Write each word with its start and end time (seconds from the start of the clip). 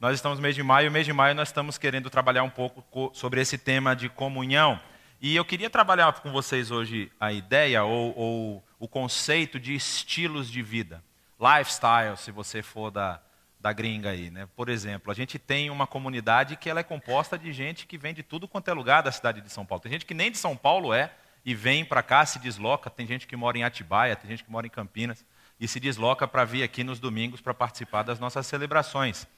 Nós 0.00 0.14
estamos 0.14 0.38
no 0.38 0.42
mês 0.42 0.54
de 0.54 0.62
maio, 0.62 0.86
e 0.86 0.90
mês 0.90 1.04
de 1.04 1.12
maio 1.12 1.34
nós 1.34 1.48
estamos 1.48 1.76
querendo 1.76 2.08
trabalhar 2.08 2.42
um 2.42 2.48
pouco 2.48 3.10
sobre 3.12 3.38
esse 3.38 3.58
tema 3.58 3.94
de 3.94 4.08
comunhão. 4.08 4.80
E 5.20 5.36
eu 5.36 5.44
queria 5.44 5.68
trabalhar 5.68 6.10
com 6.22 6.32
vocês 6.32 6.70
hoje 6.70 7.12
a 7.20 7.30
ideia 7.30 7.84
ou, 7.84 8.16
ou 8.16 8.64
o 8.78 8.88
conceito 8.88 9.60
de 9.60 9.74
estilos 9.74 10.50
de 10.50 10.62
vida. 10.62 11.04
Lifestyle, 11.38 12.16
se 12.16 12.30
você 12.30 12.62
for 12.62 12.90
da, 12.90 13.20
da 13.60 13.74
gringa 13.74 14.08
aí. 14.08 14.30
Né? 14.30 14.48
Por 14.56 14.70
exemplo, 14.70 15.12
a 15.12 15.14
gente 15.14 15.38
tem 15.38 15.68
uma 15.68 15.86
comunidade 15.86 16.56
que 16.56 16.70
ela 16.70 16.80
é 16.80 16.82
composta 16.82 17.38
de 17.38 17.52
gente 17.52 17.86
que 17.86 17.98
vem 17.98 18.14
de 18.14 18.22
tudo 18.22 18.48
quanto 18.48 18.68
é 18.68 18.72
lugar 18.72 19.02
da 19.02 19.12
cidade 19.12 19.42
de 19.42 19.52
São 19.52 19.66
Paulo. 19.66 19.82
Tem 19.82 19.92
gente 19.92 20.06
que 20.06 20.14
nem 20.14 20.30
de 20.30 20.38
São 20.38 20.56
Paulo 20.56 20.94
é 20.94 21.12
e 21.44 21.54
vem 21.54 21.84
para 21.84 22.02
cá, 22.02 22.24
se 22.24 22.38
desloca. 22.38 22.88
Tem 22.88 23.06
gente 23.06 23.26
que 23.26 23.36
mora 23.36 23.58
em 23.58 23.64
Atibaia, 23.64 24.16
tem 24.16 24.30
gente 24.30 24.44
que 24.44 24.50
mora 24.50 24.66
em 24.66 24.70
Campinas 24.70 25.26
e 25.60 25.68
se 25.68 25.78
desloca 25.78 26.26
para 26.26 26.46
vir 26.46 26.62
aqui 26.62 26.82
nos 26.82 26.98
domingos 26.98 27.42
para 27.42 27.52
participar 27.52 28.02
das 28.02 28.18
nossas 28.18 28.46
celebrações. 28.46 29.28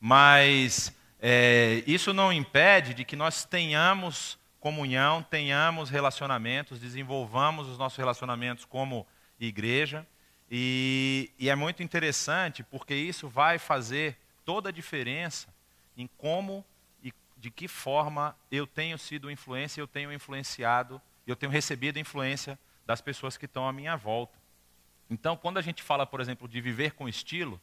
Mas 0.00 0.96
é, 1.20 1.84
isso 1.86 2.14
não 2.14 2.32
impede 2.32 2.94
de 2.94 3.04
que 3.04 3.14
nós 3.14 3.44
tenhamos 3.44 4.38
comunhão, 4.58 5.22
tenhamos 5.22 5.90
relacionamentos, 5.90 6.80
desenvolvamos 6.80 7.68
os 7.68 7.78
nossos 7.78 7.98
relacionamentos 7.98 8.64
como 8.64 9.06
igreja. 9.38 10.06
E, 10.50 11.30
e 11.38 11.48
é 11.48 11.54
muito 11.54 11.82
interessante 11.82 12.62
porque 12.62 12.94
isso 12.94 13.28
vai 13.28 13.58
fazer 13.58 14.18
toda 14.44 14.70
a 14.70 14.72
diferença 14.72 15.48
em 15.96 16.08
como 16.18 16.64
e 17.02 17.12
de 17.36 17.50
que 17.50 17.68
forma 17.68 18.36
eu 18.50 18.66
tenho 18.66 18.98
sido 18.98 19.30
influência, 19.30 19.80
eu 19.80 19.86
tenho 19.86 20.12
influenciado, 20.12 21.00
eu 21.26 21.36
tenho 21.36 21.52
recebido 21.52 21.98
influência 21.98 22.58
das 22.86 23.00
pessoas 23.00 23.36
que 23.36 23.44
estão 23.44 23.68
à 23.68 23.72
minha 23.72 23.96
volta. 23.96 24.38
Então, 25.08 25.36
quando 25.36 25.58
a 25.58 25.62
gente 25.62 25.82
fala, 25.82 26.06
por 26.06 26.20
exemplo, 26.20 26.48
de 26.48 26.60
viver 26.60 26.92
com 26.92 27.08
estilo, 27.08 27.60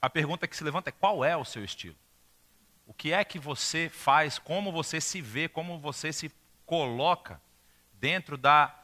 a 0.00 0.08
pergunta 0.08 0.46
que 0.46 0.56
se 0.56 0.64
levanta 0.64 0.90
é 0.90 0.92
qual 0.92 1.24
é 1.24 1.36
o 1.36 1.44
seu 1.44 1.64
estilo? 1.64 1.96
O 2.86 2.94
que 2.94 3.12
é 3.12 3.22
que 3.24 3.38
você 3.38 3.88
faz, 3.88 4.38
como 4.38 4.72
você 4.72 5.00
se 5.00 5.20
vê, 5.20 5.48
como 5.48 5.78
você 5.78 6.12
se 6.12 6.32
coloca 6.64 7.40
dentro 7.92 8.36
da 8.36 8.74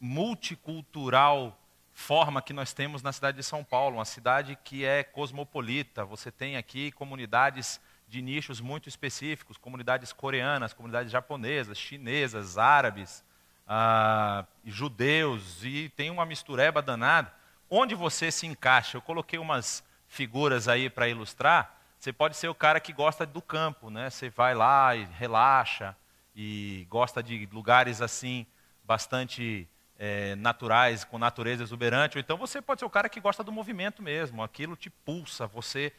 multicultural 0.00 1.58
forma 1.92 2.42
que 2.42 2.52
nós 2.52 2.72
temos 2.72 3.02
na 3.02 3.12
cidade 3.12 3.36
de 3.36 3.42
São 3.42 3.62
Paulo, 3.62 3.98
uma 3.98 4.04
cidade 4.04 4.58
que 4.64 4.84
é 4.84 5.04
cosmopolita. 5.04 6.04
Você 6.04 6.30
tem 6.30 6.56
aqui 6.56 6.90
comunidades 6.92 7.80
de 8.08 8.20
nichos 8.20 8.60
muito 8.60 8.88
específicos, 8.88 9.56
comunidades 9.56 10.12
coreanas, 10.12 10.72
comunidades 10.72 11.12
japonesas, 11.12 11.78
chinesas, 11.78 12.58
árabes, 12.58 13.24
ah, 13.66 14.44
judeus, 14.64 15.64
e 15.64 15.88
tem 15.90 16.10
uma 16.10 16.26
mistureba 16.26 16.82
danada. 16.82 17.32
Onde 17.70 17.94
você 17.94 18.30
se 18.30 18.46
encaixa? 18.46 18.96
Eu 18.96 19.02
coloquei 19.02 19.38
umas 19.38 19.84
figuras 20.12 20.68
aí 20.68 20.90
para 20.90 21.08
ilustrar, 21.08 21.74
você 21.98 22.12
pode 22.12 22.36
ser 22.36 22.48
o 22.48 22.54
cara 22.54 22.78
que 22.78 22.92
gosta 22.92 23.24
do 23.24 23.40
campo, 23.40 23.88
né? 23.88 24.10
Você 24.10 24.28
vai 24.28 24.54
lá 24.54 24.94
e 24.94 25.04
relaxa 25.04 25.96
e 26.36 26.86
gosta 26.90 27.22
de 27.22 27.48
lugares 27.50 28.02
assim 28.02 28.46
bastante 28.84 29.66
é, 29.98 30.34
naturais, 30.36 31.02
com 31.02 31.18
natureza 31.18 31.62
exuberante. 31.62 32.18
Ou 32.18 32.20
então 32.20 32.36
você 32.36 32.60
pode 32.60 32.80
ser 32.80 32.84
o 32.84 32.90
cara 32.90 33.08
que 33.08 33.20
gosta 33.20 33.42
do 33.42 33.50
movimento 33.50 34.02
mesmo, 34.02 34.42
aquilo 34.42 34.76
te 34.76 34.90
pulsa, 34.90 35.46
você 35.46 35.90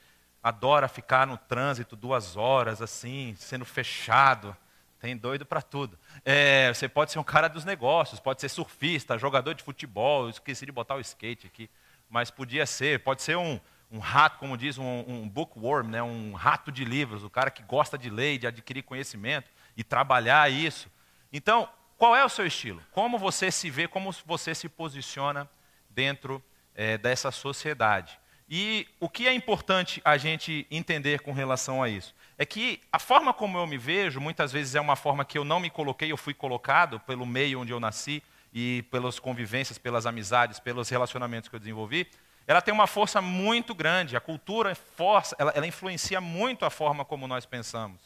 adora 0.44 0.88
ficar 0.88 1.26
no 1.26 1.38
trânsito 1.38 1.96
duas 1.96 2.38
horas 2.38 2.84
assim, 2.84 3.34
sendo 3.40 3.66
fechado. 3.66 4.56
Tem 5.00 5.18
doido 5.18 5.44
para 5.44 5.62
tudo. 5.62 5.98
É, 6.24 6.72
você 6.72 6.88
pode 6.88 7.12
ser 7.12 7.18
um 7.18 7.24
cara 7.24 7.48
dos 7.48 7.66
negócios, 7.66 8.20
pode 8.20 8.42
ser 8.42 8.50
surfista, 8.50 9.18
jogador 9.18 9.56
de 9.56 9.64
futebol. 9.64 10.26
Eu 10.26 10.30
esqueci 10.30 10.68
de 10.68 10.72
botar 10.72 10.96
o 10.96 11.02
skate 11.02 11.48
aqui, 11.48 11.68
mas 12.08 12.30
podia 12.30 12.66
ser. 12.68 13.00
Pode 13.04 13.24
ser 13.24 13.38
um, 13.38 13.60
um 13.94 14.00
rato, 14.00 14.40
como 14.40 14.58
diz, 14.58 14.80
um, 14.80 15.06
um 15.08 15.30
bookworm, 15.30 15.88
né? 15.88 16.02
um 16.02 16.34
rato 16.34 16.72
de 16.72 16.84
livros, 16.84 17.24
o 17.24 17.30
cara 17.30 17.52
que 17.52 17.62
gosta 17.62 17.96
de 17.96 18.10
ler, 18.10 18.40
de 18.40 18.48
adquirir 18.48 18.82
conhecimento 18.82 19.52
e 19.78 19.84
trabalhar 19.84 20.52
isso. 20.52 20.90
Então, 21.32 21.70
qual 21.96 22.16
é 22.16 22.26
o 22.26 22.30
seu 22.30 22.48
estilo? 22.48 22.82
Como 22.92 23.20
você 23.20 23.52
se 23.52 23.70
vê, 23.70 23.88
como 23.88 24.12
você 24.26 24.56
se 24.56 24.68
posiciona 24.68 25.48
dentro 25.88 26.44
é, 26.74 26.98
dessa 26.98 27.30
sociedade? 27.30 28.20
E 28.50 28.88
o 29.00 29.08
que 29.08 29.28
é 29.28 29.34
importante 29.34 30.02
a 30.04 30.18
gente 30.18 30.66
entender 30.72 31.22
com 31.22 31.32
relação 31.32 31.82
a 31.84 31.88
isso? 31.88 32.16
É 32.36 32.46
que 32.48 32.82
a 32.92 32.98
forma 32.98 33.32
como 33.32 33.60
eu 33.60 33.68
me 33.68 33.78
vejo, 33.78 34.20
muitas 34.20 34.52
vezes 34.52 34.74
é 34.74 34.82
uma 34.82 34.96
forma 34.96 35.24
que 35.24 35.38
eu 35.38 35.46
não 35.46 35.60
me 35.60 35.70
coloquei, 35.70 36.12
eu 36.12 36.18
fui 36.18 36.34
colocado 36.34 37.00
pelo 37.00 37.28
meio 37.28 37.62
onde 37.62 37.72
eu 37.72 37.80
nasci 37.80 38.24
e 38.52 38.84
pelas 38.90 39.20
convivências, 39.20 39.78
pelas 39.78 40.08
amizades, 40.08 40.60
pelos 40.60 40.90
relacionamentos 40.90 41.48
que 41.48 41.56
eu 41.56 41.60
desenvolvi, 41.60 42.08
ela 42.46 42.62
tem 42.62 42.74
uma 42.74 42.88
força 42.88 43.22
muito 43.22 43.74
grande. 43.74 44.18
A 44.18 44.22
cultura 44.22 44.76
força, 44.76 45.36
ela, 45.40 45.52
ela 45.56 45.68
influencia 45.68 46.20
muito 46.20 46.66
a 46.66 46.70
forma 46.70 47.06
como 47.06 47.28
nós 47.28 47.46
pensamos. 47.46 48.02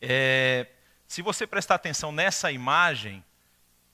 É, 0.00 0.66
se 1.06 1.22
você 1.22 1.46
prestar 1.46 1.76
atenção 1.76 2.10
nessa 2.10 2.50
imagem, 2.50 3.24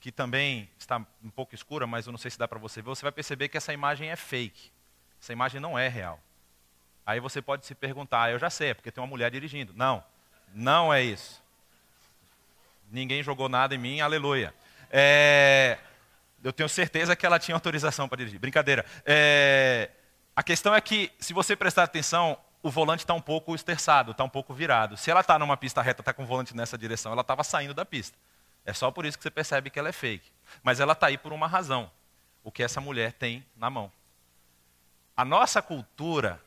que 0.00 0.10
também 0.10 0.70
está 0.78 1.04
um 1.22 1.30
pouco 1.30 1.54
escura, 1.54 1.86
mas 1.86 2.06
eu 2.06 2.12
não 2.12 2.18
sei 2.18 2.30
se 2.30 2.38
dá 2.38 2.48
para 2.48 2.58
você 2.58 2.80
ver, 2.80 2.88
você 2.88 3.02
vai 3.02 3.12
perceber 3.12 3.48
que 3.48 3.56
essa 3.56 3.72
imagem 3.72 4.10
é 4.10 4.16
fake. 4.16 4.70
Essa 5.20 5.32
imagem 5.32 5.60
não 5.60 5.78
é 5.78 5.88
real. 5.88 6.20
Aí 7.04 7.20
você 7.20 7.42
pode 7.42 7.66
se 7.66 7.74
perguntar, 7.74 8.24
ah, 8.24 8.30
eu 8.30 8.38
já 8.38 8.48
sei, 8.48 8.70
é 8.70 8.74
porque 8.74 8.92
tem 8.92 9.02
uma 9.02 9.08
mulher 9.08 9.30
dirigindo. 9.30 9.72
Não, 9.74 10.04
não 10.54 10.92
é 10.92 11.02
isso. 11.02 11.42
Ninguém 12.90 13.22
jogou 13.22 13.48
nada 13.48 13.74
em 13.74 13.78
mim, 13.78 14.00
aleluia. 14.00 14.54
É, 14.90 15.78
eu 16.42 16.52
tenho 16.52 16.68
certeza 16.68 17.16
que 17.16 17.26
ela 17.26 17.38
tinha 17.38 17.54
autorização 17.54 18.08
para 18.08 18.18
dirigir. 18.18 18.38
Brincadeira. 18.38 18.84
É, 19.04 19.90
a 20.34 20.42
questão 20.42 20.74
é 20.74 20.80
que, 20.80 21.10
se 21.18 21.32
você 21.32 21.56
prestar 21.56 21.82
atenção, 21.82 22.38
o 22.62 22.70
volante 22.70 23.04
está 23.04 23.14
um 23.14 23.20
pouco 23.20 23.54
esterçado, 23.54 24.12
está 24.12 24.24
um 24.24 24.28
pouco 24.28 24.54
virado. 24.54 24.96
Se 24.96 25.10
ela 25.10 25.20
está 25.20 25.38
numa 25.38 25.56
pista 25.56 25.82
reta, 25.82 26.00
está 26.00 26.12
com 26.12 26.22
o 26.22 26.26
volante 26.26 26.56
nessa 26.56 26.78
direção, 26.78 27.12
ela 27.12 27.22
estava 27.22 27.42
saindo 27.42 27.74
da 27.74 27.84
pista. 27.84 28.16
É 28.64 28.72
só 28.72 28.90
por 28.90 29.06
isso 29.06 29.16
que 29.16 29.22
você 29.22 29.30
percebe 29.30 29.70
que 29.70 29.78
ela 29.78 29.88
é 29.88 29.92
fake. 29.92 30.30
Mas 30.62 30.80
ela 30.80 30.92
está 30.92 31.06
aí 31.06 31.18
por 31.18 31.32
uma 31.32 31.46
razão. 31.46 31.90
O 32.44 32.52
que 32.52 32.62
essa 32.62 32.80
mulher 32.80 33.12
tem 33.12 33.44
na 33.56 33.68
mão. 33.68 33.90
A 35.16 35.24
nossa 35.24 35.60
cultura, 35.60 36.40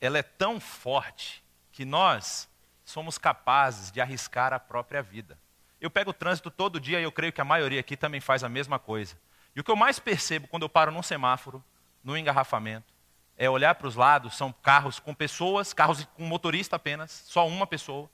ela 0.00 0.18
é 0.18 0.22
tão 0.22 0.60
forte 0.60 1.42
que 1.72 1.84
nós 1.84 2.48
somos 2.84 3.16
capazes 3.16 3.90
de 3.90 4.00
arriscar 4.00 4.52
a 4.52 4.58
própria 4.58 5.02
vida. 5.02 5.38
Eu 5.80 5.90
pego 5.90 6.10
o 6.10 6.14
trânsito 6.14 6.50
todo 6.50 6.80
dia 6.80 7.00
e 7.00 7.04
eu 7.04 7.12
creio 7.12 7.32
que 7.32 7.40
a 7.40 7.44
maioria 7.44 7.80
aqui 7.80 7.96
também 7.96 8.20
faz 8.20 8.44
a 8.44 8.48
mesma 8.48 8.78
coisa. 8.78 9.16
E 9.54 9.60
o 9.60 9.64
que 9.64 9.70
eu 9.70 9.76
mais 9.76 9.98
percebo 9.98 10.48
quando 10.48 10.62
eu 10.62 10.68
paro 10.68 10.92
num 10.92 11.02
semáforo, 11.02 11.62
no 12.02 12.16
engarrafamento, 12.16 12.92
é 13.36 13.48
olhar 13.48 13.74
para 13.74 13.88
os 13.88 13.96
lados, 13.96 14.36
são 14.36 14.52
carros 14.52 14.98
com 14.98 15.14
pessoas, 15.14 15.72
carros 15.72 16.04
com 16.14 16.24
motorista 16.24 16.76
apenas, 16.76 17.10
só 17.10 17.46
uma 17.48 17.66
pessoa, 17.66 18.08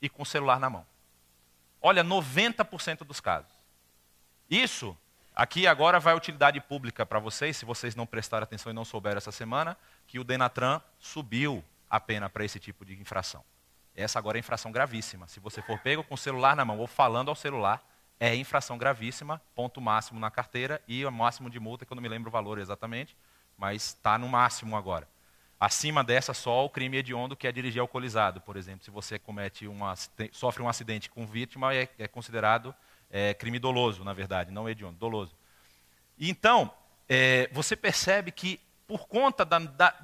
e 0.00 0.08
com 0.08 0.22
o 0.22 0.26
celular 0.26 0.60
na 0.60 0.70
mão. 0.70 0.86
Olha, 1.82 2.04
90% 2.04 3.04
dos 3.04 3.20
casos. 3.20 3.50
Isso, 4.48 4.96
aqui 5.34 5.66
agora 5.66 5.98
vai 5.98 6.14
utilidade 6.14 6.60
pública 6.60 7.04
para 7.04 7.18
vocês, 7.18 7.56
se 7.56 7.64
vocês 7.64 7.96
não 7.96 8.06
prestaram 8.06 8.44
atenção 8.44 8.70
e 8.70 8.74
não 8.74 8.84
souberam 8.84 9.18
essa 9.18 9.32
semana, 9.32 9.76
que 10.06 10.18
o 10.18 10.24
Denatran 10.24 10.80
subiu 10.98 11.64
a 11.88 11.98
pena 11.98 12.30
para 12.30 12.44
esse 12.44 12.60
tipo 12.60 12.84
de 12.84 12.94
infração. 13.00 13.44
Essa 13.94 14.18
agora 14.18 14.38
é 14.38 14.40
infração 14.40 14.70
gravíssima. 14.70 15.26
Se 15.26 15.40
você 15.40 15.60
for 15.62 15.78
pego 15.80 16.04
com 16.04 16.14
o 16.14 16.18
celular 16.18 16.54
na 16.54 16.64
mão 16.64 16.78
ou 16.78 16.86
falando 16.86 17.28
ao 17.28 17.34
celular, 17.34 17.82
é 18.20 18.34
infração 18.36 18.76
gravíssima, 18.76 19.40
ponto 19.54 19.80
máximo 19.80 20.20
na 20.20 20.30
carteira 20.30 20.80
e 20.86 21.04
o 21.06 21.10
máximo 21.10 21.48
de 21.48 21.58
multa, 21.58 21.86
que 21.86 21.92
eu 21.92 21.94
não 21.94 22.02
me 22.02 22.08
lembro 22.08 22.28
o 22.28 22.32
valor 22.32 22.58
exatamente, 22.58 23.16
mas 23.56 23.86
está 23.86 24.18
no 24.18 24.28
máximo 24.28 24.76
agora. 24.76 25.08
Acima 25.58 26.04
dessa, 26.04 26.34
só 26.34 26.64
o 26.64 26.70
crime 26.70 26.98
hediondo, 26.98 27.34
que 27.34 27.46
é 27.46 27.52
dirigir 27.52 27.80
alcoolizado, 27.80 28.40
por 28.40 28.56
exemplo. 28.56 28.84
Se 28.84 28.90
você 28.90 29.18
comete 29.18 29.66
uma, 29.66 29.94
sofre 30.32 30.62
um 30.62 30.68
acidente 30.68 31.08
com 31.08 31.26
vítima, 31.26 31.74
é, 31.74 31.88
é 31.98 32.06
considerado 32.06 32.74
é, 33.10 33.32
crime 33.32 33.58
doloso, 33.58 34.04
na 34.04 34.12
verdade, 34.12 34.50
não 34.50 34.68
hediondo, 34.68 34.98
doloso. 34.98 35.34
Então, 36.18 36.70
é, 37.08 37.48
você 37.52 37.74
percebe 37.74 38.30
que, 38.30 38.60
por 38.86 39.06
conta 39.06 39.44
da, 39.44 39.58
da, 39.58 39.94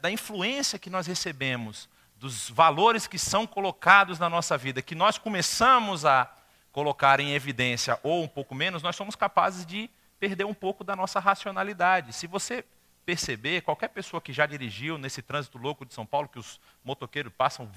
da 0.00 0.10
influência 0.10 0.78
que 0.78 0.90
nós 0.90 1.06
recebemos, 1.06 1.88
dos 2.16 2.48
valores 2.48 3.06
que 3.06 3.18
são 3.18 3.46
colocados 3.46 4.18
na 4.18 4.30
nossa 4.30 4.56
vida, 4.56 4.80
que 4.80 4.94
nós 4.94 5.18
começamos 5.18 6.04
a 6.06 6.30
colocar 6.76 7.20
em 7.20 7.32
evidência 7.32 7.98
ou 8.02 8.22
um 8.22 8.28
pouco 8.28 8.54
menos, 8.54 8.82
nós 8.82 8.94
somos 8.94 9.16
capazes 9.16 9.64
de 9.64 9.88
perder 10.20 10.44
um 10.44 10.52
pouco 10.52 10.84
da 10.84 10.94
nossa 10.94 11.18
racionalidade. 11.18 12.12
Se 12.12 12.26
você 12.26 12.62
perceber, 13.02 13.62
qualquer 13.62 13.88
pessoa 13.88 14.20
que 14.20 14.30
já 14.30 14.44
dirigiu 14.44 14.98
nesse 14.98 15.22
trânsito 15.22 15.56
louco 15.56 15.86
de 15.86 15.94
São 15.94 16.04
Paulo, 16.04 16.28
que 16.28 16.38
os 16.38 16.60
motoqueiros 16.84 17.32
passam 17.32 17.72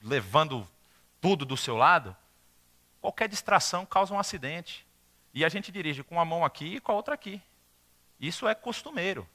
levando 0.00 0.66
tudo 1.20 1.44
do 1.44 1.58
seu 1.58 1.76
lado, 1.76 2.16
qualquer 3.02 3.28
distração 3.28 3.84
causa 3.84 4.14
um 4.14 4.18
acidente. 4.18 4.86
E 5.34 5.44
a 5.44 5.48
gente 5.50 5.70
dirige 5.70 6.02
com 6.02 6.14
uma 6.14 6.24
mão 6.24 6.42
aqui 6.42 6.76
e 6.76 6.80
com 6.80 6.90
a 6.90 6.94
outra 6.94 7.12
aqui. 7.12 7.42
Isso 8.18 8.48
é 8.48 8.54
costumeiro. 8.54 9.28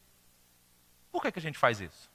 Por 1.11 1.21
que, 1.21 1.31
que 1.31 1.37
a 1.37 1.43
gente 1.43 1.59
faz 1.59 1.79
isso? 1.79 2.09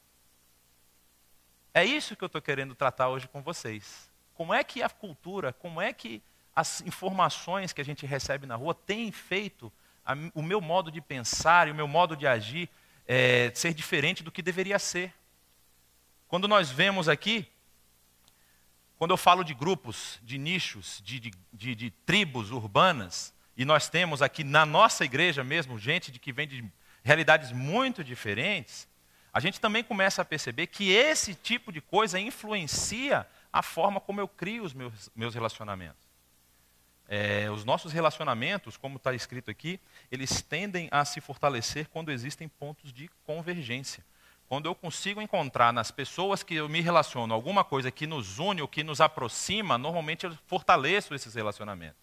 É 1.73 1.85
isso 1.85 2.17
que 2.17 2.25
eu 2.25 2.27
estou 2.27 2.43
querendo 2.43 2.75
tratar 2.75 3.09
hoje 3.09 3.29
com 3.29 3.41
vocês. 3.41 4.11
Como 4.35 4.53
é 4.53 4.65
que 4.65 4.83
a 4.83 4.91
cultura, 4.91 5.53
como 5.53 5.81
é 5.81 5.93
que 5.93 6.21
as 6.59 6.81
informações 6.81 7.73
que 7.73 7.81
a 7.81 7.85
gente 7.85 8.05
recebe 8.05 8.45
na 8.45 8.57
rua 8.57 8.75
têm 8.75 9.13
feito 9.13 9.73
a, 10.05 10.15
o 10.35 10.43
meu 10.43 10.61
modo 10.61 10.91
de 10.91 11.01
pensar 11.01 11.69
e 11.69 11.71
o 11.71 11.75
meu 11.75 11.87
modo 11.87 12.17
de 12.17 12.27
agir 12.27 12.69
é, 13.07 13.53
ser 13.55 13.73
diferente 13.73 14.25
do 14.25 14.33
que 14.33 14.43
deveria 14.43 14.77
ser. 14.77 15.15
quando 16.27 16.49
nós 16.49 16.69
vemos 16.69 17.09
aqui, 17.09 17.47
quando 18.99 19.13
eu 19.13 19.17
falo 19.17 19.45
de 19.45 19.55
grupos, 19.55 20.19
de 20.21 20.37
nichos, 20.37 21.01
de, 21.05 21.21
de, 21.21 21.31
de, 21.53 21.75
de 21.77 21.91
tribos 21.93 22.51
urbanas, 22.51 23.33
e 23.57 23.65
nós 23.65 23.89
temos 23.89 24.21
aqui 24.21 24.43
na 24.43 24.67
nossa 24.67 25.05
igreja 25.05 25.45
mesmo 25.45 25.79
gente 25.79 26.11
de 26.11 26.19
que 26.19 26.33
vem 26.33 26.49
de 26.49 26.65
realidades 27.05 27.53
muito 27.53 28.03
diferentes, 28.03 28.89
a 29.33 29.39
gente 29.39 29.61
também 29.61 29.85
começa 29.85 30.23
a 30.23 30.25
perceber 30.25 30.67
que 30.67 30.91
esse 30.91 31.37
tipo 31.37 31.71
de 31.71 31.81
coisa 31.81 32.19
influencia 32.19 33.25
a 33.53 33.63
forma 33.63 34.01
como 34.01 34.21
eu 34.21 34.27
crio 34.27 34.65
os 34.65 34.75
meus, 34.75 35.09
meus 35.15 35.37
relacionamentos. 35.37 36.08
É, 37.09 37.51
os 37.51 37.65
nossos 37.65 37.91
relacionamentos, 37.91 38.77
como 38.77 38.99
está 38.99 39.15
escrito 39.15 39.51
aqui, 39.51 39.81
eles 40.13 40.43
tendem 40.43 40.89
a 40.91 41.05
se 41.07 41.23
fortalecer 41.23 41.89
quando 41.89 42.13
existem 42.13 42.47
pontos 42.47 42.93
de 42.93 43.09
convergência. 43.25 44.05
Quando 44.47 44.67
eu 44.67 44.75
consigo 44.75 45.21
encontrar 45.21 45.73
nas 45.73 45.91
pessoas 45.91 46.43
que 46.43 46.55
eu 46.55 46.69
me 46.69 46.81
relaciono 46.81 47.33
alguma 47.33 47.65
coisa 47.65 47.91
que 47.91 48.07
nos 48.07 48.39
une 48.39 48.61
ou 48.61 48.69
que 48.69 48.83
nos 48.85 49.01
aproxima, 49.01 49.79
normalmente 49.79 50.27
eu 50.27 50.37
fortaleço 50.47 51.15
esses 51.15 51.35
relacionamentos. 51.35 52.01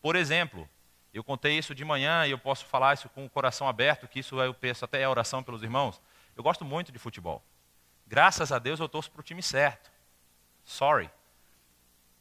Por 0.00 0.16
exemplo, 0.16 0.68
eu 1.14 1.24
contei 1.24 1.56
isso 1.56 1.74
de 1.74 1.84
manhã 1.84 2.26
e 2.26 2.30
eu 2.30 2.38
posso 2.38 2.66
falar 2.66 2.94
isso 2.94 3.08
com 3.08 3.24
o 3.24 3.30
coração 3.30 3.68
aberto, 3.68 4.06
que 4.06 4.20
isso 4.20 4.40
eu 4.40 4.54
peço 4.54 4.84
até 4.84 5.02
a 5.02 5.10
oração 5.10 5.42
pelos 5.42 5.62
irmãos. 5.62 6.00
Eu 6.36 6.42
gosto 6.42 6.64
muito 6.64 6.92
de 6.92 6.98
futebol. 6.98 7.42
Graças 8.06 8.52
a 8.52 8.58
Deus 8.58 8.78
eu 8.80 8.88
torço 8.88 9.10
para 9.10 9.20
o 9.20 9.24
time 9.24 9.42
certo. 9.42 9.90
Sorry. 10.64 11.10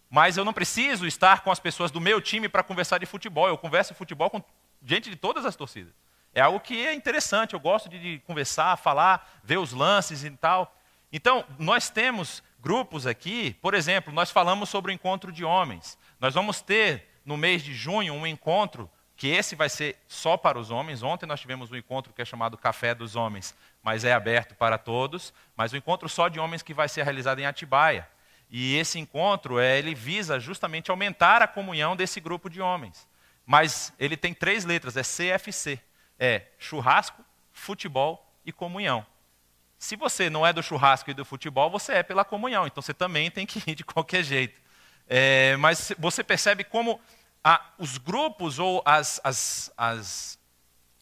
Mas 0.10 0.38
eu 0.38 0.46
não 0.46 0.54
preciso 0.54 1.06
estar 1.06 1.42
com 1.42 1.52
as 1.52 1.60
pessoas 1.60 1.92
do 1.92 2.00
meu 2.00 2.22
time 2.22 2.48
para 2.48 2.64
conversar 2.64 2.98
de 2.98 3.06
futebol. 3.06 3.48
Eu 3.48 3.58
converso 3.58 3.94
futebol 3.94 4.30
com 4.30 4.42
gente 4.84 5.10
de 5.10 5.16
todas 5.16 5.46
as 5.46 5.56
torcidas. 5.56 5.94
É 6.34 6.42
algo 6.42 6.60
que 6.60 6.86
é 6.86 6.94
interessante, 6.94 7.54
eu 7.54 7.60
gosto 7.60 7.90
de, 7.90 8.00
de 8.00 8.20
conversar, 8.20 8.78
falar, 8.78 9.40
ver 9.44 9.58
os 9.58 9.74
lances 9.74 10.24
e 10.24 10.30
tal. 10.32 10.74
Então, 11.12 11.44
nós 11.58 11.90
temos 11.90 12.44
grupos 12.60 13.08
aqui, 13.08 13.56
por 13.62 13.74
exemplo, 13.74 14.14
nós 14.14 14.30
falamos 14.30 14.70
sobre 14.70 14.92
o 14.92 14.94
encontro 14.94 15.32
de 15.32 15.44
homens. 15.44 15.98
Nós 16.20 16.34
vamos 16.34 16.62
ter, 16.62 17.08
no 17.26 17.38
mês 17.38 17.64
de 17.64 17.74
junho, 17.74 18.14
um 18.14 18.28
encontro 18.28 18.90
que 19.16 19.28
esse 19.28 19.56
vai 19.56 19.68
ser 19.68 19.98
só 20.08 20.38
para 20.38 20.60
os 20.60 20.70
homens. 20.70 21.02
Ontem 21.02 21.26
nós 21.26 21.42
tivemos 21.42 21.72
um 21.72 21.76
encontro 21.76 22.14
que 22.14 22.22
é 22.22 22.26
chamado 22.26 22.58
Café 22.58 22.94
dos 22.94 23.16
Homens, 23.16 23.56
mas 23.82 24.04
é 24.04 24.14
aberto 24.14 24.54
para 24.54 24.78
todos. 24.78 25.34
Mas 25.56 25.72
o 25.72 25.76
um 25.76 25.80
encontro 25.80 26.08
só 26.08 26.28
de 26.28 26.40
homens 26.40 26.62
que 26.62 26.74
vai 26.74 26.88
ser 26.88 27.04
realizado 27.04 27.40
em 27.40 27.46
Atibaia. 27.46 28.08
E 28.50 28.76
esse 28.76 28.98
encontro, 28.98 29.60
é, 29.60 29.78
ele 29.78 29.94
visa 29.94 30.40
justamente 30.40 30.90
aumentar 30.90 31.42
a 31.42 31.48
comunhão 31.48 31.96
desse 31.96 32.20
grupo 32.20 32.50
de 32.50 32.62
homens. 32.62 33.08
Mas 33.46 33.94
ele 34.00 34.16
tem 34.16 34.34
três 34.34 34.66
letras, 34.66 34.96
é 34.98 35.04
CFC 35.04 35.80
é 36.20 36.44
churrasco, 36.58 37.24
futebol 37.52 38.34
e 38.46 38.52
comunhão. 38.52 39.06
Se 39.78 39.96
você 39.96 40.30
não 40.30 40.46
é 40.46 40.52
do 40.52 40.64
churrasco 40.64 41.12
e 41.12 41.14
do 41.14 41.24
futebol, 41.24 41.70
você 41.70 41.94
é 41.94 42.04
pela 42.04 42.26
comunhão, 42.26 42.66
então 42.66 42.82
você 42.82 42.94
também 42.94 43.30
tem 43.30 43.46
que 43.46 43.62
ir 43.70 43.76
de 43.76 43.84
qualquer 43.84 44.24
jeito. 44.24 44.60
É, 45.08 45.56
mas 45.58 45.94
você 45.98 46.24
percebe 46.24 46.64
como 46.64 47.00
a, 47.44 47.64
os 47.78 47.98
grupos 47.98 48.60
ou 48.60 48.82
as, 48.84 49.22
as, 49.24 49.72
as 49.78 50.40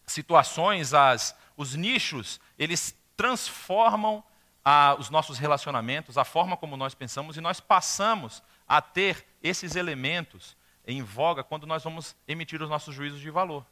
situações, 0.05 0.93
as, 0.93 1.35
os 1.55 1.73
nichos, 1.73 2.39
eles 2.59 2.95
transformam 3.15 4.23
a, 4.65 4.95
os 4.97 5.11
nossos 5.11 5.37
relacionamentos, 5.37 6.17
a 6.17 6.25
forma 6.25 6.57
como 6.57 6.75
nós 6.75 6.95
pensamos, 6.95 7.37
e 7.37 7.41
nós 7.41 7.59
passamos 7.59 8.41
a 8.67 8.81
ter 8.81 9.23
esses 9.43 9.75
elementos 9.75 10.57
em 10.87 11.03
voga 11.03 11.43
quando 11.43 11.67
nós 11.67 11.83
vamos 11.83 12.15
emitir 12.27 12.61
os 12.63 12.69
nossos 12.69 12.95
juízos 12.95 13.21
de 13.21 13.29
valor. 13.29 13.63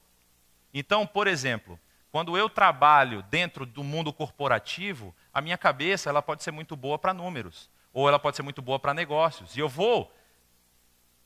Então, 0.71 1.07
por 1.07 1.25
exemplo, 1.25 1.79
quando 2.11 2.37
eu 2.37 2.47
trabalho 2.47 3.23
dentro 3.23 3.65
do 3.65 3.83
mundo 3.83 4.13
corporativo, 4.13 5.15
a 5.33 5.41
minha 5.41 5.57
cabeça 5.57 6.11
ela 6.11 6.21
pode 6.21 6.43
ser 6.43 6.51
muito 6.51 6.75
boa 6.75 6.99
para 6.99 7.11
números, 7.11 7.71
ou 7.91 8.07
ela 8.07 8.19
pode 8.19 8.35
ser 8.35 8.43
muito 8.43 8.61
boa 8.61 8.77
para 8.77 8.93
negócios. 8.93 9.57
E 9.57 9.59
eu 9.59 9.67
vou 9.67 10.15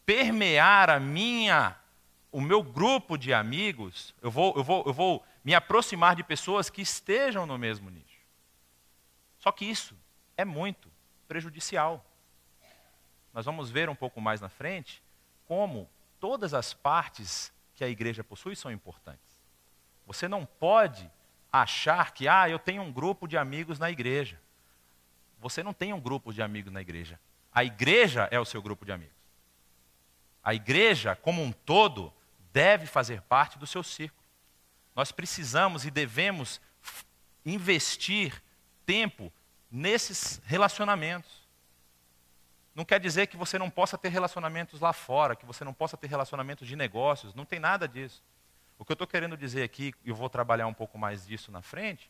permear 0.06 0.90
a 0.90 0.98
minha, 0.98 1.76
o 2.32 2.40
meu 2.40 2.64
grupo 2.64 3.18
de 3.18 3.34
amigos, 3.34 4.16
eu 4.22 4.32
vou, 4.32 4.54
eu 4.56 4.64
vou, 4.64 4.84
eu 4.86 4.94
vou 4.94 5.26
me 5.44 5.54
aproximar 5.54 6.16
de 6.16 6.24
pessoas 6.24 6.70
que 6.70 6.82
estejam 6.82 7.46
no 7.46 7.58
mesmo 7.58 7.90
nicho. 7.90 8.07
Só 9.40 9.52
que 9.52 9.66
isso 9.66 9.98
é 10.36 10.44
muito 10.44 10.92
prejudicial. 11.28 12.06
Nós 13.34 13.46
vamos 13.46 13.70
ver 13.70 13.90
um 13.90 13.96
pouco 13.96 14.20
mais 14.20 14.42
na 14.42 14.50
frente 14.50 15.04
como 15.46 15.90
todas 16.20 16.54
as 16.54 16.74
partes 16.74 17.54
que 17.76 17.84
a 17.84 17.90
igreja 17.90 18.24
possui 18.24 18.56
são 18.56 18.72
importantes. 18.72 19.42
Você 20.06 20.28
não 20.28 20.46
pode 20.46 21.10
achar 21.52 22.12
que, 22.12 22.28
ah, 22.28 22.50
eu 22.50 22.60
tenho 22.60 22.82
um 22.82 22.92
grupo 22.92 23.28
de 23.28 23.38
amigos 23.38 23.80
na 23.80 23.90
igreja. 23.90 24.40
Você 25.40 25.62
não 25.62 25.74
tem 25.74 25.94
um 25.94 26.00
grupo 26.00 26.34
de 26.34 26.42
amigos 26.42 26.72
na 26.72 26.82
igreja. 26.82 27.20
A 27.52 27.64
igreja 27.64 28.28
é 28.32 28.40
o 28.40 28.46
seu 28.46 28.62
grupo 28.62 28.86
de 28.86 28.92
amigos. 28.92 29.16
A 30.44 30.54
igreja, 30.54 31.16
como 31.16 31.42
um 31.42 31.52
todo, 31.52 32.14
deve 32.52 32.88
fazer 32.88 33.22
parte 33.22 33.60
do 33.60 33.68
seu 33.68 33.84
círculo. 33.84 34.26
Nós 34.96 35.12
precisamos 35.12 35.86
e 35.86 35.92
devemos 35.92 36.60
investir 37.46 38.42
tempo 38.88 39.32
nesses 39.70 40.42
relacionamentos. 40.46 41.46
Não 42.74 42.86
quer 42.86 43.00
dizer 43.00 43.28
que 43.28 43.36
você 43.36 43.60
não 43.60 43.70
possa 43.70 43.98
ter 43.98 44.10
relacionamentos 44.10 44.80
lá 44.80 44.94
fora, 44.94 45.36
que 45.36 45.46
você 45.46 45.64
não 45.64 45.74
possa 45.74 45.98
ter 45.98 46.08
relacionamentos 46.08 46.68
de 46.68 46.76
negócios, 46.76 47.36
não 47.36 47.46
tem 47.46 47.60
nada 47.60 47.88
disso. 47.88 48.24
O 48.80 48.86
que 48.86 48.92
eu 48.92 48.96
estou 48.96 49.08
querendo 49.08 49.36
dizer 49.36 49.64
aqui, 49.64 49.94
e 50.06 50.10
eu 50.10 50.16
vou 50.16 50.30
trabalhar 50.30 50.68
um 50.68 50.74
pouco 50.74 50.98
mais 50.98 51.26
disso 51.26 51.52
na 51.52 51.62
frente, 51.62 52.10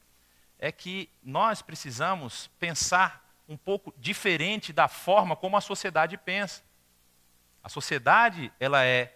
é 0.59 0.71
que 0.71 1.09
nós 1.23 1.61
precisamos 1.61 2.47
pensar 2.59 3.25
um 3.49 3.57
pouco 3.57 3.93
diferente 3.97 4.71
da 4.71 4.87
forma 4.87 5.35
como 5.35 5.57
a 5.57 5.61
sociedade 5.61 6.17
pensa. 6.17 6.61
A 7.63 7.69
sociedade, 7.69 8.51
ela 8.59 8.85
é 8.85 9.13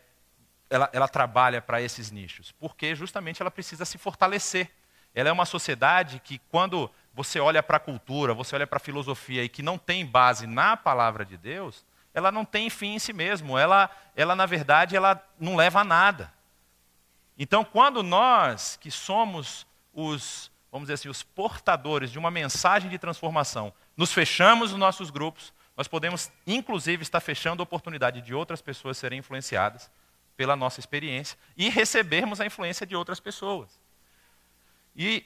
ela, 0.69 0.90
ela 0.94 1.08
trabalha 1.08 1.62
para 1.62 1.81
esses 1.81 2.12
nichos, 2.12 2.54
porque 2.54 2.96
justamente 2.96 3.42
ela 3.42 3.52
precisa 3.52 3.84
se 3.84 3.98
fortalecer. 3.98 4.72
Ela 5.13 5.28
é 5.28 5.31
uma 5.31 5.46
sociedade 5.46 6.22
que, 6.24 6.40
quando 6.50 6.90
você 7.13 7.40
olha 7.40 7.62
para 7.62 7.78
a 7.78 7.80
cultura, 7.80 8.34
você 8.34 8.56
olha 8.56 8.68
para 8.68 8.78
a 8.78 8.80
filosofia 8.80 9.44
e 9.44 9.50
que 9.50 9.62
não 9.62 9.78
tem 9.78 10.06
base 10.06 10.48
na 10.48 10.78
palavra 10.78 11.25
de 11.25 11.38
Deus, 11.38 11.86
ela 12.13 12.31
não 12.31 12.46
tem 12.46 12.70
fim 12.70 12.96
em 12.96 13.00
si 13.00 13.13
mesmo. 13.13 13.58
Ela, 13.58 13.89
ela 14.15 14.36
na 14.36 14.46
verdade, 14.46 14.96
ela 14.96 15.22
não 15.39 15.56
leva 15.56 15.82
a 15.82 15.84
nada. 15.84 16.34
Então, 17.38 17.63
quando 17.63 18.03
nós, 18.03 18.77
que 18.80 18.91
somos 18.91 19.65
os, 19.94 20.51
vamos 20.72 20.86
dizer 20.86 20.94
assim, 20.94 21.10
os 21.10 21.24
portadores 21.24 22.12
de 22.12 22.20
uma 22.20 22.32
mensagem 22.32 22.89
de 22.89 22.98
transformação, 22.98 23.74
nos 23.96 24.13
fechamos 24.13 24.72
nos 24.72 24.80
nossos 24.80 25.10
grupos, 25.10 25.53
nós 25.75 25.88
podemos, 25.88 26.32
inclusive, 26.46 27.01
estar 27.01 27.20
fechando 27.20 27.62
a 27.62 27.65
oportunidade 27.65 28.22
de 28.22 28.34
outras 28.34 28.62
pessoas 28.62 28.98
serem 28.98 29.20
influenciadas 29.20 29.89
pela 30.38 30.56
nossa 30.56 30.80
experiência 30.80 31.38
e 31.58 31.70
recebermos 31.70 32.39
a 32.41 32.46
influência 32.46 32.86
de 32.86 32.96
outras 32.96 33.20
pessoas. 33.20 33.80
E 34.96 35.25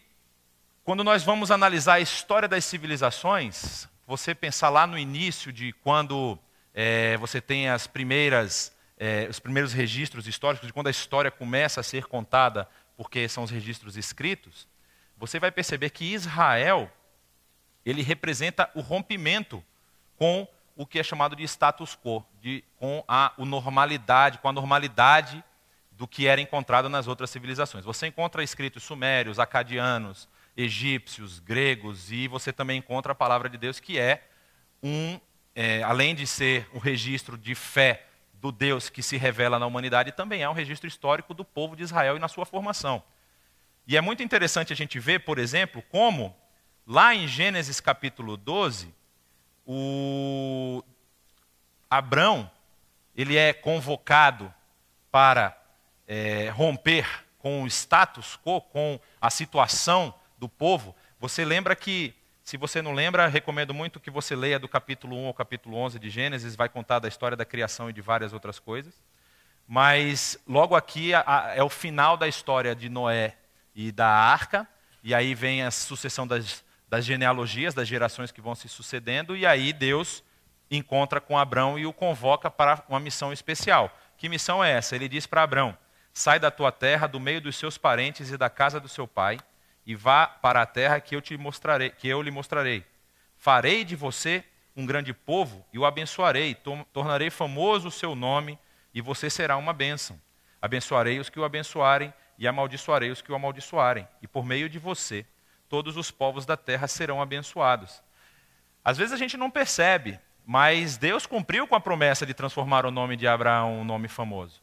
quando 0.86 1.04
nós 1.04 1.24
vamos 1.24 1.50
analisar 1.50 1.96
a 1.96 2.00
história 2.00 2.48
das 2.48 2.64
civilizações, 2.64 3.90
você 4.06 4.36
pensar 4.36 4.70
lá 4.70 4.86
no 4.86 5.00
início 5.00 5.52
de 5.52 5.74
quando 5.74 6.38
é, 6.76 7.18
você 7.18 7.42
tem 7.42 7.68
as 7.68 7.88
primeiras 7.88 8.72
é, 8.96 9.28
os 9.28 9.40
primeiros 9.40 9.74
registros 9.74 10.28
históricos, 10.28 10.68
de 10.68 10.72
quando 10.72 10.88
a 10.88 10.92
história 10.92 11.32
começa 11.32 11.82
a 11.82 11.84
ser 11.84 12.06
contada, 12.06 12.70
porque 12.96 13.28
são 13.28 13.44
os 13.44 13.50
registros 13.50 13.98
escritos, 13.98 14.68
você 15.18 15.38
vai 15.40 15.52
perceber 15.52 15.90
que 15.90 16.14
Israel 16.14 16.90
ele 17.84 18.02
representa 18.04 18.70
o 18.76 18.80
rompimento 18.80 19.62
com 20.18 20.48
o 20.76 20.86
que 20.86 21.00
é 21.00 21.04
chamado 21.04 21.36
de 21.36 21.44
status 21.44 21.98
quo, 21.98 22.24
de, 22.42 22.64
com 22.78 23.04
a, 23.08 23.34
normalidade, 23.38 24.38
com 24.38 24.48
a 24.48 24.54
normalidade 24.54 25.44
do 25.92 26.08
que 26.08 26.28
era 26.28 26.40
encontrado 26.40 26.88
nas 26.90 27.08
outras 27.08 27.32
civilizações. 27.32 27.84
Você 27.84 28.08
encontra 28.08 28.44
escritos 28.44 28.84
sumérios, 28.84 29.40
acadianos, 29.40 30.30
egípcios, 30.56 31.40
gregos, 31.40 32.12
e 32.12 32.28
você 32.28 32.54
também 32.54 32.80
encontra 32.80 33.12
a 33.12 33.16
palavra 33.16 33.50
de 33.50 33.58
Deus 33.58 33.80
que 33.80 34.00
é 34.00 34.28
um, 34.82 35.20
é, 35.54 35.84
além 35.84 36.16
de 36.16 36.26
ser 36.26 36.68
um 36.74 36.80
registro 36.80 37.38
de 37.38 37.56
fé 37.56 38.06
do 38.34 38.52
Deus 38.52 38.90
que 38.90 39.02
se 39.02 39.18
revela 39.18 39.58
na 39.58 39.66
humanidade 39.66 40.12
também 40.12 40.44
é 40.44 40.50
um 40.50 40.54
registro 40.54 40.88
histórico 40.88 41.34
do 41.34 41.44
povo 41.44 41.76
de 41.76 41.84
Israel 41.84 42.16
e 42.16 42.20
na 42.20 42.28
sua 42.28 42.46
formação. 42.46 43.02
E 43.88 43.98
é 43.98 44.02
muito 44.02 44.24
interessante 44.24 44.72
a 44.72 44.76
gente 44.76 45.00
ver, 45.00 45.22
por 45.22 45.38
exemplo, 45.38 45.82
como 45.90 46.36
lá 46.86 47.14
em 47.14 47.28
Gênesis 47.28 47.80
capítulo 47.80 48.38
12, 48.38 48.94
o 49.66 50.84
Abrão 51.90 52.50
ele 53.16 53.38
é 53.38 53.54
convocado 53.54 54.54
para 55.12 55.58
é, 56.08 56.50
romper 56.50 57.08
com 57.40 57.64
o 57.64 57.68
status 57.68 58.38
quo, 58.44 58.62
com 58.62 59.00
a 59.22 59.30
situação 59.30 60.14
do 60.38 60.50
povo. 60.50 60.96
Você 61.20 61.46
lembra 61.46 61.76
que 61.76 62.14
se 62.44 62.58
você 62.58 62.80
não 62.80 62.94
lembra, 62.94 63.26
recomendo 63.28 63.74
muito 63.74 64.00
que 64.00 64.12
você 64.12 64.36
leia 64.36 64.60
do 64.60 64.68
capítulo 64.68 65.18
1 65.18 65.28
ao 65.28 65.34
capítulo 65.34 65.78
11 65.78 65.98
de 65.98 66.12
Gênesis, 66.12 66.56
vai 66.56 66.70
contar 66.70 67.00
da 67.00 67.08
história 67.08 67.36
da 67.36 67.44
criação 67.44 67.90
e 67.90 67.94
de 67.94 68.02
várias 68.02 68.34
outras 68.34 68.60
coisas. 68.60 68.94
Mas 69.68 70.38
logo 70.48 70.76
aqui 70.76 71.12
é 71.12 71.64
o 71.64 71.70
final 71.70 72.16
da 72.16 72.28
história 72.28 72.76
de 72.76 72.88
Noé 72.88 73.36
e 73.74 73.92
da 73.92 74.08
arca, 74.08 74.68
e 75.04 75.14
aí 75.14 75.34
vem 75.34 75.64
a 75.64 75.72
sucessão 75.72 76.28
das, 76.28 76.64
das 76.88 77.04
genealogias, 77.04 77.74
das 77.74 77.88
gerações 77.88 78.32
que 78.32 78.42
vão 78.42 78.54
se 78.54 78.70
sucedendo, 78.70 79.36
e 79.36 79.44
aí 79.44 79.74
Deus 79.74 80.24
encontra 80.70 81.20
com 81.20 81.38
Abrão 81.38 81.80
e 81.80 81.88
o 81.88 81.94
convoca 81.94 82.52
para 82.52 82.84
uma 82.88 83.00
missão 83.00 83.34
especial. 83.34 83.92
Que 84.18 84.30
missão 84.30 84.64
é 84.64 84.72
essa? 84.72 84.96
Ele 84.96 85.10
diz 85.10 85.26
para 85.26 85.42
Abrão: 85.42 85.76
Sai 86.14 86.40
da 86.40 86.52
tua 86.52 86.72
terra, 86.72 87.08
do 87.08 87.20
meio 87.20 87.42
dos 87.42 87.56
seus 87.56 87.76
parentes 87.76 88.30
e 88.30 88.38
da 88.38 88.50
casa 88.50 88.80
do 88.80 88.88
seu 88.88 89.08
pai, 89.08 89.40
e 89.86 89.96
vá 89.96 90.28
para 90.28 90.62
a 90.62 90.66
terra 90.66 91.00
que 91.00 91.16
eu 91.16 91.22
te 91.22 91.38
mostrarei, 91.38 91.90
que 91.90 92.08
eu 92.08 92.22
lhe 92.22 92.32
mostrarei. 92.32 92.86
Farei 93.38 93.84
de 93.84 93.96
você 93.96 94.44
um 94.76 94.86
grande 94.86 95.14
povo 95.14 95.66
e 95.72 95.80
o 95.80 95.86
abençoarei, 95.86 96.56
tornarei 96.92 97.30
famoso 97.30 97.88
o 97.88 97.92
seu 97.92 98.16
nome 98.16 98.58
e 98.94 99.02
você 99.02 99.30
será 99.30 99.58
uma 99.58 99.74
bênção. 99.74 100.20
Abençoarei 100.62 101.20
os 101.20 101.30
que 101.30 101.40
o 101.40 101.44
abençoarem 101.44 102.14
e 102.38 102.48
amaldiçoarei 102.48 103.12
os 103.12 103.22
que 103.22 103.32
o 103.32 103.36
amaldiçoarem, 103.36 104.08
e 104.22 104.28
por 104.28 104.46
meio 104.46 104.68
de 104.68 104.80
você 104.80 105.26
todos 105.70 105.96
os 105.98 106.12
povos 106.12 106.46
da 106.46 106.58
terra 106.58 106.88
serão 106.88 107.22
abençoados. 107.22 108.02
Às 108.84 108.98
vezes 108.98 109.14
a 109.14 109.18
gente 109.18 109.38
não 109.38 109.50
percebe, 109.50 110.20
mas 110.46 110.98
Deus 110.98 111.26
cumpriu 111.26 111.68
com 111.68 111.76
a 111.76 111.80
promessa 111.80 112.26
de 112.26 112.34
transformar 112.34 112.86
o 112.86 112.92
nome 112.92 113.16
de 113.16 113.28
Abraão 113.28 113.80
um 113.80 113.84
nome 113.84 114.08
famoso. 114.08 114.62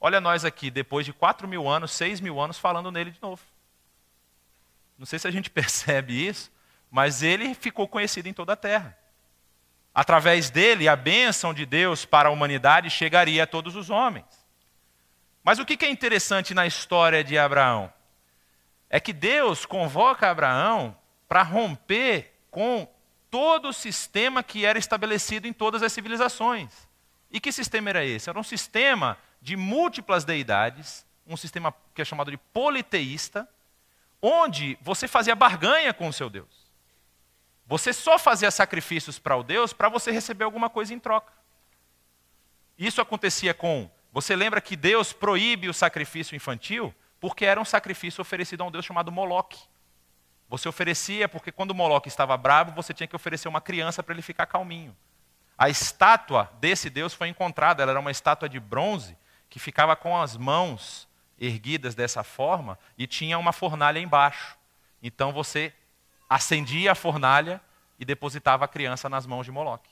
Olha 0.00 0.20
nós 0.20 0.44
aqui, 0.44 0.70
depois 0.70 1.06
de 1.06 1.12
quatro 1.12 1.48
mil 1.48 1.68
anos, 1.68 1.92
seis 1.92 2.20
mil 2.20 2.40
anos, 2.40 2.58
falando 2.58 2.92
nele 2.92 3.10
de 3.10 3.20
novo. 3.22 3.42
Não 5.04 5.06
sei 5.06 5.18
se 5.18 5.28
a 5.28 5.30
gente 5.30 5.50
percebe 5.52 6.26
isso, 6.26 6.50
mas 6.90 7.22
ele 7.22 7.54
ficou 7.54 7.86
conhecido 7.86 8.26
em 8.26 8.32
toda 8.32 8.54
a 8.54 8.56
terra. 8.56 8.96
Através 9.94 10.48
dele, 10.48 10.88
a 10.88 10.96
bênção 10.96 11.52
de 11.52 11.66
Deus 11.66 12.06
para 12.06 12.30
a 12.30 12.32
humanidade 12.32 12.88
chegaria 12.88 13.42
a 13.42 13.46
todos 13.46 13.76
os 13.76 13.90
homens. 13.90 14.24
Mas 15.42 15.58
o 15.58 15.64
que 15.66 15.84
é 15.84 15.90
interessante 15.90 16.54
na 16.54 16.66
história 16.66 17.22
de 17.22 17.36
Abraão? 17.36 17.92
É 18.88 18.98
que 18.98 19.12
Deus 19.12 19.66
convoca 19.66 20.30
Abraão 20.30 20.96
para 21.28 21.42
romper 21.42 22.32
com 22.50 22.88
todo 23.30 23.68
o 23.68 23.74
sistema 23.74 24.42
que 24.42 24.64
era 24.64 24.78
estabelecido 24.78 25.46
em 25.46 25.52
todas 25.52 25.82
as 25.82 25.92
civilizações. 25.92 26.88
E 27.30 27.38
que 27.38 27.52
sistema 27.52 27.90
era 27.90 28.06
esse? 28.06 28.30
Era 28.30 28.38
um 28.38 28.42
sistema 28.42 29.18
de 29.42 29.54
múltiplas 29.54 30.24
deidades, 30.24 31.04
um 31.26 31.36
sistema 31.36 31.74
que 31.94 32.00
é 32.00 32.06
chamado 32.06 32.30
de 32.30 32.38
politeísta, 32.38 33.46
onde 34.26 34.78
você 34.80 35.06
fazia 35.06 35.34
barganha 35.34 35.92
com 35.92 36.08
o 36.08 36.12
seu 36.12 36.30
Deus. 36.30 36.64
Você 37.66 37.92
só 37.92 38.18
fazia 38.18 38.50
sacrifícios 38.50 39.18
para 39.18 39.36
o 39.36 39.42
Deus 39.42 39.74
para 39.74 39.90
você 39.90 40.10
receber 40.10 40.44
alguma 40.44 40.70
coisa 40.70 40.94
em 40.94 40.98
troca. 40.98 41.30
Isso 42.78 43.02
acontecia 43.02 43.52
com. 43.52 43.90
Você 44.12 44.34
lembra 44.34 44.62
que 44.62 44.76
Deus 44.76 45.12
proíbe 45.12 45.68
o 45.68 45.74
sacrifício 45.74 46.34
infantil? 46.34 46.94
Porque 47.20 47.44
era 47.44 47.60
um 47.60 47.66
sacrifício 47.66 48.22
oferecido 48.22 48.62
a 48.62 48.66
um 48.66 48.70
Deus 48.70 48.86
chamado 48.86 49.12
Moloque. 49.12 49.60
Você 50.48 50.70
oferecia 50.70 51.28
porque 51.28 51.52
quando 51.52 51.74
Moloque 51.74 52.08
estava 52.08 52.34
bravo, 52.38 52.72
você 52.72 52.94
tinha 52.94 53.06
que 53.06 53.16
oferecer 53.16 53.48
uma 53.48 53.60
criança 53.60 54.02
para 54.02 54.14
ele 54.14 54.22
ficar 54.22 54.46
calminho. 54.46 54.96
A 55.56 55.68
estátua 55.68 56.50
desse 56.60 56.88
Deus 56.88 57.12
foi 57.12 57.28
encontrada, 57.28 57.82
ela 57.82 57.92
era 57.92 58.00
uma 58.00 58.10
estátua 58.10 58.48
de 58.48 58.58
bronze 58.58 59.18
que 59.50 59.58
ficava 59.58 59.94
com 59.94 60.18
as 60.18 60.34
mãos 60.34 61.06
erguidas 61.38 61.94
dessa 61.94 62.22
forma 62.22 62.78
e 62.96 63.06
tinha 63.06 63.38
uma 63.38 63.52
fornalha 63.52 63.98
embaixo. 63.98 64.56
Então 65.02 65.32
você 65.32 65.72
acendia 66.28 66.92
a 66.92 66.94
fornalha 66.94 67.60
e 67.98 68.04
depositava 68.04 68.64
a 68.64 68.68
criança 68.68 69.08
nas 69.08 69.26
mãos 69.26 69.44
de 69.44 69.52
Moloque. 69.52 69.90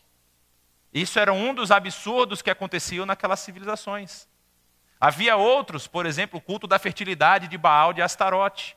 Isso 0.92 1.18
era 1.18 1.32
um 1.32 1.54
dos 1.54 1.70
absurdos 1.70 2.42
que 2.42 2.50
aconteciam 2.50 3.06
naquelas 3.06 3.40
civilizações. 3.40 4.28
Havia 5.00 5.36
outros, 5.36 5.86
por 5.86 6.06
exemplo, 6.06 6.38
o 6.38 6.42
culto 6.42 6.66
da 6.66 6.78
fertilidade 6.78 7.48
de 7.48 7.58
Baal 7.58 7.92
de 7.92 8.02
Astarote, 8.02 8.76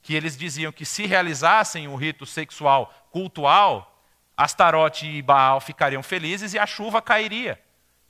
que 0.00 0.14
eles 0.14 0.36
diziam 0.36 0.72
que 0.72 0.84
se 0.84 1.04
realizassem 1.06 1.88
o 1.88 1.96
rito 1.96 2.24
sexual 2.24 2.92
cultual, 3.10 4.02
Astarote 4.36 5.06
e 5.06 5.20
Baal 5.20 5.60
ficariam 5.60 6.02
felizes 6.02 6.54
e 6.54 6.58
a 6.58 6.66
chuva 6.66 7.02
cairia. 7.02 7.60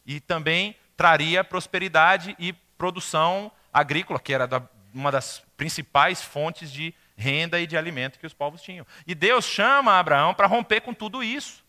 E 0.05 0.21
também 0.21 0.77
traria 0.97 1.43
prosperidade 1.43 2.37
e 2.39 2.53
produção 2.53 3.51
agrícola, 3.73 4.19
que 4.19 4.33
era 4.33 4.49
uma 4.93 5.11
das 5.11 5.43
principais 5.57 6.23
fontes 6.23 6.73
de 6.73 6.95
renda 7.17 7.61
e 7.61 7.67
de 7.67 7.77
alimento 7.77 8.19
que 8.19 8.27
os 8.27 8.33
povos 8.33 8.63
tinham. 8.63 8.87
E 9.07 9.15
Deus 9.15 9.45
chama 9.45 9.99
Abraão 9.99 10.35
para 10.35 10.47
romper 10.47 10.81
com 10.81 10.95
tudo 10.95 11.23
isso. 11.23 11.65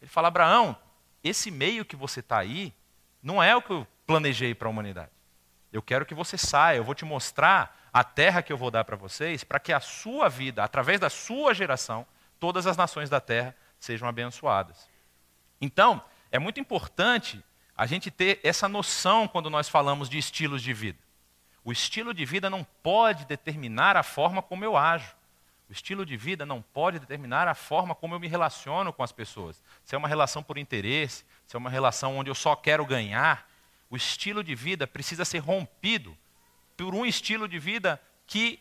Ele 0.00 0.10
fala: 0.10 0.28
Abraão, 0.28 0.76
esse 1.22 1.50
meio 1.50 1.84
que 1.84 1.96
você 1.96 2.20
está 2.20 2.38
aí 2.38 2.72
não 3.22 3.42
é 3.42 3.54
o 3.54 3.62
que 3.62 3.72
eu 3.72 3.86
planejei 4.06 4.54
para 4.54 4.68
a 4.68 4.70
humanidade. 4.70 5.10
Eu 5.72 5.80
quero 5.80 6.04
que 6.04 6.14
você 6.14 6.36
saia, 6.36 6.76
eu 6.76 6.84
vou 6.84 6.94
te 6.94 7.04
mostrar 7.04 7.88
a 7.92 8.04
terra 8.04 8.42
que 8.42 8.52
eu 8.52 8.56
vou 8.56 8.70
dar 8.70 8.84
para 8.84 8.96
vocês, 8.96 9.44
para 9.44 9.60
que 9.60 9.72
a 9.72 9.80
sua 9.80 10.28
vida, 10.28 10.62
através 10.62 11.00
da 11.00 11.08
sua 11.08 11.54
geração, 11.54 12.06
todas 12.38 12.66
as 12.66 12.76
nações 12.76 13.08
da 13.08 13.20
terra 13.20 13.54
sejam 13.78 14.08
abençoadas. 14.08 14.88
Então, 15.60 16.02
é 16.30 16.38
muito 16.38 16.60
importante 16.60 17.42
a 17.76 17.86
gente 17.86 18.10
ter 18.10 18.40
essa 18.42 18.68
noção 18.68 19.26
quando 19.26 19.48
nós 19.48 19.68
falamos 19.68 20.08
de 20.08 20.18
estilos 20.18 20.62
de 20.62 20.72
vida. 20.72 20.98
O 21.64 21.70
estilo 21.70 22.12
de 22.12 22.24
vida 22.24 22.50
não 22.50 22.64
pode 22.82 23.24
determinar 23.24 23.96
a 23.96 24.02
forma 24.02 24.42
como 24.42 24.64
eu 24.64 24.76
ajo. 24.76 25.14
O 25.68 25.72
estilo 25.72 26.04
de 26.04 26.16
vida 26.16 26.44
não 26.44 26.60
pode 26.60 26.98
determinar 26.98 27.48
a 27.48 27.54
forma 27.54 27.94
como 27.94 28.14
eu 28.14 28.20
me 28.20 28.28
relaciono 28.28 28.92
com 28.92 29.02
as 29.02 29.12
pessoas. 29.12 29.62
Se 29.84 29.94
é 29.94 29.98
uma 29.98 30.08
relação 30.08 30.42
por 30.42 30.58
interesse, 30.58 31.24
se 31.46 31.56
é 31.56 31.58
uma 31.58 31.70
relação 31.70 32.18
onde 32.18 32.30
eu 32.30 32.34
só 32.34 32.54
quero 32.56 32.84
ganhar, 32.84 33.48
o 33.88 33.96
estilo 33.96 34.42
de 34.42 34.54
vida 34.54 34.86
precisa 34.86 35.24
ser 35.24 35.38
rompido 35.38 36.16
por 36.76 36.94
um 36.94 37.06
estilo 37.06 37.48
de 37.48 37.58
vida 37.58 38.00
que 38.26 38.60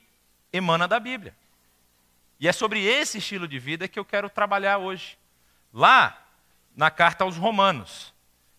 emana 0.54 0.88
da 0.88 1.00
Bíblia. 1.00 1.36
E 2.40 2.48
é 2.48 2.52
sobre 2.52 2.84
esse 2.84 3.18
estilo 3.18 3.48
de 3.48 3.60
vida 3.60 3.88
que 3.88 4.00
eu 4.00 4.06
quero 4.06 4.30
trabalhar 4.30 4.78
hoje. 4.78 5.18
Lá, 5.74 6.22
na 6.76 6.90
carta 6.90 7.24
aos 7.24 7.38
Romanos. 7.38 8.14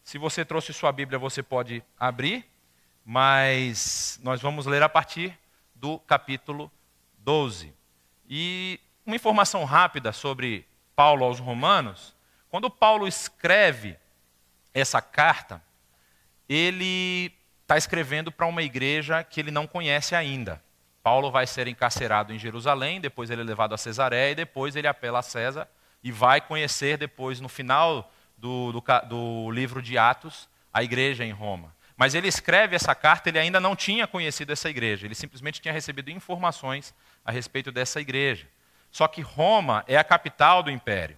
Se 0.04 0.18
você 0.18 0.44
trouxe 0.44 0.72
sua 0.72 0.92
Bíblia, 0.92 1.18
você 1.18 1.42
pode 1.42 1.82
abrir 1.99 2.44
mas 3.04 4.18
nós 4.23 4.40
vamos 4.40 4.66
ler 4.66 4.82
a 4.82 4.88
partir 4.88 5.38
do 5.75 5.99
capítulo 6.00 6.71
12. 7.18 7.75
E 8.28 8.80
uma 9.04 9.16
informação 9.16 9.64
rápida 9.64 10.12
sobre 10.12 10.66
Paulo 10.94 11.25
aos 11.25 11.38
Romanos: 11.38 12.14
quando 12.49 12.71
Paulo 12.71 13.06
escreve 13.06 13.97
essa 14.73 15.00
carta, 15.02 15.62
ele 16.49 17.32
está 17.62 17.76
escrevendo 17.76 18.30
para 18.30 18.47
uma 18.47 18.62
igreja 18.62 19.23
que 19.25 19.40
ele 19.40 19.50
não 19.50 19.66
conhece 19.66 20.14
ainda. 20.14 20.62
Paulo 21.02 21.30
vai 21.30 21.47
ser 21.47 21.66
encarcerado 21.66 22.32
em 22.32 22.38
Jerusalém, 22.38 23.00
depois 23.00 23.30
ele 23.30 23.40
é 23.40 23.44
levado 23.44 23.75
a 23.75 23.78
Cesareia 23.78 24.32
e 24.32 24.37
depois 24.37 24.76
ele 24.76 24.87
apela 24.87 25.18
a 25.18 25.23
César 25.23 25.68
e 26.02 26.12
vai 26.12 26.40
conhecer 26.40 26.97
depois, 26.97 27.40
no 27.40 27.49
final 27.49 28.12
do, 28.37 28.73
do, 28.73 28.82
do 29.09 29.50
livro 29.50 29.80
de 29.82 29.99
Atos, 29.99 30.49
a 30.73 30.82
igreja 30.82 31.25
em 31.25 31.32
Roma. 31.32 31.75
Mas 31.96 32.14
ele 32.14 32.28
escreve 32.28 32.75
essa 32.75 32.94
carta, 32.94 33.28
ele 33.28 33.38
ainda 33.38 33.61
não 33.61 33.76
tinha 33.76 34.06
conhecido 34.06 34.52
essa 34.52 34.68
igreja, 34.68 35.06
ele 35.06 35.14
simplesmente 35.14 35.61
tinha 35.61 35.72
recebido 35.72 36.11
informações 36.11 36.94
a 37.25 37.30
respeito 37.30 37.70
dessa 37.70 38.00
igreja. 38.00 38.49
Só 38.90 39.06
que 39.08 39.20
Roma 39.20 39.84
é 39.87 39.96
a 39.96 40.04
capital 40.04 40.62
do 40.62 40.70
império. 40.70 41.16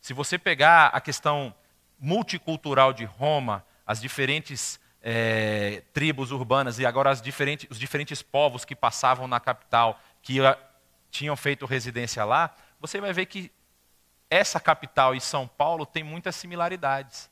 Se 0.00 0.12
você 0.12 0.38
pegar 0.38 0.88
a 0.88 1.00
questão 1.00 1.54
multicultural 1.98 2.92
de 2.92 3.04
Roma, 3.04 3.64
as 3.86 4.00
diferentes 4.00 4.80
é, 5.02 5.82
tribos 5.92 6.30
urbanas 6.32 6.78
e 6.78 6.86
agora 6.86 7.14
diferentes, 7.14 7.66
os 7.70 7.78
diferentes 7.78 8.22
povos 8.22 8.64
que 8.64 8.74
passavam 8.74 9.28
na 9.28 9.38
capital, 9.38 10.00
que 10.22 10.44
a, 10.44 10.58
tinham 11.10 11.36
feito 11.36 11.66
residência 11.66 12.24
lá, 12.24 12.54
você 12.80 13.00
vai 13.00 13.12
ver 13.12 13.26
que 13.26 13.52
essa 14.28 14.58
capital 14.58 15.14
e 15.14 15.20
São 15.20 15.46
Paulo 15.46 15.86
tem 15.86 16.02
muitas 16.02 16.34
similaridades. 16.34 17.30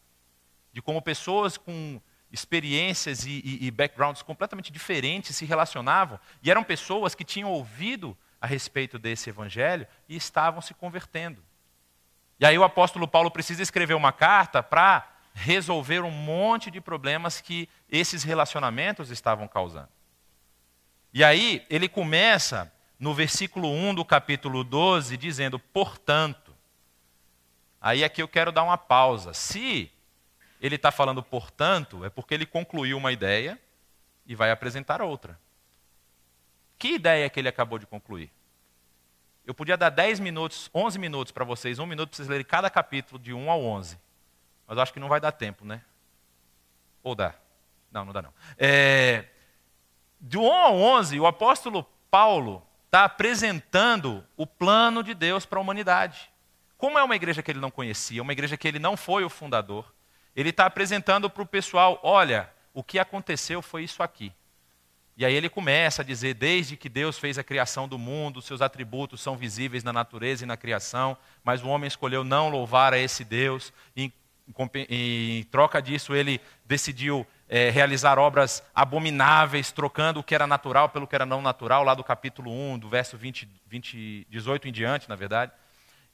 De 0.72 0.80
como 0.80 1.02
pessoas 1.02 1.56
com 1.56 2.00
experiências 2.32 3.26
e, 3.26 3.42
e, 3.44 3.66
e 3.66 3.70
backgrounds 3.70 4.22
completamente 4.22 4.72
diferentes 4.72 5.36
se 5.36 5.44
relacionavam, 5.44 6.18
e 6.42 6.50
eram 6.50 6.64
pessoas 6.64 7.14
que 7.14 7.24
tinham 7.24 7.50
ouvido 7.50 8.16
a 8.40 8.46
respeito 8.46 8.98
desse 8.98 9.30
evangelho 9.30 9.86
e 10.08 10.16
estavam 10.16 10.60
se 10.60 10.74
convertendo. 10.74 11.44
E 12.40 12.46
aí 12.46 12.58
o 12.58 12.64
apóstolo 12.64 13.06
Paulo 13.06 13.30
precisa 13.30 13.62
escrever 13.62 13.94
uma 13.94 14.10
carta 14.12 14.62
para 14.62 15.08
resolver 15.32 16.00
um 16.00 16.10
monte 16.10 16.70
de 16.70 16.80
problemas 16.80 17.40
que 17.40 17.68
esses 17.88 18.24
relacionamentos 18.24 19.10
estavam 19.10 19.46
causando. 19.46 19.88
E 21.14 21.22
aí 21.22 21.64
ele 21.70 21.88
começa 21.88 22.72
no 22.98 23.14
versículo 23.14 23.68
1 23.68 23.94
do 23.94 24.04
capítulo 24.04 24.64
12 24.64 25.16
dizendo: 25.16 25.58
"Portanto". 25.58 26.52
Aí 27.80 28.02
aqui 28.02 28.22
eu 28.22 28.28
quero 28.28 28.50
dar 28.50 28.62
uma 28.62 28.78
pausa. 28.78 29.32
Se 29.34 29.90
ele 30.62 30.76
está 30.76 30.92
falando, 30.92 31.22
portanto, 31.24 32.04
é 32.04 32.08
porque 32.08 32.32
ele 32.32 32.46
concluiu 32.46 32.96
uma 32.96 33.10
ideia 33.10 33.60
e 34.24 34.36
vai 34.36 34.52
apresentar 34.52 35.02
outra. 35.02 35.38
Que 36.78 36.94
ideia 36.94 37.28
que 37.28 37.40
ele 37.40 37.48
acabou 37.48 37.80
de 37.80 37.86
concluir? 37.86 38.30
Eu 39.44 39.52
podia 39.52 39.76
dar 39.76 39.90
10 39.90 40.20
minutos, 40.20 40.70
11 40.72 41.00
minutos 41.00 41.32
para 41.32 41.44
vocês, 41.44 41.80
um 41.80 41.86
minuto 41.86 42.10
para 42.10 42.16
vocês 42.16 42.28
lerem 42.28 42.46
cada 42.46 42.70
capítulo 42.70 43.18
de 43.18 43.34
1 43.34 43.50
ao 43.50 43.60
11. 43.60 43.98
Mas 44.68 44.76
eu 44.76 44.82
acho 44.82 44.92
que 44.92 45.00
não 45.00 45.08
vai 45.08 45.20
dar 45.20 45.32
tempo, 45.32 45.64
né? 45.64 45.82
Ou 47.02 47.16
dá? 47.16 47.34
Não, 47.90 48.04
não 48.04 48.12
dá 48.12 48.22
não. 48.22 48.32
É, 48.56 49.24
de 50.20 50.38
1 50.38 50.46
ao 50.46 50.76
11, 50.76 51.18
o 51.18 51.26
apóstolo 51.26 51.84
Paulo, 52.08 52.64
está 52.84 53.04
apresentando 53.04 54.24
o 54.36 54.46
plano 54.46 55.02
de 55.02 55.12
Deus 55.12 55.44
para 55.44 55.58
a 55.58 55.62
humanidade. 55.62 56.30
Como 56.78 56.98
é 56.98 57.02
uma 57.02 57.16
igreja 57.16 57.42
que 57.42 57.50
ele 57.50 57.58
não 57.58 57.70
conhecia, 57.70 58.22
uma 58.22 58.32
igreja 58.32 58.56
que 58.56 58.68
ele 58.68 58.78
não 58.78 58.96
foi 58.96 59.24
o 59.24 59.30
fundador, 59.30 59.92
ele 60.34 60.50
está 60.50 60.66
apresentando 60.66 61.28
para 61.28 61.42
o 61.42 61.46
pessoal: 61.46 62.00
olha, 62.02 62.50
o 62.72 62.82
que 62.82 62.98
aconteceu 62.98 63.62
foi 63.62 63.84
isso 63.84 64.02
aqui. 64.02 64.32
E 65.16 65.24
aí 65.24 65.34
ele 65.34 65.48
começa 65.48 66.02
a 66.02 66.04
dizer: 66.04 66.34
desde 66.34 66.76
que 66.76 66.88
Deus 66.88 67.18
fez 67.18 67.38
a 67.38 67.44
criação 67.44 67.86
do 67.86 67.98
mundo, 67.98 68.40
seus 68.40 68.62
atributos 68.62 69.20
são 69.20 69.36
visíveis 69.36 69.84
na 69.84 69.92
natureza 69.92 70.44
e 70.44 70.46
na 70.46 70.56
criação, 70.56 71.16
mas 71.44 71.62
o 71.62 71.68
homem 71.68 71.86
escolheu 71.86 72.24
não 72.24 72.48
louvar 72.48 72.92
a 72.94 72.98
esse 72.98 73.24
Deus, 73.24 73.72
e 73.96 74.12
em, 74.88 75.44
troca 75.44 75.80
disso 75.80 76.14
ele 76.14 76.40
decidiu 76.64 77.26
é, 77.48 77.70
realizar 77.70 78.18
obras 78.18 78.62
abomináveis, 78.74 79.70
trocando 79.70 80.20
o 80.20 80.22
que 80.24 80.34
era 80.34 80.46
natural 80.46 80.88
pelo 80.88 81.06
que 81.06 81.14
era 81.14 81.26
não 81.26 81.42
natural, 81.42 81.84
lá 81.84 81.94
do 81.94 82.02
capítulo 82.02 82.50
1, 82.50 82.78
do 82.78 82.88
verso 82.88 83.16
20, 83.16 83.48
20, 83.66 84.26
18 84.30 84.68
em 84.68 84.72
diante, 84.72 85.08
na 85.08 85.14
verdade. 85.14 85.52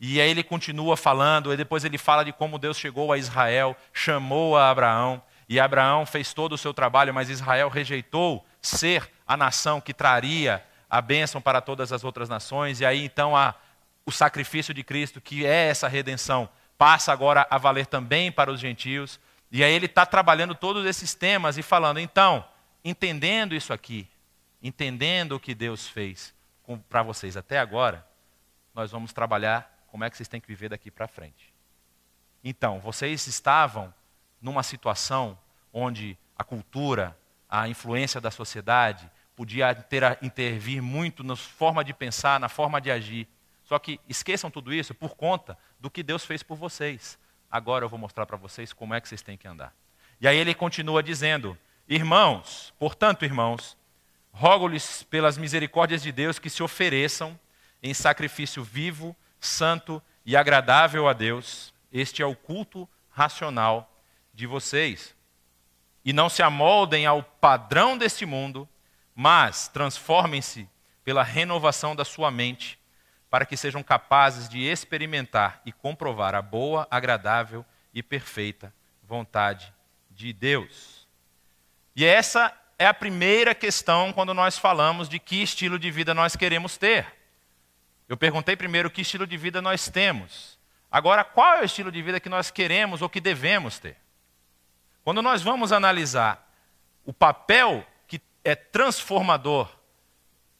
E 0.00 0.20
aí 0.20 0.30
ele 0.30 0.44
continua 0.44 0.96
falando, 0.96 1.52
e 1.52 1.56
depois 1.56 1.84
ele 1.84 1.98
fala 1.98 2.24
de 2.24 2.32
como 2.32 2.58
Deus 2.58 2.76
chegou 2.78 3.12
a 3.12 3.18
Israel, 3.18 3.76
chamou 3.92 4.56
a 4.56 4.70
Abraão, 4.70 5.20
e 5.48 5.58
Abraão 5.58 6.06
fez 6.06 6.32
todo 6.32 6.52
o 6.52 6.58
seu 6.58 6.72
trabalho, 6.72 7.12
mas 7.12 7.30
Israel 7.30 7.68
rejeitou 7.68 8.46
ser 8.62 9.10
a 9.26 9.36
nação 9.36 9.80
que 9.80 9.92
traria 9.92 10.64
a 10.88 11.00
bênção 11.00 11.40
para 11.40 11.60
todas 11.60 11.92
as 11.92 12.04
outras 12.04 12.28
nações, 12.28 12.80
e 12.80 12.86
aí 12.86 13.04
então 13.04 13.36
a, 13.36 13.54
o 14.06 14.12
sacrifício 14.12 14.72
de 14.72 14.84
Cristo, 14.84 15.20
que 15.20 15.44
é 15.44 15.68
essa 15.68 15.88
redenção, 15.88 16.48
passa 16.78 17.12
agora 17.12 17.46
a 17.50 17.58
valer 17.58 17.86
também 17.86 18.30
para 18.30 18.52
os 18.52 18.60
gentios. 18.60 19.18
E 19.50 19.64
aí 19.64 19.72
ele 19.72 19.86
está 19.86 20.06
trabalhando 20.06 20.54
todos 20.54 20.86
esses 20.86 21.14
temas 21.14 21.58
e 21.58 21.62
falando, 21.62 21.98
então, 21.98 22.44
entendendo 22.84 23.54
isso 23.54 23.72
aqui, 23.72 24.06
entendendo 24.62 25.32
o 25.32 25.40
que 25.40 25.54
Deus 25.54 25.88
fez 25.88 26.32
para 26.88 27.02
vocês 27.02 27.36
até 27.36 27.58
agora, 27.58 28.06
nós 28.74 28.90
vamos 28.90 29.12
trabalhar 29.12 29.77
como 29.90 30.04
é 30.04 30.10
que 30.10 30.16
vocês 30.16 30.28
têm 30.28 30.40
que 30.40 30.46
viver 30.46 30.68
daqui 30.68 30.90
para 30.90 31.08
frente. 31.08 31.52
Então, 32.42 32.78
vocês 32.80 33.26
estavam 33.26 33.92
numa 34.40 34.62
situação 34.62 35.38
onde 35.72 36.16
a 36.36 36.44
cultura, 36.44 37.18
a 37.48 37.68
influência 37.68 38.20
da 38.20 38.30
sociedade 38.30 39.10
podia 39.34 39.74
ter, 39.74 40.18
intervir 40.22 40.82
muito 40.82 41.22
na 41.22 41.36
forma 41.36 41.84
de 41.84 41.92
pensar, 41.92 42.38
na 42.40 42.48
forma 42.48 42.80
de 42.80 42.90
agir. 42.90 43.28
Só 43.64 43.78
que 43.78 44.00
esqueçam 44.08 44.50
tudo 44.50 44.72
isso 44.72 44.94
por 44.94 45.16
conta 45.16 45.58
do 45.78 45.90
que 45.90 46.02
Deus 46.02 46.24
fez 46.24 46.42
por 46.42 46.56
vocês. 46.56 47.18
Agora 47.50 47.84
eu 47.84 47.88
vou 47.88 47.98
mostrar 47.98 48.26
para 48.26 48.36
vocês 48.36 48.72
como 48.72 48.94
é 48.94 49.00
que 49.00 49.08
vocês 49.08 49.22
têm 49.22 49.36
que 49.36 49.48
andar. 49.48 49.74
E 50.20 50.28
aí 50.28 50.36
ele 50.36 50.54
continua 50.54 51.02
dizendo: 51.02 51.56
Irmãos, 51.88 52.72
portanto, 52.78 53.24
irmãos, 53.24 53.76
rogo-lhes 54.32 55.02
pelas 55.04 55.38
misericórdias 55.38 56.02
de 56.02 56.12
Deus 56.12 56.38
que 56.38 56.50
se 56.50 56.62
ofereçam 56.62 57.38
em 57.82 57.94
sacrifício 57.94 58.62
vivo, 58.62 59.16
santo 59.40 60.02
e 60.24 60.36
agradável 60.36 61.08
a 61.08 61.12
Deus. 61.12 61.72
Este 61.92 62.22
é 62.22 62.26
o 62.26 62.36
culto 62.36 62.88
racional 63.10 63.90
de 64.32 64.46
vocês. 64.46 65.14
E 66.04 66.12
não 66.12 66.28
se 66.28 66.42
amoldem 66.42 67.06
ao 67.06 67.22
padrão 67.22 67.98
deste 67.98 68.24
mundo, 68.24 68.68
mas 69.14 69.68
transformem-se 69.68 70.68
pela 71.04 71.22
renovação 71.22 71.96
da 71.96 72.04
sua 72.04 72.30
mente 72.30 72.78
para 73.30 73.44
que 73.44 73.56
sejam 73.56 73.82
capazes 73.82 74.48
de 74.48 74.60
experimentar 74.60 75.60
e 75.66 75.72
comprovar 75.72 76.34
a 76.34 76.42
boa, 76.42 76.86
agradável 76.90 77.64
e 77.92 78.02
perfeita 78.02 78.72
vontade 79.02 79.72
de 80.10 80.32
Deus. 80.32 81.06
E 81.94 82.04
essa 82.04 82.54
é 82.78 82.86
a 82.86 82.94
primeira 82.94 83.54
questão 83.54 84.12
quando 84.12 84.32
nós 84.32 84.56
falamos 84.56 85.08
de 85.08 85.18
que 85.18 85.42
estilo 85.42 85.78
de 85.78 85.90
vida 85.90 86.14
nós 86.14 86.36
queremos 86.36 86.76
ter. 86.76 87.17
Eu 88.08 88.16
perguntei 88.16 88.56
primeiro 88.56 88.90
que 88.90 89.02
estilo 89.02 89.26
de 89.26 89.36
vida 89.36 89.60
nós 89.60 89.88
temos. 89.88 90.58
Agora, 90.90 91.22
qual 91.22 91.56
é 91.56 91.60
o 91.60 91.64
estilo 91.64 91.92
de 91.92 92.00
vida 92.00 92.18
que 92.18 92.28
nós 92.28 92.50
queremos 92.50 93.02
ou 93.02 93.08
que 93.08 93.20
devemos 93.20 93.78
ter? 93.78 93.96
Quando 95.04 95.20
nós 95.20 95.42
vamos 95.42 95.72
analisar 95.72 96.50
o 97.04 97.12
papel 97.12 97.86
que 98.06 98.20
é 98.42 98.54
transformador 98.54 99.68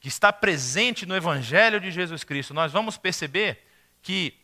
que 0.01 0.09
está 0.09 0.33
presente 0.33 1.07
no 1.07 1.17
Evangelho 1.17 1.81
de 1.81 1.91
Jesus 1.91 2.23
Cristo, 2.23 2.55
nós 2.55 2.71
vamos 2.73 2.97
perceber 2.97 3.67
que 4.03 4.39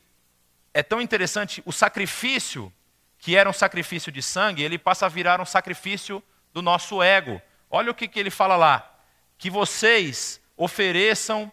é 0.72 0.82
tão 0.82 1.00
interessante 1.00 1.62
o 1.64 1.72
sacrifício, 1.72 2.72
que 3.18 3.36
era 3.36 3.48
um 3.48 3.52
sacrifício 3.52 4.10
de 4.10 4.20
sangue, 4.20 4.62
ele 4.62 4.78
passa 4.78 5.06
a 5.06 5.08
virar 5.08 5.40
um 5.40 5.46
sacrifício 5.46 6.22
do 6.52 6.60
nosso 6.60 7.02
ego. 7.02 7.40
Olha 7.70 7.90
o 7.90 7.94
que, 7.94 8.08
que 8.08 8.18
ele 8.18 8.30
fala 8.30 8.56
lá: 8.56 8.98
que 9.38 9.48
vocês 9.48 10.40
ofereçam, 10.56 11.50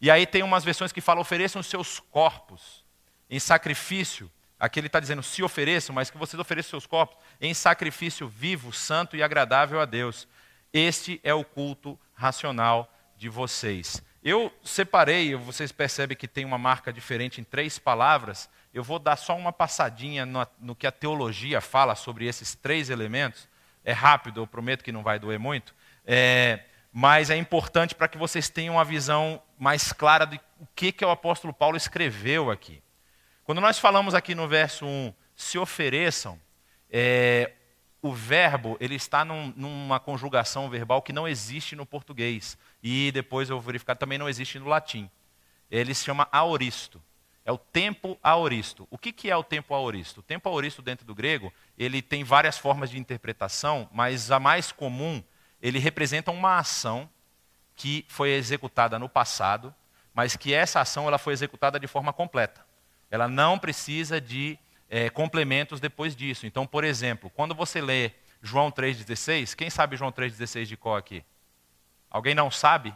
e 0.00 0.10
aí 0.10 0.26
tem 0.26 0.42
umas 0.42 0.64
versões 0.64 0.92
que 0.92 1.00
falam 1.00 1.20
ofereçam 1.20 1.62
seus 1.62 1.98
corpos 1.98 2.84
em 3.28 3.38
sacrifício. 3.38 4.30
Aqui 4.58 4.80
ele 4.80 4.86
está 4.86 5.00
dizendo 5.00 5.22
se 5.22 5.42
ofereçam, 5.42 5.94
mas 5.94 6.10
que 6.10 6.18
vocês 6.18 6.38
ofereçam 6.38 6.70
seus 6.70 6.86
corpos 6.86 7.16
em 7.40 7.52
sacrifício 7.54 8.28
vivo, 8.28 8.72
santo 8.72 9.16
e 9.16 9.22
agradável 9.22 9.80
a 9.80 9.84
Deus. 9.84 10.26
Este 10.72 11.20
é 11.22 11.32
o 11.32 11.44
culto 11.44 11.98
racional 12.14 12.92
de 13.16 13.28
vocês. 13.28 14.02
Eu 14.22 14.52
separei, 14.62 15.34
vocês 15.34 15.72
percebem 15.72 16.16
que 16.16 16.28
tem 16.28 16.44
uma 16.44 16.58
marca 16.58 16.92
diferente 16.92 17.40
em 17.40 17.44
três 17.44 17.78
palavras. 17.78 18.50
Eu 18.74 18.82
vou 18.82 18.98
dar 18.98 19.16
só 19.16 19.36
uma 19.36 19.52
passadinha 19.52 20.26
no, 20.26 20.46
no 20.60 20.74
que 20.74 20.86
a 20.86 20.92
teologia 20.92 21.60
fala 21.60 21.94
sobre 21.94 22.26
esses 22.26 22.54
três 22.54 22.90
elementos. 22.90 23.48
É 23.84 23.92
rápido, 23.92 24.40
eu 24.40 24.46
prometo 24.46 24.84
que 24.84 24.92
não 24.92 25.02
vai 25.02 25.18
doer 25.18 25.38
muito. 25.38 25.74
É, 26.04 26.64
mas 26.92 27.30
é 27.30 27.36
importante 27.36 27.94
para 27.94 28.08
que 28.08 28.18
vocês 28.18 28.48
tenham 28.48 28.74
uma 28.74 28.84
visão 28.84 29.40
mais 29.58 29.92
clara 29.92 30.24
de 30.24 30.40
o 30.60 30.66
que, 30.74 30.92
que 30.92 31.04
o 31.04 31.10
apóstolo 31.10 31.52
Paulo 31.52 31.76
escreveu 31.76 32.50
aqui. 32.50 32.82
Quando 33.44 33.60
nós 33.60 33.78
falamos 33.78 34.14
aqui 34.14 34.34
no 34.34 34.46
verso 34.46 34.86
1, 34.86 35.12
se 35.34 35.58
ofereçam, 35.58 36.38
é, 36.90 37.52
o 38.02 38.12
verbo 38.12 38.76
ele 38.80 38.94
está 38.94 39.24
num, 39.24 39.52
numa 39.56 39.98
conjugação 39.98 40.68
verbal 40.68 41.02
que 41.02 41.12
não 41.12 41.26
existe 41.26 41.74
no 41.74 41.86
português. 41.86 42.58
E 42.82 43.10
depois 43.12 43.48
eu 43.48 43.56
vou 43.56 43.66
verificar, 43.66 43.96
também 43.96 44.18
não 44.18 44.28
existe 44.28 44.58
no 44.58 44.66
latim. 44.66 45.10
Ele 45.70 45.94
se 45.94 46.04
chama 46.04 46.28
aoristo. 46.30 47.02
É 47.44 47.52
o 47.52 47.58
tempo 47.58 48.18
aoristo. 48.22 48.86
O 48.90 48.98
que, 48.98 49.10
que 49.10 49.30
é 49.30 49.36
o 49.36 49.42
tempo 49.42 49.74
aoristo? 49.74 50.20
O 50.20 50.22
tempo 50.22 50.48
aoristo 50.48 50.82
dentro 50.82 51.06
do 51.06 51.14
grego, 51.14 51.52
ele 51.78 52.02
tem 52.02 52.22
várias 52.22 52.58
formas 52.58 52.90
de 52.90 52.98
interpretação, 52.98 53.88
mas 53.90 54.30
a 54.30 54.38
mais 54.38 54.70
comum, 54.70 55.22
ele 55.60 55.78
representa 55.78 56.30
uma 56.30 56.58
ação 56.58 57.08
que 57.78 58.04
foi 58.08 58.30
executada 58.30 58.98
no 58.98 59.08
passado, 59.08 59.72
mas 60.12 60.34
que 60.34 60.52
essa 60.52 60.80
ação 60.80 61.06
ela 61.06 61.16
foi 61.16 61.32
executada 61.32 61.78
de 61.78 61.86
forma 61.86 62.12
completa. 62.12 62.66
Ela 63.08 63.28
não 63.28 63.56
precisa 63.56 64.20
de 64.20 64.58
é, 64.90 65.08
complementos 65.08 65.78
depois 65.78 66.16
disso. 66.16 66.44
Então, 66.44 66.66
por 66.66 66.82
exemplo, 66.82 67.30
quando 67.30 67.54
você 67.54 67.80
lê 67.80 68.10
João 68.42 68.72
3,16, 68.72 69.54
quem 69.54 69.70
sabe 69.70 69.96
João 69.96 70.10
3,16 70.10 70.64
de 70.64 70.76
qual 70.76 70.96
aqui? 70.96 71.24
Alguém 72.10 72.34
não 72.34 72.50
sabe? 72.50 72.92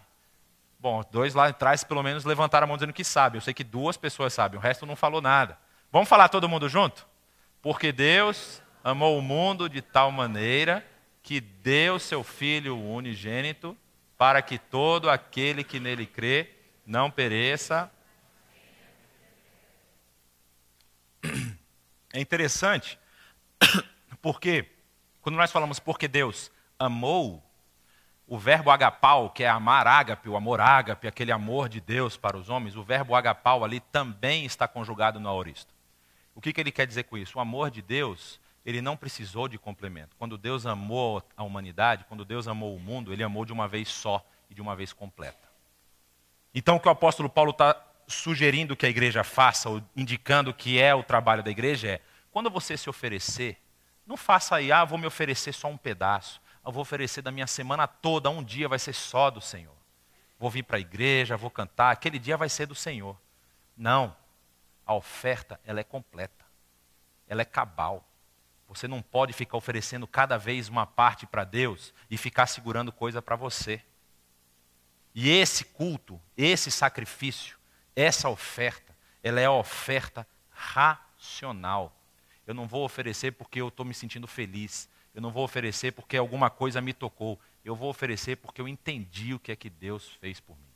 Bom, 0.80 1.00
dois 1.12 1.32
lá 1.32 1.46
atrás 1.46 1.84
pelo 1.84 2.02
menos 2.02 2.24
levantaram 2.24 2.64
a 2.64 2.66
mão 2.66 2.76
dizendo 2.76 2.92
que 2.92 3.04
sabe. 3.04 3.38
Eu 3.38 3.40
sei 3.40 3.54
que 3.54 3.62
duas 3.62 3.96
pessoas 3.96 4.34
sabem, 4.34 4.58
o 4.58 4.62
resto 4.62 4.84
não 4.84 4.96
falou 4.96 5.22
nada. 5.22 5.56
Vamos 5.92 6.08
falar 6.08 6.28
todo 6.28 6.48
mundo 6.48 6.68
junto? 6.68 7.06
Porque 7.62 7.92
Deus 7.92 8.60
amou 8.82 9.16
o 9.16 9.22
mundo 9.22 9.68
de 9.68 9.80
tal 9.80 10.10
maneira 10.10 10.84
que 11.22 11.40
deu 11.40 12.00
seu 12.00 12.24
Filho 12.24 12.76
unigênito 12.76 13.78
para 14.22 14.40
que 14.40 14.56
todo 14.56 15.10
aquele 15.10 15.64
que 15.64 15.80
nele 15.80 16.06
crê 16.06 16.48
não 16.86 17.10
pereça. 17.10 17.90
É 22.12 22.20
interessante 22.20 23.00
porque 24.22 24.70
quando 25.20 25.34
nós 25.34 25.50
falamos 25.50 25.80
porque 25.80 26.06
Deus 26.06 26.52
amou, 26.78 27.42
o 28.24 28.38
verbo 28.38 28.70
agapau, 28.70 29.28
que 29.28 29.42
é 29.42 29.48
amar 29.48 29.88
ágape, 29.88 30.28
o 30.28 30.36
amor 30.36 30.60
ágape, 30.60 31.08
aquele 31.08 31.32
amor 31.32 31.68
de 31.68 31.80
Deus 31.80 32.16
para 32.16 32.36
os 32.36 32.48
homens, 32.48 32.76
o 32.76 32.84
verbo 32.84 33.16
agapau 33.16 33.64
ali 33.64 33.80
também 33.80 34.44
está 34.44 34.68
conjugado 34.68 35.18
no 35.18 35.28
aoristo. 35.28 35.74
O 36.32 36.40
que, 36.40 36.52
que 36.52 36.60
ele 36.60 36.70
quer 36.70 36.86
dizer 36.86 37.02
com 37.02 37.18
isso? 37.18 37.38
O 37.38 37.40
amor 37.40 37.72
de 37.72 37.82
Deus, 37.82 38.40
ele 38.64 38.80
não 38.80 38.96
precisou 38.96 39.48
de 39.48 39.58
complemento. 39.58 40.16
Quando 40.16 40.38
Deus 40.38 40.66
amou 40.66 41.22
a 41.36 41.42
humanidade, 41.42 42.04
quando 42.08 42.24
Deus 42.24 42.46
amou 42.46 42.74
o 42.74 42.80
mundo, 42.80 43.12
ele 43.12 43.22
amou 43.22 43.44
de 43.44 43.52
uma 43.52 43.66
vez 43.66 43.88
só 43.88 44.24
e 44.48 44.54
de 44.54 44.60
uma 44.60 44.76
vez 44.76 44.92
completa. 44.92 45.48
Então, 46.54 46.76
o 46.76 46.80
que 46.80 46.88
o 46.88 46.92
apóstolo 46.92 47.28
Paulo 47.28 47.50
está 47.50 47.80
sugerindo 48.06 48.76
que 48.76 48.86
a 48.86 48.90
igreja 48.90 49.24
faça, 49.24 49.70
ou 49.70 49.82
indicando 49.96 50.52
que 50.52 50.78
é 50.80 50.94
o 50.94 51.02
trabalho 51.02 51.42
da 51.42 51.50
igreja, 51.50 51.88
é: 51.88 52.00
quando 52.30 52.50
você 52.50 52.76
se 52.76 52.90
oferecer, 52.90 53.58
não 54.06 54.16
faça 54.16 54.56
aí, 54.56 54.70
ah, 54.70 54.84
vou 54.84 54.98
me 54.98 55.06
oferecer 55.06 55.52
só 55.52 55.68
um 55.68 55.76
pedaço 55.76 56.42
eu 56.64 56.70
vou 56.70 56.82
oferecer 56.82 57.22
da 57.22 57.32
minha 57.32 57.46
semana 57.46 57.86
toda, 57.86 58.30
um 58.30 58.42
dia 58.42 58.68
vai 58.68 58.78
ser 58.78 58.92
só 58.92 59.30
do 59.30 59.40
Senhor. 59.40 59.74
Vou 60.38 60.48
vir 60.48 60.62
para 60.62 60.76
a 60.76 60.80
igreja, 60.80 61.36
vou 61.36 61.50
cantar, 61.50 61.90
aquele 61.90 62.18
dia 62.18 62.36
vai 62.36 62.48
ser 62.48 62.66
do 62.66 62.74
Senhor. 62.74 63.16
Não. 63.76 64.16
A 64.86 64.94
oferta, 64.94 65.60
ela 65.64 65.80
é 65.80 65.84
completa. 65.84 66.44
Ela 67.28 67.42
é 67.42 67.44
cabal. 67.44 68.04
Você 68.72 68.88
não 68.88 69.02
pode 69.02 69.34
ficar 69.34 69.58
oferecendo 69.58 70.06
cada 70.06 70.38
vez 70.38 70.68
uma 70.68 70.86
parte 70.86 71.26
para 71.26 71.44
Deus 71.44 71.92
e 72.10 72.16
ficar 72.16 72.46
segurando 72.46 72.90
coisa 72.90 73.20
para 73.20 73.36
você. 73.36 73.82
E 75.14 75.28
esse 75.28 75.66
culto, 75.66 76.18
esse 76.34 76.70
sacrifício, 76.70 77.58
essa 77.94 78.30
oferta, 78.30 78.96
ela 79.22 79.38
é 79.40 79.44
a 79.44 79.52
oferta 79.52 80.26
racional. 80.48 81.94
Eu 82.46 82.54
não 82.54 82.66
vou 82.66 82.82
oferecer 82.82 83.32
porque 83.32 83.60
eu 83.60 83.68
estou 83.68 83.84
me 83.84 83.92
sentindo 83.92 84.26
feliz. 84.26 84.88
Eu 85.14 85.20
não 85.20 85.30
vou 85.30 85.44
oferecer 85.44 85.92
porque 85.92 86.16
alguma 86.16 86.48
coisa 86.48 86.80
me 86.80 86.94
tocou. 86.94 87.38
Eu 87.62 87.76
vou 87.76 87.90
oferecer 87.90 88.36
porque 88.36 88.60
eu 88.60 88.66
entendi 88.66 89.34
o 89.34 89.38
que 89.38 89.52
é 89.52 89.56
que 89.56 89.68
Deus 89.68 90.16
fez 90.18 90.40
por 90.40 90.56
mim. 90.56 90.72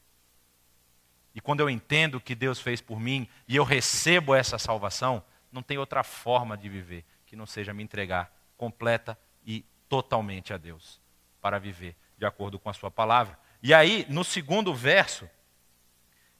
E 1.35 1.41
quando 1.41 1.61
eu 1.61 1.71
entendo 1.71 2.17
o 2.17 2.21
que 2.21 2.35
Deus 2.35 2.61
fez 2.61 2.83
por 2.83 3.01
mim 3.01 3.27
e 3.49 3.57
eu 3.57 3.65
recebo 3.65 4.35
essa 4.35 4.59
salvação, 4.59 5.25
não 5.51 5.63
tem 5.63 5.79
outra 5.79 6.03
forma 6.03 6.59
de 6.59 6.69
viver 6.69 7.07
que 7.27 7.37
não 7.37 7.47
seja 7.47 7.75
me 7.75 7.83
entregar 7.83 8.33
completa 8.57 9.19
e 9.45 9.65
totalmente 9.89 10.55
a 10.55 10.57
Deus 10.57 11.01
para 11.41 11.59
viver 11.59 11.97
de 12.17 12.25
acordo 12.25 12.59
com 12.59 12.71
a 12.71 12.73
sua 12.73 12.91
palavra. 12.91 13.39
E 13.62 13.75
aí, 13.75 14.07
no 14.09 14.25
segundo 14.25 14.75
verso, 14.75 15.29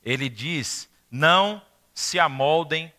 ele 0.03 0.29
diz: 0.29 0.89
Não 1.11 1.61
se 1.93 2.19
amoldem 2.19 2.93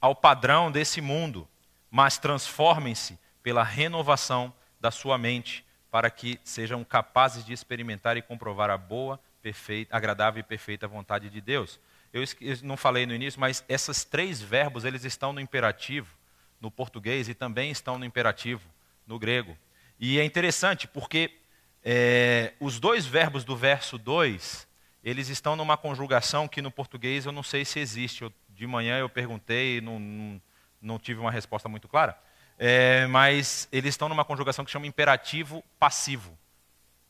ao 0.00 0.14
padrão 0.14 0.70
desse 0.70 1.00
mundo, 1.00 1.48
mas 1.90 2.18
transformem-se 2.18 3.18
pela 3.42 3.62
renovação 3.62 4.52
da 4.78 4.90
sua 4.90 5.18
mente, 5.18 5.64
para 5.90 6.10
que 6.10 6.38
sejam 6.44 6.84
capazes 6.84 7.44
de 7.44 7.52
experimentar 7.52 8.16
e 8.16 8.22
comprovar 8.22 8.70
a 8.70 8.78
boa, 8.78 9.20
perfeita, 9.42 9.96
agradável 9.96 10.40
e 10.40 10.44
perfeita 10.44 10.86
vontade 10.86 11.28
de 11.28 11.40
Deus. 11.40 11.80
Eu 12.12 12.22
não 12.62 12.76
falei 12.76 13.06
no 13.06 13.14
início, 13.14 13.40
mas 13.40 13.64
esses 13.68 14.04
três 14.04 14.40
verbos 14.40 14.84
eles 14.84 15.04
estão 15.04 15.32
no 15.32 15.40
imperativo 15.40 16.19
no 16.60 16.70
português 16.70 17.28
e 17.28 17.34
também 17.34 17.70
estão 17.70 17.98
no 17.98 18.04
imperativo 18.04 18.68
no 19.06 19.18
grego. 19.18 19.56
E 19.98 20.18
é 20.18 20.24
interessante 20.24 20.86
porque 20.86 21.40
é, 21.82 22.52
os 22.60 22.78
dois 22.78 23.06
verbos 23.06 23.44
do 23.44 23.56
verso 23.56 23.96
2, 23.96 24.68
eles 25.02 25.28
estão 25.28 25.56
numa 25.56 25.76
conjugação 25.76 26.46
que 26.46 26.60
no 26.60 26.70
português 26.70 27.26
eu 27.26 27.32
não 27.32 27.42
sei 27.42 27.64
se 27.64 27.78
existe. 27.78 28.22
Eu, 28.22 28.32
de 28.48 28.66
manhã 28.66 28.98
eu 28.98 29.08
perguntei 29.08 29.78
e 29.78 29.80
não, 29.80 29.98
não, 29.98 30.42
não, 30.80 30.98
tive 30.98 31.20
uma 31.20 31.30
resposta 31.30 31.68
muito 31.68 31.88
clara. 31.88 32.18
É, 32.58 33.06
mas 33.06 33.66
eles 33.72 33.94
estão 33.94 34.08
numa 34.08 34.24
conjugação 34.24 34.64
que 34.64 34.70
chama 34.70 34.86
imperativo 34.86 35.64
passivo. 35.78 36.38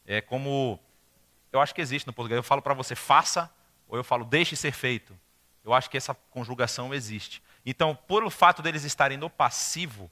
É 0.07 0.21
como. 0.21 0.79
Eu 1.53 1.61
acho 1.61 1.75
que 1.75 1.81
existe 1.81 2.07
no 2.07 2.13
português. 2.13 2.37
Eu 2.37 2.45
falo 2.45 2.63
para 2.63 2.75
você, 2.75 2.95
faça, 2.95 3.53
ou 3.89 3.97
eu 3.97 4.05
falo, 4.05 4.25
deixe 4.25 4.55
ser 4.55 4.71
feito. 4.71 5.19
Eu 5.65 5.75
acho 5.75 5.91
que 5.91 5.97
essa 5.97 6.15
conjugação 6.15 6.95
existe. 6.95 7.43
Então, 7.65 7.95
por 7.95 8.25
o 8.25 8.31
fato 8.31 8.63
deles 8.63 8.85
estarem 8.85 9.19
no 9.19 9.29
passivo, 9.29 10.11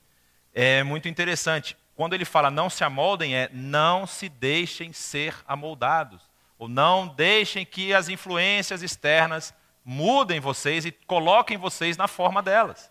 é 0.52 0.82
muito 0.82 1.08
interessante. 1.08 1.76
Quando 1.94 2.14
ele 2.14 2.24
fala 2.24 2.50
não 2.50 2.70
se 2.70 2.84
amoldem, 2.84 3.34
é 3.34 3.48
não 3.52 4.06
se 4.06 4.28
deixem 4.28 4.92
ser 4.92 5.34
amoldados. 5.46 6.20
Ou 6.58 6.68
não 6.68 7.06
deixem 7.06 7.64
que 7.64 7.94
as 7.94 8.08
influências 8.08 8.82
externas 8.82 9.54
mudem 9.84 10.40
vocês 10.40 10.84
e 10.84 10.92
coloquem 10.92 11.56
vocês 11.56 11.96
na 11.96 12.06
forma 12.06 12.42
delas. 12.42 12.90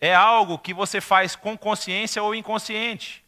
É 0.00 0.14
algo 0.14 0.58
que 0.58 0.74
você 0.74 1.00
faz 1.00 1.36
com 1.36 1.56
consciência 1.56 2.22
ou 2.22 2.34
inconsciente. 2.34 3.24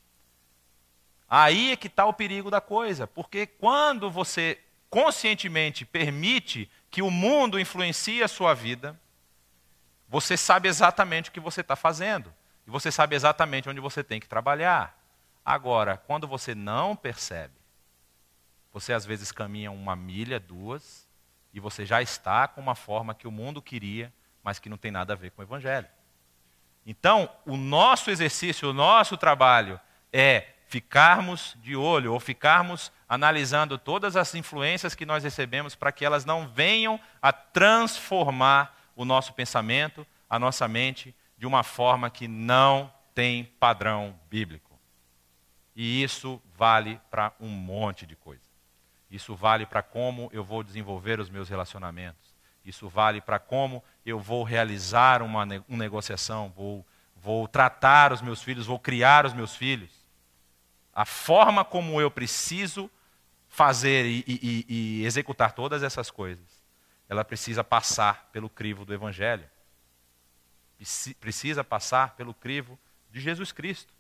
Aí 1.28 1.72
é 1.72 1.76
que 1.76 1.87
está 1.87 2.04
o 2.07 2.12
perigo 2.12 2.50
da 2.50 2.61
coisa, 2.61 3.07
porque 3.07 3.46
quando 3.46 4.11
você 4.11 4.59
conscientemente 4.90 5.85
permite 5.85 6.70
que 6.90 7.02
o 7.02 7.11
mundo 7.11 7.59
influencie 7.59 8.22
a 8.22 8.28
sua 8.28 8.54
vida, 8.54 8.98
você 10.14 10.37
sabe 10.37 10.68
exatamente 10.68 11.29
o 11.29 11.33
que 11.33 11.40
você 11.40 11.61
está 11.61 11.74
fazendo. 11.74 12.33
E 12.64 12.70
você 12.70 12.92
sabe 12.92 13.16
exatamente 13.16 13.68
onde 13.68 13.81
você 13.81 14.00
tem 14.05 14.20
que 14.20 14.29
trabalhar. 14.29 14.96
Agora, 15.44 15.96
quando 15.96 16.29
você 16.29 16.55
não 16.55 16.94
percebe, 16.94 17.55
você 18.72 18.92
às 18.92 19.05
vezes 19.05 19.33
caminha 19.33 19.72
uma 19.72 19.96
milha, 19.96 20.38
duas, 20.38 21.09
e 21.53 21.59
você 21.59 21.85
já 21.85 22.00
está 22.00 22.46
com 22.46 22.61
uma 22.61 22.77
forma 22.77 23.12
que 23.12 23.27
o 23.27 23.31
mundo 23.33 23.61
queria, 23.61 24.12
mas 24.40 24.61
que 24.61 24.68
não 24.68 24.77
tem 24.77 24.92
nada 24.92 25.14
a 25.14 25.16
ver 25.16 25.33
com 25.33 25.42
o 25.42 25.44
Evangelho. 25.44 25.88
Então, 26.87 27.29
o 27.44 27.57
nosso 27.57 28.09
exercício, 28.09 28.70
o 28.70 28.72
nosso 28.72 29.16
trabalho 29.16 29.81
é 30.12 30.46
ficarmos 30.68 31.57
de 31.61 31.74
olho 31.74 32.12
ou 32.12 32.20
ficarmos 32.20 32.92
analisando 33.09 33.77
todas 33.77 34.14
as 34.14 34.33
influências 34.37 34.94
que 34.94 35.05
nós 35.05 35.24
recebemos 35.24 35.74
para 35.74 35.90
que 35.90 36.05
elas 36.05 36.24
não 36.24 36.46
venham 36.46 37.00
a 37.20 37.33
transformar 37.33 38.84
o 38.96 39.04
nosso 39.04 39.33
pensamento, 39.33 40.07
a 40.28 40.38
nossa 40.38 40.66
mente 40.68 41.14
de 41.37 41.46
uma 41.46 41.62
forma 41.62 42.11
que 42.11 42.28
não 42.28 42.92
tem 43.14 43.44
padrão 43.44 44.18
bíblico. 44.28 44.78
E 45.74 46.02
isso 46.02 46.40
vale 46.57 47.00
para 47.11 47.33
um 47.40 47.48
monte 47.48 48.07
de 48.07 48.14
coisa. 48.14 48.42
Isso 49.11 49.35
vale 49.35 49.66
para 49.66 49.83
como 49.83 50.30
eu 50.33 50.44
vou 50.44 50.62
desenvolver 50.62 51.20
os 51.20 51.28
meus 51.28 51.48
relacionamentos. 51.48 52.35
Isso 52.64 52.88
vale 52.88 53.20
para 53.20 53.38
como 53.38 53.83
eu 54.04 54.18
vou 54.18 54.42
realizar 54.42 55.22
uma, 55.22 55.44
uma 55.68 55.78
negociação, 55.78 56.52
vou, 56.57 56.85
vou 57.16 57.46
tratar 57.46 58.12
os 58.12 58.22
meus 58.22 58.42
filhos, 58.42 58.66
vou 58.66 58.78
criar 58.78 59.26
os 59.26 59.35
meus 59.35 59.54
filhos. 59.54 59.90
A 60.92 61.04
forma 61.04 61.64
como 61.64 62.00
eu 62.00 62.11
preciso 62.11 62.90
fazer 63.48 64.07
e, 64.07 64.24
e, 64.26 64.66
e 64.68 65.04
executar 65.04 65.52
todas 65.52 65.83
essas 65.83 66.11
coisas, 66.11 66.54
ela 67.09 67.25
precisa 67.25 67.62
passar 67.62 68.31
pelo 68.33 68.49
crivo 68.49 68.85
do 68.85 68.95
Evangelho 68.95 69.49
precisa 71.21 71.62
passar 71.62 72.14
pelo 72.14 72.35
crivo 72.35 72.79
de 73.11 73.21
Jesus 73.21 73.53
Cristo. 73.53 73.93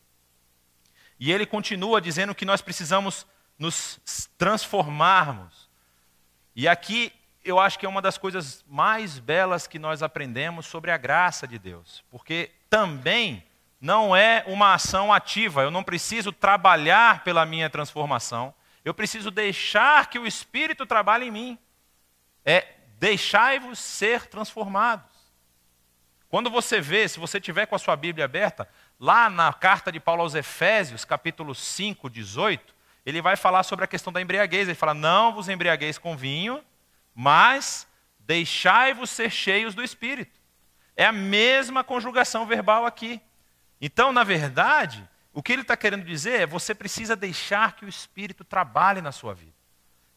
E 1.18 1.30
ele 1.30 1.46
continua 1.46 2.00
dizendo 2.00 2.34
que 2.34 2.44
nós 2.44 2.60
precisamos 2.60 3.26
nos 3.58 4.00
transformarmos. 4.36 5.68
E 6.54 6.66
aqui 6.66 7.12
eu 7.44 7.60
acho 7.60 7.78
que 7.78 7.86
é 7.86 7.88
uma 7.88 8.02
das 8.02 8.18
coisas 8.18 8.64
mais 8.68 9.18
belas 9.18 9.66
que 9.66 9.78
nós 9.78 10.02
aprendemos 10.02 10.66
sobre 10.66 10.90
a 10.90 10.96
graça 10.96 11.46
de 11.46 11.58
Deus, 11.58 12.02
porque 12.10 12.50
também 12.70 13.44
não 13.80 14.16
é 14.16 14.42
uma 14.46 14.74
ação 14.74 15.12
ativa, 15.12 15.62
eu 15.62 15.70
não 15.70 15.84
preciso 15.84 16.32
trabalhar 16.32 17.22
pela 17.22 17.44
minha 17.44 17.68
transformação, 17.68 18.54
eu 18.82 18.94
preciso 18.94 19.30
deixar 19.30 20.08
que 20.08 20.18
o 20.18 20.26
Espírito 20.26 20.86
trabalhe 20.86 21.26
em 21.26 21.30
mim. 21.30 21.58
É 22.44 22.66
deixai-vos 23.04 23.78
ser 23.78 24.24
transformados. 24.28 25.12
Quando 26.26 26.48
você 26.48 26.80
vê, 26.80 27.06
se 27.06 27.20
você 27.20 27.38
tiver 27.38 27.66
com 27.66 27.74
a 27.74 27.78
sua 27.78 27.94
Bíblia 27.94 28.24
aberta, 28.24 28.66
lá 28.98 29.28
na 29.28 29.52
carta 29.52 29.92
de 29.92 30.00
Paulo 30.00 30.22
aos 30.22 30.34
Efésios, 30.34 31.04
capítulo 31.04 31.54
5, 31.54 32.08
18, 32.08 32.74
ele 33.04 33.20
vai 33.20 33.36
falar 33.36 33.62
sobre 33.62 33.84
a 33.84 33.88
questão 33.88 34.10
da 34.10 34.22
embriaguez. 34.22 34.68
Ele 34.68 34.74
fala: 34.74 34.94
Não 34.94 35.34
vos 35.34 35.50
embriagueis 35.50 35.98
com 35.98 36.16
vinho, 36.16 36.64
mas 37.14 37.86
deixai-vos 38.20 39.10
ser 39.10 39.28
cheios 39.28 39.74
do 39.74 39.84
Espírito. 39.84 40.40
É 40.96 41.04
a 41.04 41.12
mesma 41.12 41.84
conjugação 41.84 42.46
verbal 42.46 42.86
aqui. 42.86 43.20
Então, 43.82 44.14
na 44.14 44.24
verdade, 44.24 45.06
o 45.30 45.42
que 45.42 45.52
ele 45.52 45.60
está 45.60 45.76
querendo 45.76 46.06
dizer 46.06 46.40
é: 46.40 46.46
você 46.46 46.74
precisa 46.74 47.14
deixar 47.14 47.76
que 47.76 47.84
o 47.84 47.88
Espírito 47.88 48.44
trabalhe 48.44 49.02
na 49.02 49.12
sua 49.12 49.34
vida. 49.34 49.53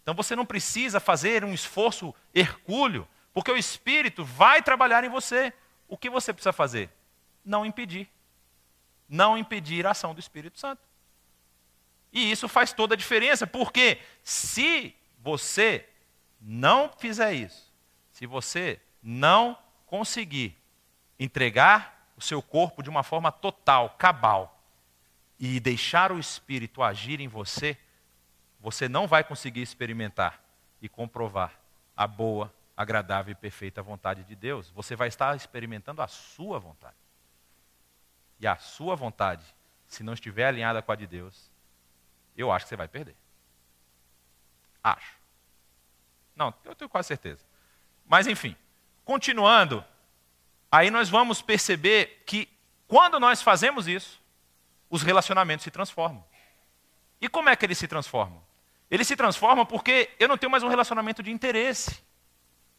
Então, 0.08 0.16
você 0.16 0.38
não 0.38 0.46
precisa 0.46 1.02
fazer 1.02 1.44
um 1.44 1.54
esforço 1.54 2.16
hercúleo, 2.34 3.06
porque 3.34 3.52
o 3.52 3.58
Espírito 3.58 4.24
vai 4.24 4.62
trabalhar 4.62 5.04
em 5.04 5.10
você 5.10 5.52
o 5.86 5.98
que 5.98 6.10
você 6.10 6.32
precisa 6.32 6.54
fazer? 6.54 6.90
Não 7.44 7.66
impedir. 7.66 8.08
Não 9.10 9.38
impedir 9.38 9.86
a 9.86 9.92
ação 9.92 10.14
do 10.14 10.22
Espírito 10.22 10.58
Santo. 10.62 10.82
E 12.14 12.32
isso 12.32 12.48
faz 12.48 12.72
toda 12.72 12.94
a 12.94 12.98
diferença, 12.98 13.46
porque 13.46 14.00
se 14.24 14.96
você 15.20 15.86
não 16.40 16.90
fizer 16.98 17.34
isso, 17.34 17.70
se 18.14 18.26
você 18.26 18.80
não 19.04 19.58
conseguir 19.86 20.56
entregar 21.20 22.10
o 22.16 22.22
seu 22.22 22.42
corpo 22.42 22.82
de 22.82 22.90
uma 22.90 23.04
forma 23.04 23.30
total, 23.30 23.90
cabal, 23.98 24.58
e 25.38 25.60
deixar 25.60 26.14
o 26.14 26.18
Espírito 26.18 26.82
agir 26.82 27.20
em 27.20 27.28
você, 27.28 27.78
você 28.68 28.90
não 28.90 29.08
vai 29.08 29.24
conseguir 29.24 29.62
experimentar 29.62 30.44
e 30.82 30.90
comprovar 30.90 31.58
a 31.96 32.06
boa, 32.06 32.54
agradável 32.76 33.32
e 33.32 33.36
perfeita 33.36 33.82
vontade 33.82 34.26
de 34.26 34.36
Deus. 34.36 34.70
Você 34.72 34.94
vai 34.94 35.08
estar 35.08 35.34
experimentando 35.38 36.02
a 36.02 36.08
sua 36.10 36.60
vontade. 36.60 36.98
E 38.38 38.46
a 38.46 38.58
sua 38.58 38.94
vontade, 38.94 39.46
se 39.88 40.04
não 40.04 40.12
estiver 40.12 40.48
alinhada 40.48 40.82
com 40.82 40.92
a 40.92 40.98
de 40.98 41.08
Deus, 41.08 41.50
eu 42.36 42.52
acho 42.52 42.66
que 42.66 42.70
você 42.70 42.76
vai 42.76 42.90
perder. 42.90 43.16
Acho. 44.84 45.14
Não, 46.36 46.54
eu 46.66 46.76
tenho 46.76 46.90
quase 46.90 47.08
certeza. 47.08 47.46
Mas 48.06 48.28
enfim, 48.28 48.54
continuando, 49.06 49.82
aí 50.70 50.92
nós 50.92 51.08
vamos 51.08 51.42
perceber 51.42 52.22
que 52.26 52.50
quando 52.86 53.18
nós 53.18 53.42
fazemos 53.42 53.88
isso, 53.88 54.22
os 54.90 55.04
relacionamentos 55.04 55.64
se 55.64 55.72
transformam. 55.72 56.22
E 57.22 57.30
como 57.30 57.48
é 57.48 57.56
que 57.56 57.66
eles 57.66 57.78
se 57.78 57.88
transformam? 57.88 58.46
Eles 58.90 59.08
se 59.08 59.16
transformam 59.16 59.66
porque 59.66 60.10
eu 60.20 60.28
não 60.28 60.38
tenho 60.38 60.52
mais 60.52 60.64
um 60.64 60.68
relacionamento 60.68 61.22
de 61.22 61.32
interesse. 61.32 62.02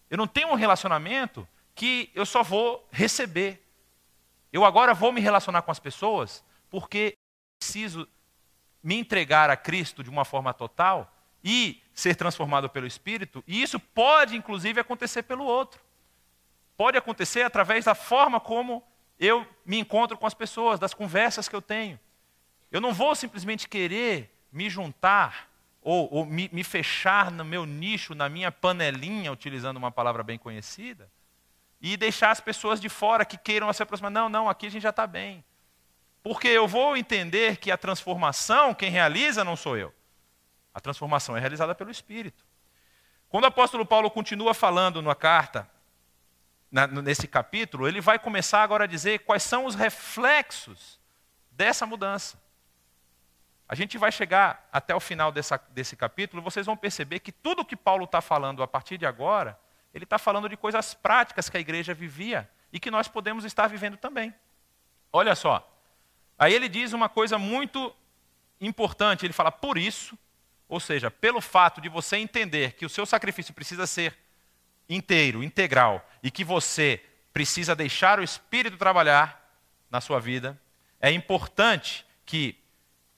Eu 0.09 0.17
não 0.17 0.27
tenho 0.27 0.49
um 0.49 0.55
relacionamento 0.55 1.47
que 1.75 2.11
eu 2.15 2.25
só 2.25 2.43
vou 2.43 2.87
receber. 2.91 3.63
Eu 4.53 4.65
agora 4.65 4.95
vou 4.95 5.13
me 5.13 5.21
relacionar 5.21 5.63
com 5.63 5.71
as 5.71 5.79
pessoas 5.79 6.43
porque 6.71 7.17
preciso 7.59 8.09
me 8.83 8.97
entregar 8.97 9.51
a 9.51 9.57
Cristo 9.57 10.03
de 10.03 10.11
uma 10.11 10.25
forma 10.25 10.55
total 10.55 11.13
e 11.43 11.83
ser 11.93 12.15
transformado 12.15 12.69
pelo 12.69 12.87
Espírito, 12.87 13.43
e 13.47 13.63
isso 13.63 13.79
pode, 13.79 14.37
inclusive, 14.37 14.81
acontecer 14.81 15.23
pelo 15.23 15.45
outro. 15.45 15.81
Pode 16.77 16.97
acontecer 16.97 17.43
através 17.43 17.85
da 17.85 17.95
forma 17.95 18.39
como 18.39 18.85
eu 19.19 19.47
me 19.65 19.79
encontro 19.79 20.17
com 20.17 20.27
as 20.27 20.35
pessoas, 20.35 20.79
das 20.79 20.95
conversas 20.95 21.49
que 21.49 21.57
eu 21.57 21.63
tenho. 21.63 21.99
Eu 22.71 22.81
não 22.81 22.93
vou 22.93 23.15
simplesmente 23.15 23.69
querer 23.69 24.33
me 24.53 24.71
juntar 24.71 25.48
ou, 25.91 26.07
ou 26.13 26.27
me, 26.27 26.51
me, 26.53 26.63
fechar 26.63 27.31
no 27.31 27.43
meu 27.43 27.65
nicho, 27.65 28.15
na 28.15 28.29
minha 28.29 28.53
panelinha, 28.53 29.33
utilizando 29.33 29.79
uma 29.79 29.91
palavra 29.91 30.23
bem 30.23 30.37
conhecida, 30.37 31.11
e 31.81 31.97
deixar 31.97 32.31
as 32.31 32.43
pessoas 32.43 32.79
de 32.79 32.91
fora 32.91 33.25
que 33.25 33.39
queiram 33.39 33.73
se 33.73 33.83
aproximar. 33.83 34.11
Não, 34.11 34.29
não, 34.29 34.51
aqui 34.51 34.67
a 34.67 34.71
gente 34.71 34.83
já 34.83 34.91
está 34.91 35.07
bem. 35.07 35.43
Porque 36.23 36.47
eu 36.47 36.69
vou 36.69 36.95
entender 36.95 37.57
que 37.57 37.71
a 37.71 37.79
transformação, 37.79 38.75
quem 38.75 38.91
realiza 38.91 39.43
não 39.43 39.57
sou 39.57 39.79
eu. 39.79 39.95
A 40.75 40.81
transformação 40.81 41.35
é 41.35 41.41
realizada 41.41 41.75
pelo 41.75 41.91
Espírito. 41.91 42.45
Quando 43.31 43.45
o 43.45 43.49
apóstolo 43.49 43.87
Paulo 43.87 44.11
continua 44.11 44.53
falando 44.53 45.01
na 45.01 45.15
carta, 45.15 45.67
na, 46.71 46.87
nesse 46.87 47.27
capítulo, 47.27 47.89
ele 47.89 48.03
vai 48.03 48.19
começar 48.19 48.63
agora 48.63 48.85
a 48.85 48.87
dizer 48.87 49.21
quais 49.21 49.43
são 49.43 49.65
os 49.65 49.75
reflexos 49.75 51.01
dessa 51.51 51.87
mudança. 51.87 52.39
A 53.69 53.75
gente 53.75 53.99
vai 53.99 54.11
chegar 54.11 54.67
até 54.73 54.95
o 54.95 55.01
final 55.01 55.31
dessa, 55.31 55.61
desse 55.71 55.95
capítulo, 55.95 56.43
vocês 56.43 56.65
vão 56.65 56.77
perceber 56.77 57.19
que 57.19 57.31
tudo 57.31 57.65
que 57.65 57.77
Paulo 57.77 58.05
está 58.05 58.21
falando 58.21 58.63
a 58.63 58.69
partir 58.69 58.97
de 58.97 59.05
agora, 59.05 59.59
ele 59.93 60.05
está 60.05 60.19
falando 60.19 60.49
de 60.49 60.57
coisas 60.57 60.95
práticas 60.95 61.51
que 61.51 61.57
a 61.57 61.61
igreja 61.61 61.93
vivia 61.93 62.49
e 62.73 62.81
que 62.81 62.91
nós 62.91 63.09
podemos 63.09 63.45
estar 63.45 63.67
vivendo 63.67 63.97
também. 63.97 64.35
Olha 65.13 65.35
só, 65.35 65.69
aí 66.39 66.55
ele 66.55 66.69
diz 66.69 66.93
uma 66.93 67.09
coisa 67.09 67.39
muito 67.39 67.95
importante, 68.61 69.27
ele 69.27 69.33
fala, 69.33 69.53
por 69.53 69.77
isso, 69.77 70.19
ou 70.69 70.81
seja, 70.81 71.11
pelo 71.11 71.41
fato 71.41 71.81
de 71.81 71.89
você 71.89 72.17
entender 72.17 72.73
que 72.73 72.87
o 72.87 72.89
seu 72.89 73.05
sacrifício 73.07 73.55
precisa 73.55 73.87
ser 73.87 74.17
inteiro, 74.89 75.43
integral, 75.43 76.07
e 76.23 76.31
que 76.31 76.43
você 76.43 77.03
precisa 77.33 77.77
deixar 77.77 78.19
o 78.19 78.23
Espírito 78.23 78.77
trabalhar 78.77 79.47
na 79.91 80.01
sua 80.01 80.19
vida, 80.19 80.61
é 81.01 81.11
importante 81.11 82.05
que, 82.27 82.57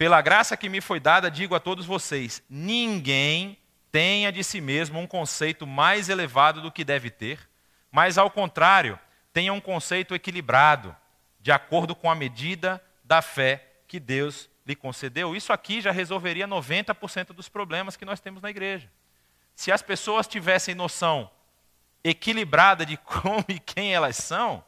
pela 0.00 0.22
graça 0.22 0.56
que 0.56 0.70
me 0.70 0.80
foi 0.80 0.98
dada, 0.98 1.30
digo 1.30 1.54
a 1.54 1.60
todos 1.60 1.84
vocês: 1.84 2.42
ninguém 2.48 3.58
tenha 3.92 4.32
de 4.32 4.42
si 4.42 4.58
mesmo 4.58 4.98
um 4.98 5.06
conceito 5.06 5.66
mais 5.66 6.08
elevado 6.08 6.62
do 6.62 6.72
que 6.72 6.82
deve 6.82 7.10
ter, 7.10 7.38
mas, 7.92 8.16
ao 8.16 8.30
contrário, 8.30 8.98
tenha 9.30 9.52
um 9.52 9.60
conceito 9.60 10.14
equilibrado, 10.14 10.96
de 11.38 11.52
acordo 11.52 11.94
com 11.94 12.10
a 12.10 12.14
medida 12.14 12.82
da 13.04 13.20
fé 13.20 13.82
que 13.86 14.00
Deus 14.00 14.48
lhe 14.66 14.74
concedeu, 14.74 15.36
isso 15.36 15.52
aqui 15.52 15.82
já 15.82 15.90
resolveria 15.90 16.48
90% 16.48 17.34
dos 17.34 17.50
problemas 17.50 17.94
que 17.94 18.06
nós 18.06 18.20
temos 18.20 18.40
na 18.40 18.48
igreja. 18.48 18.90
Se 19.54 19.70
as 19.70 19.82
pessoas 19.82 20.26
tivessem 20.26 20.74
noção 20.74 21.30
equilibrada 22.02 22.86
de 22.86 22.96
como 23.04 23.44
e 23.48 23.60
quem 23.60 23.92
elas 23.92 24.16
são, 24.16 24.64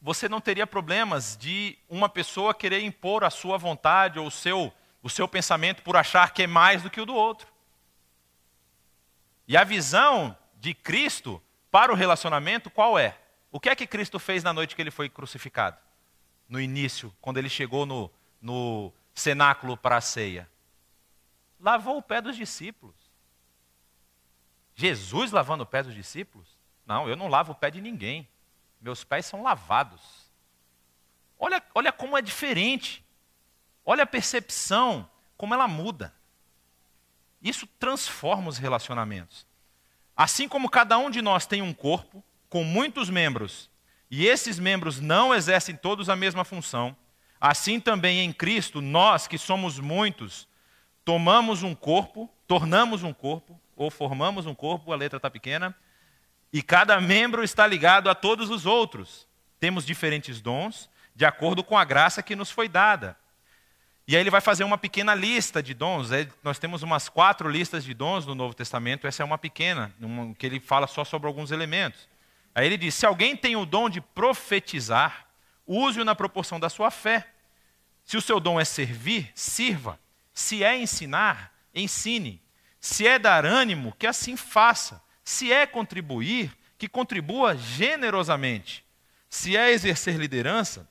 você 0.00 0.28
não 0.28 0.40
teria 0.40 0.66
problemas 0.66 1.36
de 1.36 1.78
uma 1.88 2.08
pessoa 2.08 2.54
querer 2.54 2.82
impor 2.82 3.24
a 3.24 3.30
sua 3.30 3.58
vontade 3.58 4.18
ou 4.18 4.26
o 4.26 4.30
seu, 4.30 4.72
o 5.02 5.10
seu 5.10 5.26
pensamento 5.26 5.82
por 5.82 5.96
achar 5.96 6.32
que 6.32 6.42
é 6.42 6.46
mais 6.46 6.82
do 6.82 6.90
que 6.90 7.00
o 7.00 7.06
do 7.06 7.14
outro. 7.14 7.48
E 9.46 9.56
a 9.56 9.64
visão 9.64 10.36
de 10.56 10.74
Cristo 10.74 11.42
para 11.70 11.92
o 11.92 11.96
relacionamento 11.96 12.70
qual 12.70 12.98
é? 12.98 13.16
O 13.50 13.58
que 13.58 13.68
é 13.68 13.74
que 13.74 13.86
Cristo 13.86 14.18
fez 14.18 14.44
na 14.44 14.52
noite 14.52 14.76
que 14.76 14.82
ele 14.82 14.90
foi 14.90 15.08
crucificado? 15.08 15.78
no 16.48 16.60
início, 16.60 17.14
quando 17.20 17.36
ele 17.36 17.48
chegou 17.48 17.84
no, 17.84 18.10
no 18.40 18.92
cenáculo 19.14 19.76
para 19.76 19.96
a 19.98 20.00
ceia? 20.00 20.48
Lavou 21.60 21.98
o 21.98 22.02
pé 22.02 22.20
dos 22.20 22.36
discípulos. 22.36 22.96
Jesus 24.74 25.30
lavando 25.30 25.64
o 25.64 25.66
pé 25.66 25.82
dos 25.82 25.94
discípulos? 25.94 26.56
Não, 26.86 27.08
eu 27.08 27.16
não 27.16 27.28
lavo 27.28 27.52
o 27.52 27.54
pé 27.54 27.70
de 27.70 27.80
ninguém. 27.80 28.26
Meus 28.80 29.04
pés 29.04 29.26
são 29.26 29.42
lavados. 29.42 30.00
Olha, 31.38 31.62
olha 31.74 31.92
como 31.92 32.16
é 32.16 32.22
diferente. 32.22 33.04
Olha 33.84 34.04
a 34.04 34.06
percepção, 34.06 35.08
como 35.36 35.54
ela 35.54 35.66
muda. 35.66 36.14
Isso 37.40 37.66
transforma 37.78 38.48
os 38.48 38.58
relacionamentos. 38.58 39.46
Assim 40.16 40.48
como 40.48 40.68
cada 40.68 40.98
um 40.98 41.10
de 41.10 41.22
nós 41.22 41.46
tem 41.46 41.62
um 41.62 41.72
corpo 41.72 42.22
com 42.48 42.64
muitos 42.64 43.08
membros 43.08 43.70
e 44.10 44.26
esses 44.26 44.58
membros 44.58 45.00
não 45.00 45.34
exercem 45.34 45.76
todos 45.76 46.08
a 46.08 46.16
mesma 46.16 46.44
função, 46.44 46.96
assim 47.40 47.78
também 47.78 48.20
em 48.20 48.32
Cristo, 48.32 48.80
nós 48.80 49.26
que 49.26 49.36
somos 49.36 49.78
muitos, 49.78 50.48
tomamos 51.04 51.62
um 51.62 51.74
corpo, 51.74 52.28
tornamos 52.46 53.02
um 53.02 53.12
corpo, 53.12 53.60
ou 53.76 53.90
formamos 53.90 54.46
um 54.46 54.54
corpo, 54.54 54.92
a 54.92 54.96
letra 54.96 55.18
está 55.18 55.30
pequena, 55.30 55.76
e 56.52 56.62
cada 56.62 57.00
membro 57.00 57.44
está 57.44 57.66
ligado 57.66 58.08
a 58.08 58.14
todos 58.14 58.50
os 58.50 58.66
outros. 58.66 59.26
Temos 59.60 59.84
diferentes 59.84 60.40
dons, 60.40 60.88
de 61.14 61.24
acordo 61.24 61.62
com 61.62 61.76
a 61.76 61.84
graça 61.84 62.22
que 62.22 62.36
nos 62.36 62.50
foi 62.50 62.68
dada. 62.68 63.16
E 64.06 64.16
aí 64.16 64.22
ele 64.22 64.30
vai 64.30 64.40
fazer 64.40 64.64
uma 64.64 64.78
pequena 64.78 65.14
lista 65.14 65.62
de 65.62 65.74
dons. 65.74 66.08
Nós 66.42 66.58
temos 66.58 66.82
umas 66.82 67.08
quatro 67.08 67.48
listas 67.48 67.84
de 67.84 67.92
dons 67.92 68.24
no 68.24 68.34
Novo 68.34 68.54
Testamento, 68.54 69.06
essa 69.06 69.22
é 69.22 69.24
uma 69.24 69.36
pequena, 69.36 69.92
que 70.38 70.46
ele 70.46 70.60
fala 70.60 70.86
só 70.86 71.04
sobre 71.04 71.26
alguns 71.26 71.50
elementos. 71.50 72.08
Aí 72.54 72.64
ele 72.64 72.78
diz: 72.78 72.94
se 72.94 73.04
alguém 73.04 73.36
tem 73.36 73.54
o 73.54 73.66
dom 73.66 73.90
de 73.90 74.00
profetizar, 74.00 75.26
use-o 75.66 76.04
na 76.04 76.14
proporção 76.14 76.58
da 76.58 76.70
sua 76.70 76.90
fé. 76.90 77.28
Se 78.02 78.16
o 78.16 78.22
seu 78.22 78.40
dom 78.40 78.58
é 78.58 78.64
servir, 78.64 79.30
sirva. 79.34 80.00
Se 80.32 80.64
é 80.64 80.74
ensinar, 80.78 81.52
ensine. 81.74 82.40
Se 82.80 83.06
é 83.06 83.18
dar 83.18 83.44
ânimo, 83.44 83.94
que 83.98 84.06
assim 84.06 84.36
faça. 84.36 85.02
Se 85.28 85.52
é 85.52 85.66
contribuir, 85.66 86.56
que 86.78 86.88
contribua 86.88 87.54
generosamente. 87.54 88.82
Se 89.28 89.58
é 89.58 89.70
exercer 89.70 90.16
liderança, 90.16 90.88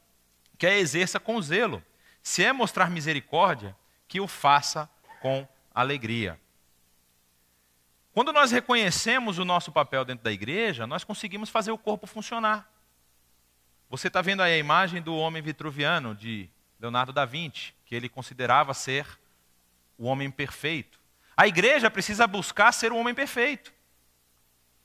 que 0.60 0.67
a 0.67 0.78
exerça 0.78 1.19
com 1.19 1.41
zelo. 1.41 1.84
Se 2.21 2.43
é 2.43 2.54
mostrar 2.54 2.91
misericórdia, 2.91 3.76
que 4.08 4.21
o 4.21 4.28
faça 4.28 4.88
com 5.21 5.47
alegria. 5.73 6.39
Quando 8.13 8.32
nós 8.32 8.52
reconhecemos 8.52 9.39
o 9.39 9.43
nosso 9.43 9.71
papel 9.71 10.06
dentro 10.06 10.23
da 10.26 10.32
igreja, 10.32 10.86
nós 10.86 11.04
conseguimos 11.04 11.50
fazer 11.50 11.71
o 11.71 11.78
corpo 11.78 12.06
funcionar. 12.06 12.71
Você 13.89 14.08
está 14.08 14.21
vendo 14.21 14.43
aí 14.43 14.54
a 14.54 14.60
imagem 14.60 15.02
do 15.02 15.15
homem 15.15 15.41
vitruviano 15.41 16.13
de 16.13 16.47
Leonardo 16.80 17.12
da 17.12 17.26
Vinci, 17.26 17.73
que 17.88 17.95
ele 17.95 18.08
considerava 18.08 18.76
ser 18.76 19.08
o 19.97 20.06
homem 20.06 20.30
perfeito. 20.30 21.00
A 21.36 21.47
igreja 21.47 21.89
precisa 21.89 22.28
buscar 22.28 22.71
ser 22.71 22.91
o 22.91 22.97
homem 22.97 23.15
perfeito. 23.15 23.76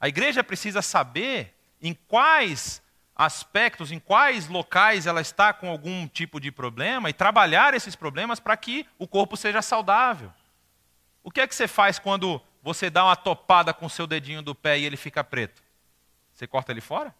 A 0.02 0.08
igreja 0.08 0.42
precisa 0.42 0.82
saber 0.82 1.56
em 1.80 1.94
quais 1.94 2.82
aspectos, 3.14 3.92
em 3.92 4.00
quais 4.00 4.48
locais 4.48 5.06
ela 5.06 5.20
está 5.20 5.52
com 5.52 5.70
algum 5.70 6.08
tipo 6.08 6.40
de 6.40 6.50
problema 6.50 7.08
e 7.08 7.12
trabalhar 7.12 7.72
esses 7.72 7.94
problemas 7.94 8.40
para 8.40 8.56
que 8.56 8.84
o 8.98 9.06
corpo 9.06 9.36
seja 9.36 9.62
saudável. 9.62 10.32
O 11.22 11.30
que 11.30 11.40
é 11.40 11.46
que 11.46 11.54
você 11.54 11.68
faz 11.68 12.00
quando 12.00 12.42
você 12.60 12.90
dá 12.90 13.04
uma 13.04 13.14
topada 13.14 13.72
com 13.72 13.86
o 13.86 13.90
seu 13.90 14.04
dedinho 14.04 14.42
do 14.42 14.56
pé 14.56 14.76
e 14.76 14.84
ele 14.84 14.96
fica 14.96 15.22
preto? 15.22 15.62
Você 16.34 16.48
corta 16.48 16.72
ele 16.72 16.80
fora? 16.80 17.14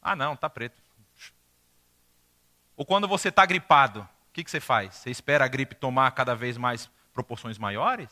Ah, 0.00 0.14
não, 0.14 0.34
está 0.34 0.48
preto. 0.48 0.80
Ou 2.76 2.86
quando 2.86 3.08
você 3.08 3.28
está 3.28 3.44
gripado, 3.44 4.08
o 4.30 4.32
que, 4.32 4.44
que 4.44 4.50
você 4.52 4.60
faz? 4.60 4.94
Você 4.94 5.10
espera 5.10 5.44
a 5.44 5.48
gripe 5.48 5.74
tomar 5.74 6.12
cada 6.12 6.36
vez 6.36 6.56
mais 6.56 6.88
proporções 7.12 7.58
maiores? 7.58 8.08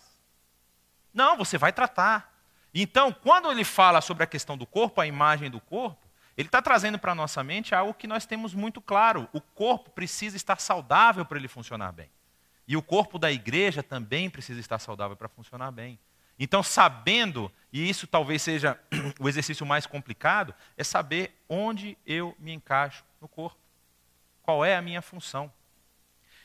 Não, 1.15 1.37
você 1.37 1.57
vai 1.57 1.73
tratar. 1.73 2.30
Então, 2.75 3.13
quando 3.13 3.51
ele 3.51 3.65
fala 3.65 4.01
sobre 4.01 4.23
a 4.23 4.27
questão 4.27 4.57
do 4.57 4.67
corpo, 4.67 5.01
a 5.01 5.07
imagem 5.07 5.51
do 5.51 5.61
corpo, 5.61 6.09
ele 6.37 6.49
está 6.49 6.63
trazendo 6.63 6.99
para 6.99 7.13
a 7.13 7.15
nossa 7.15 7.43
mente 7.43 7.75
algo 7.75 7.93
que 7.93 8.07
nós 8.07 8.25
temos 8.25 8.55
muito 8.55 8.81
claro: 8.81 9.29
o 9.33 9.41
corpo 9.41 9.91
precisa 9.91 10.37
estar 10.37 10.61
saudável 10.61 11.25
para 11.25 11.39
ele 11.39 11.49
funcionar 11.49 11.93
bem. 11.93 12.11
E 12.67 12.77
o 12.77 12.83
corpo 12.83 13.19
da 13.19 13.33
igreja 13.33 13.83
também 13.83 14.31
precisa 14.31 14.61
estar 14.61 14.79
saudável 14.79 15.17
para 15.17 15.29
funcionar 15.29 15.73
bem. 15.73 15.99
Então, 16.39 16.63
sabendo, 16.63 17.53
e 17.73 17.87
isso 17.89 18.07
talvez 18.07 18.41
seja 18.41 18.81
o 19.21 19.29
exercício 19.29 19.67
mais 19.67 19.87
complicado, 19.87 20.55
é 20.77 20.85
saber 20.85 21.37
onde 21.49 21.99
eu 22.07 22.35
me 22.39 22.53
encaixo 22.53 23.05
no 23.21 23.29
corpo. 23.29 23.59
Qual 24.43 24.65
é 24.65 24.77
a 24.77 24.81
minha 24.81 25.03
função? 25.03 25.53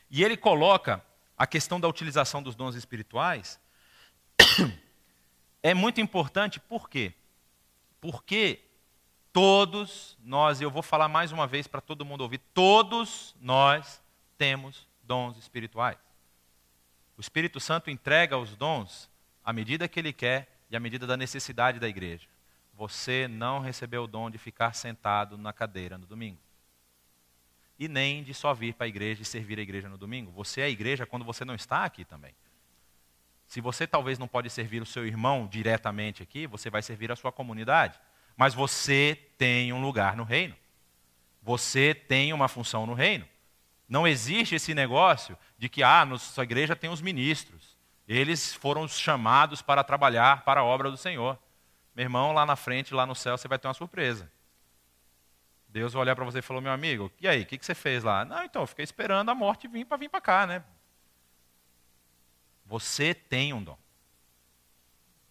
E 0.10 0.24
ele 0.24 0.36
coloca 0.36 1.02
a 1.38 1.48
questão 1.48 1.80
da 1.80 1.88
utilização 1.88 2.44
dos 2.44 2.56
dons 2.56 2.76
espirituais. 2.76 3.60
É 5.66 5.74
muito 5.74 6.00
importante, 6.00 6.60
por 6.60 6.88
quê? 6.88 7.12
Porque 8.00 8.60
todos 9.34 10.16
nós, 10.24 10.62
e 10.62 10.64
eu 10.64 10.70
vou 10.70 10.84
falar 10.84 11.08
mais 11.08 11.32
uma 11.32 11.48
vez 11.48 11.66
para 11.66 11.82
todo 11.82 12.06
mundo 12.06 12.22
ouvir, 12.22 12.38
todos 12.54 13.36
nós 13.42 14.00
temos 14.38 14.88
dons 15.02 15.36
espirituais. 15.38 15.98
O 17.18 17.22
Espírito 17.22 17.60
Santo 17.60 17.90
entrega 17.90 18.38
os 18.38 18.56
dons 18.56 19.10
à 19.44 19.52
medida 19.52 19.88
que 19.88 20.00
ele 20.00 20.14
quer 20.14 20.56
e 20.70 20.76
à 20.76 20.80
medida 20.80 21.08
da 21.08 21.18
necessidade 21.18 21.80
da 21.80 21.88
igreja. 21.88 22.28
Você 22.76 23.28
não 23.28 23.60
recebeu 23.60 24.04
o 24.04 24.08
dom 24.08 24.30
de 24.30 24.38
ficar 24.38 24.74
sentado 24.74 25.36
na 25.36 25.52
cadeira 25.52 25.98
no 25.98 26.06
domingo. 26.06 26.38
E 27.80 27.88
nem 27.88 28.24
de 28.24 28.36
só 28.36 28.54
vir 28.54 28.76
para 28.76 28.86
a 28.86 28.88
igreja 28.88 29.24
e 29.24 29.26
servir 29.26 29.58
a 29.58 29.64
igreja 29.64 29.90
no 29.90 29.98
domingo. 29.98 30.30
Você 30.34 30.62
é 30.62 30.66
a 30.66 30.70
igreja 30.70 31.08
quando 31.08 31.26
você 31.26 31.44
não 31.44 31.56
está 31.56 31.86
aqui 31.86 32.06
também. 32.06 32.36
Se 33.48 33.62
você 33.62 33.86
talvez 33.86 34.18
não 34.18 34.28
pode 34.28 34.50
servir 34.50 34.82
o 34.82 34.86
seu 34.86 35.06
irmão 35.06 35.48
diretamente 35.48 36.24
aqui, 36.24 36.48
você 36.48 36.70
vai 36.70 36.82
servir 36.82 37.12
a 37.12 37.16
sua 37.16 37.32
comunidade. 37.32 38.00
Mas 38.36 38.54
você 38.54 39.18
tem 39.38 39.72
um 39.72 39.82
lugar 39.82 40.16
no 40.16 40.24
reino. 40.24 40.56
Você 41.42 41.94
tem 41.94 42.34
uma 42.34 42.48
função 42.48 42.86
no 42.86 42.94
reino. 42.94 43.28
Não 43.88 44.08
existe 44.08 44.56
esse 44.56 44.74
negócio 44.74 45.38
de 45.58 45.70
que, 45.70 45.84
ah, 45.84 46.04
nossa 46.04 46.42
igreja 46.44 46.76
tem 46.76 46.90
os 46.90 47.02
ministros. 47.02 47.78
Eles 48.08 48.54
foram 48.54 48.88
chamados 48.88 49.62
para 49.62 49.84
trabalhar 49.84 50.44
para 50.44 50.62
a 50.62 50.64
obra 50.64 50.90
do 50.90 50.98
Senhor. 50.98 51.38
Meu 51.96 52.04
irmão, 52.04 52.34
lá 52.34 52.46
na 52.46 52.56
frente, 52.56 52.94
lá 52.94 53.06
no 53.06 53.16
céu, 53.16 53.38
você 53.38 53.48
vai 53.48 53.60
ter 53.60 53.68
uma 53.68 53.74
surpresa. 53.74 54.30
Deus 55.70 55.94
vai 55.94 56.02
olhar 56.02 56.16
para 56.16 56.26
você 56.26 56.40
e 56.40 56.42
falou, 56.42 56.62
meu 56.62 56.72
amigo, 56.72 57.12
e 57.20 57.28
aí, 57.28 57.42
o 57.42 57.46
que, 57.46 57.58
que 57.58 57.66
você 57.66 57.76
fez 57.76 58.04
lá? 58.04 58.26
Não, 58.26 58.44
então, 58.44 58.64
eu 58.64 58.68
fiquei 58.68 58.84
esperando 58.84 59.30
a 59.30 59.36
morte 59.36 59.68
vir 59.68 59.86
para 59.86 59.98
vir 59.98 60.10
para 60.10 60.22
cá, 60.22 60.48
né? 60.48 60.64
Você 62.66 63.14
tem 63.14 63.54
um 63.54 63.64
dom. 63.64 63.78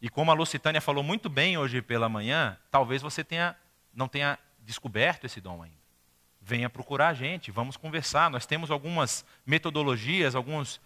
E 0.00 0.08
como 0.08 0.30
a 0.30 0.34
Lucitânia 0.34 0.80
falou 0.80 1.02
muito 1.02 1.28
bem 1.28 1.56
hoje 1.56 1.80
pela 1.80 2.08
manhã, 2.08 2.58
talvez 2.70 3.00
você 3.00 3.24
tenha, 3.24 3.56
não 3.92 4.06
tenha 4.06 4.38
descoberto 4.60 5.24
esse 5.24 5.40
dom 5.40 5.62
ainda. 5.62 5.82
Venha 6.40 6.68
procurar 6.68 7.08
a 7.08 7.14
gente, 7.14 7.50
vamos 7.50 7.76
conversar. 7.76 8.30
Nós 8.30 8.44
temos 8.44 8.70
algumas 8.70 9.24
metodologias, 9.46 10.34
alguns 10.34 10.80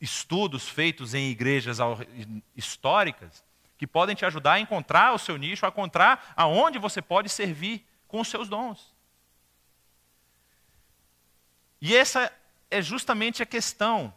estudos 0.00 0.68
feitos 0.68 1.14
em 1.14 1.30
igrejas 1.30 1.78
históricas 2.56 3.44
que 3.76 3.86
podem 3.86 4.14
te 4.14 4.24
ajudar 4.24 4.54
a 4.54 4.60
encontrar 4.60 5.12
o 5.12 5.18
seu 5.18 5.36
nicho, 5.36 5.66
a 5.66 5.68
encontrar 5.68 6.32
aonde 6.36 6.78
você 6.78 7.02
pode 7.02 7.28
servir 7.28 7.86
com 8.08 8.20
os 8.20 8.28
seus 8.28 8.48
dons. 8.48 8.94
E 11.80 11.96
essa 11.96 12.32
é 12.70 12.80
justamente 12.80 13.42
a 13.42 13.46
questão. 13.46 14.14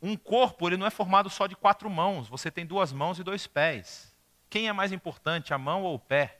Um 0.00 0.16
corpo 0.16 0.68
ele 0.68 0.76
não 0.76 0.86
é 0.86 0.90
formado 0.90 1.30
só 1.30 1.46
de 1.46 1.56
quatro 1.56 1.88
mãos, 1.88 2.28
você 2.28 2.50
tem 2.50 2.66
duas 2.66 2.92
mãos 2.92 3.18
e 3.18 3.24
dois 3.24 3.46
pés. 3.46 4.14
Quem 4.48 4.68
é 4.68 4.72
mais 4.72 4.92
importante, 4.92 5.54
a 5.54 5.58
mão 5.58 5.82
ou 5.82 5.94
o 5.94 5.98
pé? 5.98 6.38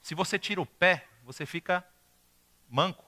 Se 0.00 0.14
você 0.14 0.38
tira 0.38 0.60
o 0.60 0.66
pé, 0.66 1.06
você 1.24 1.44
fica 1.44 1.84
manco. 2.68 3.04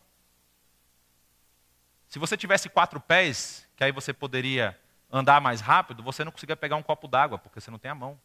Se 2.06 2.18
você 2.18 2.36
tivesse 2.36 2.68
quatro 2.68 3.00
pés, 3.00 3.66
que 3.76 3.82
aí 3.82 3.92
você 3.92 4.12
poderia 4.12 4.78
andar 5.10 5.40
mais 5.40 5.60
rápido, 5.60 6.02
você 6.02 6.24
não 6.24 6.32
conseguia 6.32 6.56
pegar 6.56 6.76
um 6.76 6.82
copo 6.82 7.08
d'água, 7.08 7.38
porque 7.38 7.60
você 7.60 7.70
não 7.70 7.78
tem 7.78 7.90
a 7.90 7.94
mão. 7.94 8.20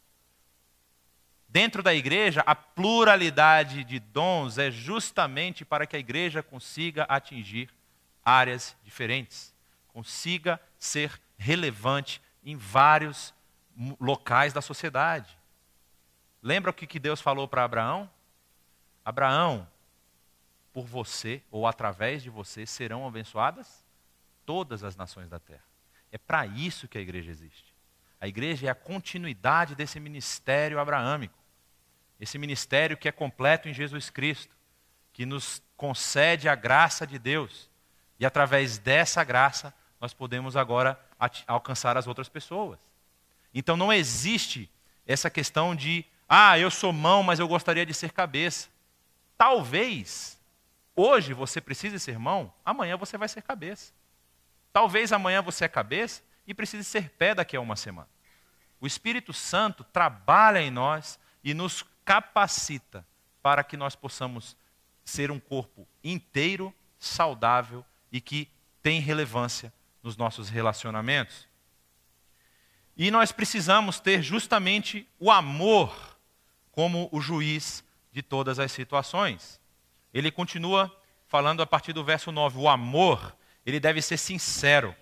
Dentro 1.48 1.82
da 1.82 1.94
igreja, 1.94 2.44
a 2.46 2.54
pluralidade 2.54 3.86
de 3.86 3.98
dons 3.98 4.58
é 4.58 4.70
justamente 4.70 5.64
para 5.64 5.88
que 5.88 5.96
a 5.96 6.00
igreja 6.00 6.44
consiga 6.44 7.04
atingir 7.04 7.70
áreas 8.26 8.76
diferentes, 8.84 9.55
consiga 9.96 10.60
ser 10.78 11.22
relevante 11.38 12.22
em 12.44 12.58
vários 12.58 13.34
locais 13.98 14.52
da 14.52 14.62
sociedade. 14.62 15.40
Lembra 16.44 16.70
o 16.70 16.74
que 16.74 17.00
Deus 17.00 17.22
falou 17.22 17.48
para 17.48 17.64
Abraão? 17.64 18.10
Abraão, 19.06 19.66
por 20.74 20.86
você 20.86 21.42
ou 21.50 21.66
através 21.66 22.22
de 22.22 22.30
você 22.30 22.66
serão 22.66 23.08
abençoadas 23.08 23.86
todas 24.46 24.84
as 24.84 24.98
nações 24.98 25.30
da 25.30 25.40
terra. 25.40 25.64
É 26.12 26.18
para 26.18 26.46
isso 26.46 26.90
que 26.90 26.98
a 26.98 27.02
igreja 27.02 27.32
existe. 27.32 27.74
A 28.20 28.28
igreja 28.28 28.68
é 28.68 28.70
a 28.70 28.76
continuidade 28.76 29.76
desse 29.76 29.98
ministério 29.98 30.78
abraâmico. 30.78 31.40
Esse 32.20 32.38
ministério 32.38 32.98
que 32.98 33.08
é 33.08 33.14
completo 33.14 33.70
em 33.70 33.74
Jesus 33.74 34.10
Cristo, 34.10 34.54
que 35.14 35.26
nos 35.26 35.64
concede 35.78 36.50
a 36.50 36.56
graça 36.56 37.08
de 37.08 37.18
Deus. 37.18 37.70
E 38.20 38.26
através 38.26 38.78
dessa 38.78 39.24
graça, 39.24 39.74
nós 40.06 40.14
podemos 40.14 40.56
agora 40.56 41.00
alcançar 41.48 41.98
as 41.98 42.06
outras 42.06 42.30
pessoas. 42.30 42.78
Então 43.52 43.76
não 43.76 43.92
existe 43.92 44.70
essa 45.04 45.32
questão 45.32 45.76
de, 45.76 46.06
ah, 46.30 46.60
eu 46.60 46.70
sou 46.70 46.94
mão, 46.94 47.24
mas 47.24 47.40
eu 47.40 47.48
gostaria 47.48 47.84
de 47.84 47.92
ser 47.92 48.12
cabeça. 48.12 48.70
Talvez 49.36 50.40
hoje 50.96 51.34
você 51.34 51.60
precise 51.60 52.00
ser 52.00 52.20
mão, 52.20 52.54
amanhã 52.64 52.96
você 52.96 53.18
vai 53.18 53.28
ser 53.28 53.42
cabeça. 53.42 53.94
Talvez 54.72 55.12
amanhã 55.12 55.42
você 55.42 55.66
é 55.66 55.68
cabeça 55.68 56.22
e 56.46 56.54
precise 56.54 56.84
ser 56.84 57.10
pé 57.10 57.34
daqui 57.34 57.58
a 57.58 57.60
uma 57.60 57.76
semana. 57.76 58.08
O 58.80 58.86
Espírito 58.86 59.34
Santo 59.34 59.84
trabalha 59.86 60.62
em 60.62 60.70
nós 60.70 61.20
e 61.44 61.56
nos 61.56 61.84
capacita 62.06 63.04
para 63.42 63.64
que 63.64 63.76
nós 63.76 63.96
possamos 63.96 64.56
ser 65.04 65.32
um 65.32 65.40
corpo 65.40 65.88
inteiro, 66.04 66.72
saudável 67.00 67.84
e 68.12 68.22
que 68.22 68.48
tem 68.84 69.00
relevância 69.00 69.74
nos 70.06 70.16
nossos 70.16 70.48
relacionamentos. 70.48 71.48
E 72.96 73.12
nós 73.12 73.34
precisamos 73.34 74.00
ter 74.00 74.22
justamente 74.22 75.06
o 75.20 75.30
amor 75.30 76.18
como 76.72 77.10
o 77.12 77.20
juiz 77.20 77.84
de 78.12 78.22
todas 78.22 78.60
as 78.60 78.72
situações. 78.72 79.60
Ele 80.14 80.32
continua 80.32 80.90
falando 81.28 81.62
a 81.62 81.68
partir 81.68 81.92
do 81.92 82.06
verso 82.06 82.32
9: 82.32 82.58
o 82.58 82.70
amor, 82.70 83.36
ele 83.66 83.82
deve 83.82 84.02
ser 84.02 84.16
sincero. 84.16 84.96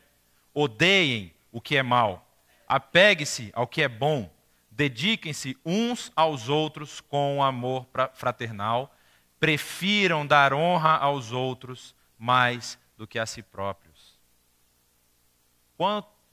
Odeiem 0.51 1.31
o 1.51 1.61
que 1.61 1.77
é 1.77 1.83
mal, 1.83 2.27
apegue-se 2.67 3.51
ao 3.53 3.67
que 3.67 3.83
é 3.83 3.87
bom, 3.87 4.33
Dediquem-se 4.75 5.55
uns 5.63 6.11
aos 6.15 6.49
outros 6.49 6.99
com 6.99 7.43
amor 7.43 7.85
fraternal. 8.15 8.95
Prefiram 9.39 10.25
dar 10.25 10.51
honra 10.51 10.97
aos 10.97 11.31
outros 11.31 11.95
mais 12.17 12.79
do 12.97 13.05
que 13.05 13.19
a 13.19 13.25
si 13.27 13.43
próprios. 13.43 13.92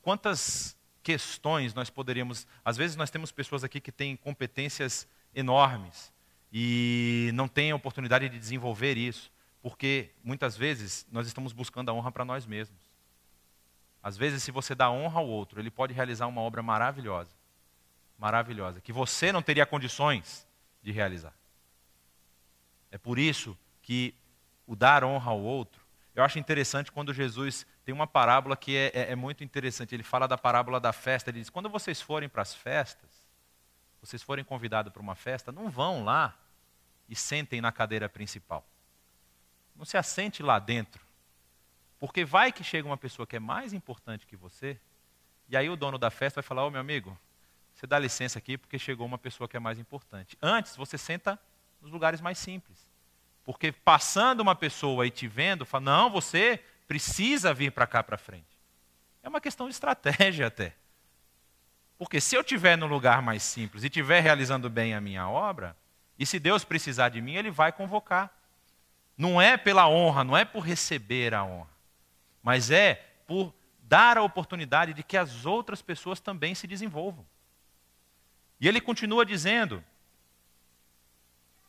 Quantas 0.02 0.76
questões 1.02 1.74
nós 1.74 1.90
poderíamos. 1.90 2.46
Às 2.64 2.76
vezes 2.76 2.96
nós 2.96 3.10
temos 3.10 3.32
pessoas 3.32 3.64
aqui 3.64 3.80
que 3.80 3.92
têm 3.92 4.16
competências 4.16 5.08
enormes 5.34 6.12
e 6.52 7.30
não 7.34 7.48
têm 7.48 7.70
a 7.70 7.76
oportunidade 7.76 8.28
de 8.28 8.38
desenvolver 8.38 8.96
isso, 8.96 9.30
porque 9.62 10.10
muitas 10.22 10.56
vezes 10.56 11.06
nós 11.10 11.26
estamos 11.26 11.52
buscando 11.52 11.90
a 11.90 11.94
honra 11.94 12.12
para 12.12 12.24
nós 12.24 12.46
mesmos. 12.46 12.80
Às 14.02 14.16
vezes, 14.16 14.42
se 14.42 14.50
você 14.50 14.74
dá 14.74 14.90
honra 14.90 15.20
ao 15.20 15.28
outro, 15.28 15.60
ele 15.60 15.70
pode 15.70 15.92
realizar 15.92 16.26
uma 16.26 16.40
obra 16.40 16.62
maravilhosa 16.62 17.40
maravilhosa, 18.20 18.82
que 18.82 18.92
você 18.92 19.32
não 19.32 19.40
teria 19.40 19.64
condições 19.64 20.46
de 20.82 20.92
realizar. 20.92 21.32
É 22.90 22.98
por 22.98 23.18
isso 23.18 23.56
que 23.80 24.14
o 24.66 24.76
dar 24.76 25.02
honra 25.02 25.30
ao 25.30 25.40
outro, 25.40 25.80
eu 26.14 26.22
acho 26.22 26.38
interessante 26.38 26.92
quando 26.92 27.14
Jesus 27.14 27.66
tem 27.90 27.92
uma 27.92 28.06
parábola 28.06 28.56
que 28.56 28.76
é, 28.76 28.92
é, 28.94 29.10
é 29.10 29.16
muito 29.16 29.42
interessante. 29.42 29.96
Ele 29.96 30.04
fala 30.04 30.28
da 30.28 30.38
parábola 30.38 30.78
da 30.78 30.92
festa. 30.92 31.28
Ele 31.28 31.40
diz: 31.40 31.50
quando 31.50 31.68
vocês 31.68 32.00
forem 32.00 32.28
para 32.28 32.40
as 32.40 32.54
festas, 32.54 33.10
vocês 34.00 34.22
forem 34.22 34.44
convidados 34.44 34.92
para 34.92 35.02
uma 35.02 35.16
festa, 35.16 35.50
não 35.50 35.68
vão 35.68 36.04
lá 36.04 36.38
e 37.08 37.16
sentem 37.16 37.60
na 37.60 37.72
cadeira 37.72 38.08
principal. 38.08 38.64
Não 39.74 39.84
se 39.84 39.96
assente 39.96 40.40
lá 40.40 40.60
dentro. 40.60 41.04
Porque 41.98 42.24
vai 42.24 42.52
que 42.52 42.62
chega 42.62 42.86
uma 42.86 42.96
pessoa 42.96 43.26
que 43.26 43.34
é 43.34 43.40
mais 43.40 43.72
importante 43.72 44.24
que 44.24 44.36
você, 44.36 44.78
e 45.48 45.56
aí 45.56 45.68
o 45.68 45.74
dono 45.74 45.98
da 45.98 46.10
festa 46.10 46.40
vai 46.40 46.46
falar: 46.46 46.62
Ô 46.62 46.68
oh, 46.68 46.70
meu 46.70 46.80
amigo, 46.80 47.18
você 47.74 47.88
dá 47.88 47.98
licença 47.98 48.38
aqui 48.38 48.56
porque 48.56 48.78
chegou 48.78 49.04
uma 49.04 49.18
pessoa 49.18 49.48
que 49.48 49.56
é 49.56 49.60
mais 49.60 49.80
importante. 49.80 50.38
Antes, 50.40 50.76
você 50.76 50.96
senta 50.96 51.36
nos 51.82 51.90
lugares 51.90 52.20
mais 52.20 52.38
simples. 52.38 52.88
Porque 53.44 53.72
passando 53.72 54.38
uma 54.38 54.54
pessoa 54.54 55.08
e 55.08 55.10
te 55.10 55.26
vendo, 55.26 55.66
fala, 55.66 55.84
não, 55.86 56.08
você 56.08 56.62
precisa 56.90 57.54
vir 57.54 57.70
para 57.70 57.86
cá 57.86 58.02
para 58.02 58.18
frente. 58.18 58.58
É 59.22 59.28
uma 59.28 59.40
questão 59.40 59.68
de 59.68 59.74
estratégia 59.74 60.48
até. 60.48 60.74
Porque 61.96 62.20
se 62.20 62.34
eu 62.34 62.40
estiver 62.40 62.76
no 62.76 62.88
lugar 62.88 63.22
mais 63.22 63.44
simples 63.44 63.84
e 63.84 63.86
estiver 63.86 64.18
realizando 64.18 64.68
bem 64.68 64.92
a 64.92 65.00
minha 65.00 65.28
obra, 65.28 65.76
e 66.18 66.26
se 66.26 66.40
Deus 66.40 66.64
precisar 66.64 67.10
de 67.10 67.20
mim, 67.20 67.36
Ele 67.36 67.48
vai 67.48 67.70
convocar. 67.70 68.36
Não 69.16 69.40
é 69.40 69.56
pela 69.56 69.88
honra, 69.88 70.24
não 70.24 70.36
é 70.36 70.44
por 70.44 70.64
receber 70.64 71.32
a 71.32 71.44
honra, 71.44 71.70
mas 72.42 72.72
é 72.72 72.94
por 73.24 73.54
dar 73.84 74.18
a 74.18 74.24
oportunidade 74.24 74.92
de 74.92 75.04
que 75.04 75.16
as 75.16 75.46
outras 75.46 75.80
pessoas 75.80 76.18
também 76.18 76.56
se 76.56 76.66
desenvolvam. 76.66 77.24
E 78.60 78.66
ele 78.66 78.80
continua 78.80 79.24
dizendo: 79.24 79.84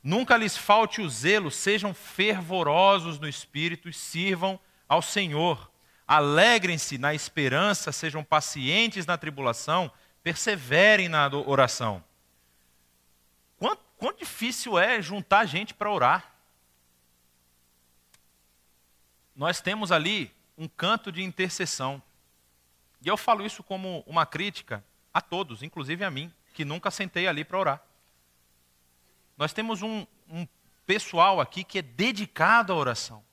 Nunca 0.01 0.35
lhes 0.35 0.57
falte 0.57 0.99
o 0.99 1.07
zelo, 1.07 1.51
sejam 1.51 1.93
fervorosos 1.93 3.19
no 3.19 3.27
espírito 3.27 3.87
e 3.87 3.93
sirvam 3.93 4.59
ao 4.91 5.01
Senhor. 5.01 5.71
Alegrem-se 6.05 6.97
na 6.97 7.13
esperança, 7.13 7.93
sejam 7.93 8.25
pacientes 8.25 9.05
na 9.05 9.17
tribulação, 9.17 9.89
perseverem 10.21 11.07
na 11.07 11.29
oração. 11.29 12.03
Quanto, 13.57 13.81
quanto 13.95 14.19
difícil 14.19 14.77
é 14.77 15.01
juntar 15.01 15.45
gente 15.45 15.73
para 15.73 15.89
orar. 15.89 16.33
Nós 19.33 19.61
temos 19.61 19.93
ali 19.93 20.29
um 20.57 20.67
canto 20.67 21.09
de 21.09 21.23
intercessão. 21.23 22.03
E 23.01 23.07
eu 23.07 23.15
falo 23.15 23.45
isso 23.45 23.63
como 23.63 24.03
uma 24.05 24.25
crítica 24.25 24.83
a 25.13 25.21
todos, 25.21 25.63
inclusive 25.63 26.03
a 26.03 26.11
mim 26.11 26.33
que 26.53 26.65
nunca 26.65 26.91
sentei 26.91 27.27
ali 27.27 27.45
para 27.45 27.57
orar. 27.57 27.83
Nós 29.37 29.53
temos 29.53 29.81
um, 29.81 30.05
um 30.29 30.45
pessoal 30.85 31.39
aqui 31.39 31.63
que 31.63 31.79
é 31.79 31.81
dedicado 31.81 32.73
à 32.73 32.75
oração. 32.75 33.23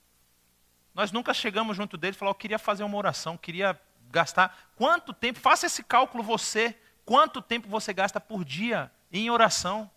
Nós 0.98 1.12
nunca 1.12 1.32
chegamos 1.32 1.76
junto 1.76 1.96
dele 1.96 2.16
e 2.16 2.18
falamos, 2.18 2.34
eu 2.34 2.40
queria 2.40 2.58
fazer 2.58 2.82
uma 2.82 2.96
oração, 2.96 3.36
queria 3.36 3.80
gastar 4.10 4.68
quanto 4.74 5.12
tempo, 5.12 5.38
faça 5.38 5.64
esse 5.64 5.80
cálculo 5.80 6.24
você, 6.24 6.76
quanto 7.04 7.40
tempo 7.40 7.68
você 7.68 7.92
gasta 7.92 8.20
por 8.20 8.44
dia 8.44 8.90
em 9.12 9.30
oração? 9.30 9.88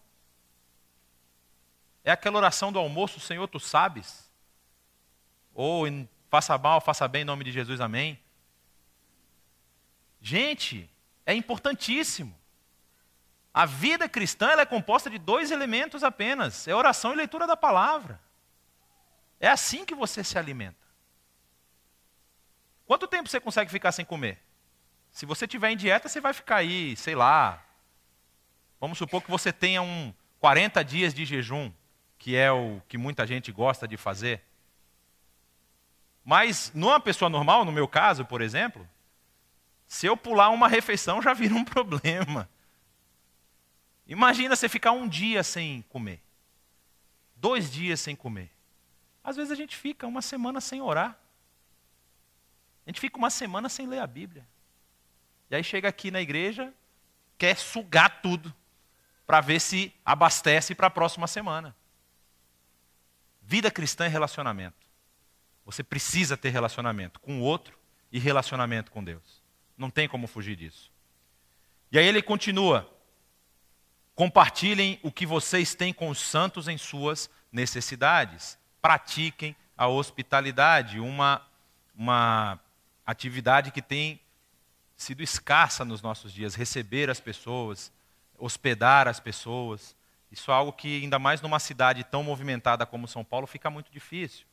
É 2.04 2.12
aquela 2.12 2.38
oração 2.38 2.72
do 2.72 2.78
almoço, 2.78 3.20
Senhor, 3.20 3.47
tu 3.47 3.60
sabes? 3.60 4.30
Ou 5.56 5.86
faça 6.30 6.56
mal, 6.56 6.80
faça 6.80 7.08
bem 7.08 7.24
em 7.24 7.26
nome 7.26 7.45
de 7.45 7.52
Jesus, 7.52 7.82
amém? 7.82 8.20
Gente, 10.22 10.88
é 11.26 11.34
importantíssimo. 11.34 12.39
A 13.52 13.66
vida 13.66 14.08
cristã 14.08 14.52
é 14.52 14.66
composta 14.68 15.10
de 15.10 15.18
dois 15.18 15.49
elementos 15.49 16.04
apenas: 16.04 16.68
é 16.68 16.76
oração 16.76 17.12
e 17.12 17.16
leitura 17.16 17.47
da 17.47 17.58
palavra. 17.58 18.22
É 19.39 19.47
assim 19.47 19.84
que 19.84 19.95
você 19.95 20.24
se 20.24 20.38
alimenta. 20.38 20.80
Quanto 22.91 23.07
tempo 23.07 23.29
você 23.29 23.39
consegue 23.39 23.71
ficar 23.71 23.93
sem 23.93 24.03
comer? 24.03 24.37
Se 25.11 25.25
você 25.25 25.47
tiver 25.47 25.71
em 25.71 25.77
dieta, 25.77 26.09
você 26.09 26.19
vai 26.19 26.33
ficar 26.33 26.57
aí, 26.57 26.93
sei 26.97 27.15
lá. 27.15 27.65
Vamos 28.81 28.97
supor 28.97 29.21
que 29.21 29.31
você 29.31 29.53
tenha 29.53 29.81
um 29.81 30.13
40 30.41 30.83
dias 30.83 31.13
de 31.13 31.23
jejum, 31.23 31.71
que 32.17 32.35
é 32.35 32.51
o 32.51 32.81
que 32.89 32.97
muita 32.97 33.25
gente 33.25 33.49
gosta 33.49 33.87
de 33.87 33.95
fazer. 33.95 34.43
Mas 36.25 36.69
numa 36.75 36.99
pessoa 36.99 37.29
normal, 37.29 37.63
no 37.63 37.71
meu 37.71 37.87
caso, 37.87 38.25
por 38.25 38.41
exemplo, 38.41 38.85
se 39.87 40.05
eu 40.05 40.17
pular 40.17 40.49
uma 40.49 40.67
refeição 40.67 41.21
já 41.21 41.33
vira 41.33 41.55
um 41.55 41.63
problema. 41.63 42.49
Imagina 44.05 44.53
você 44.53 44.67
ficar 44.67 44.91
um 44.91 45.07
dia 45.07 45.43
sem 45.43 45.81
comer, 45.83 46.21
dois 47.37 47.71
dias 47.71 48.01
sem 48.01 48.17
comer. 48.17 48.51
Às 49.23 49.37
vezes 49.37 49.49
a 49.49 49.55
gente 49.55 49.77
fica 49.77 50.05
uma 50.05 50.21
semana 50.21 50.59
sem 50.59 50.81
orar. 50.81 51.20
A 52.91 52.93
gente 52.93 52.99
fica 52.99 53.17
uma 53.17 53.29
semana 53.29 53.69
sem 53.69 53.87
ler 53.87 53.99
a 53.99 54.05
Bíblia. 54.05 54.45
E 55.49 55.55
aí 55.55 55.63
chega 55.63 55.87
aqui 55.87 56.11
na 56.11 56.19
igreja, 56.19 56.73
quer 57.37 57.55
sugar 57.55 58.21
tudo 58.21 58.53
para 59.25 59.39
ver 59.39 59.61
se 59.61 59.93
abastece 60.03 60.75
para 60.75 60.87
a 60.87 60.89
próxima 60.89 61.25
semana. 61.25 61.73
Vida 63.41 63.71
cristã 63.71 64.03
é 64.03 64.07
relacionamento. 64.09 64.75
Você 65.65 65.81
precisa 65.81 66.35
ter 66.35 66.49
relacionamento 66.49 67.17
com 67.21 67.39
o 67.39 67.41
outro 67.41 67.79
e 68.11 68.19
relacionamento 68.19 68.91
com 68.91 69.01
Deus. 69.01 69.41
Não 69.77 69.89
tem 69.89 70.09
como 70.09 70.27
fugir 70.27 70.57
disso. 70.57 70.91
E 71.93 71.97
aí 71.97 72.05
ele 72.05 72.21
continua: 72.21 72.93
compartilhem 74.13 74.99
o 75.01 75.13
que 75.13 75.25
vocês 75.25 75.73
têm 75.73 75.93
com 75.93 76.09
os 76.09 76.19
santos 76.19 76.67
em 76.67 76.77
suas 76.77 77.29
necessidades. 77.53 78.59
Pratiquem 78.81 79.55
a 79.77 79.87
hospitalidade, 79.87 80.99
uma, 80.99 81.41
uma 81.95 82.59
atividade 83.12 83.72
que 83.72 83.82
tem 83.82 84.20
sido 84.95 85.22
escassa 85.24 85.84
nos 85.86 86.01
nossos 86.01 86.32
dias. 86.34 86.55
Receber 86.55 87.09
as 87.09 87.20
pessoas, 87.20 87.91
hospedar 88.38 89.07
as 89.07 89.20
pessoas. 89.20 89.95
Isso 90.32 90.51
é 90.51 90.53
algo 90.53 90.72
que, 90.72 91.01
ainda 91.01 91.20
mais 91.20 91.41
numa 91.41 91.59
cidade 91.59 92.03
tão 92.03 92.24
movimentada 92.24 92.86
como 92.86 93.07
São 93.07 93.24
Paulo, 93.24 93.47
fica 93.47 93.70
muito 93.70 93.91
difícil 93.91 94.45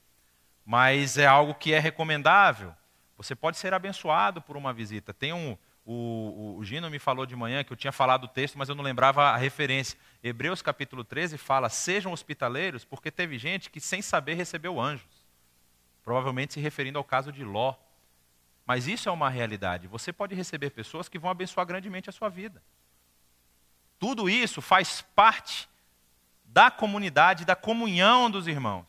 mas 0.69 1.17
é 1.17 1.25
algo 1.25 1.55
que 1.55 1.73
é 1.73 1.79
recomendável. 1.79 2.75
Você 3.17 3.35
pode 3.35 3.57
ser 3.57 3.73
abençoado 3.73 4.43
por 4.43 4.55
uma 4.55 4.71
visita. 4.71 5.15
Tem 5.15 5.33
um, 5.33 5.57
o, 5.83 6.57
o, 6.59 6.63
Gino 6.63 6.91
me 6.91 6.99
falou 6.99 7.25
de 7.25 7.35
manhã 7.35 7.65
que 7.65 7.73
eu 7.73 7.77
tinha 7.77 7.91
falado 7.91 8.25
o 8.25 8.29
texto, 8.29 8.59
mas 8.59 8.69
eu 8.69 8.75
não 8.75 8.85
lembrava 8.85 9.31
a 9.31 9.37
referência. 9.39 9.99
Hebreus 10.23 10.61
capítulo 10.61 11.05
13 11.05 11.39
fala: 11.39 11.71
Sejam 11.71 12.13
hospitaleiros, 12.13 12.85
porque 12.85 13.11
teve 13.11 13.39
gente 13.39 13.71
que 13.71 13.81
sem 13.81 14.03
saber 14.03 14.35
recebeu 14.35 14.79
anjos. 14.79 15.27
Provavelmente 16.05 16.53
se 16.53 16.61
referindo 16.61 16.99
ao 16.99 17.05
caso 17.05 17.33
de 17.33 17.43
Ló. 17.43 17.75
Mas 18.69 18.87
isso 18.87 19.09
é 19.09 19.12
uma 19.12 19.31
realidade. 19.31 19.87
Você 19.87 20.12
pode 20.12 20.35
receber 20.35 20.69
pessoas 20.69 21.09
que 21.09 21.19
vão 21.19 21.31
abençoar 21.31 21.64
grandemente 21.64 22.11
a 22.11 22.12
sua 22.12 22.29
vida. 22.29 22.62
Tudo 23.99 24.29
isso 24.29 24.61
faz 24.61 25.01
parte 25.01 25.66
da 26.45 26.71
comunidade, 26.71 27.47
da 27.47 27.57
comunhão 27.57 28.31
dos 28.31 28.47
irmãos. 28.47 28.87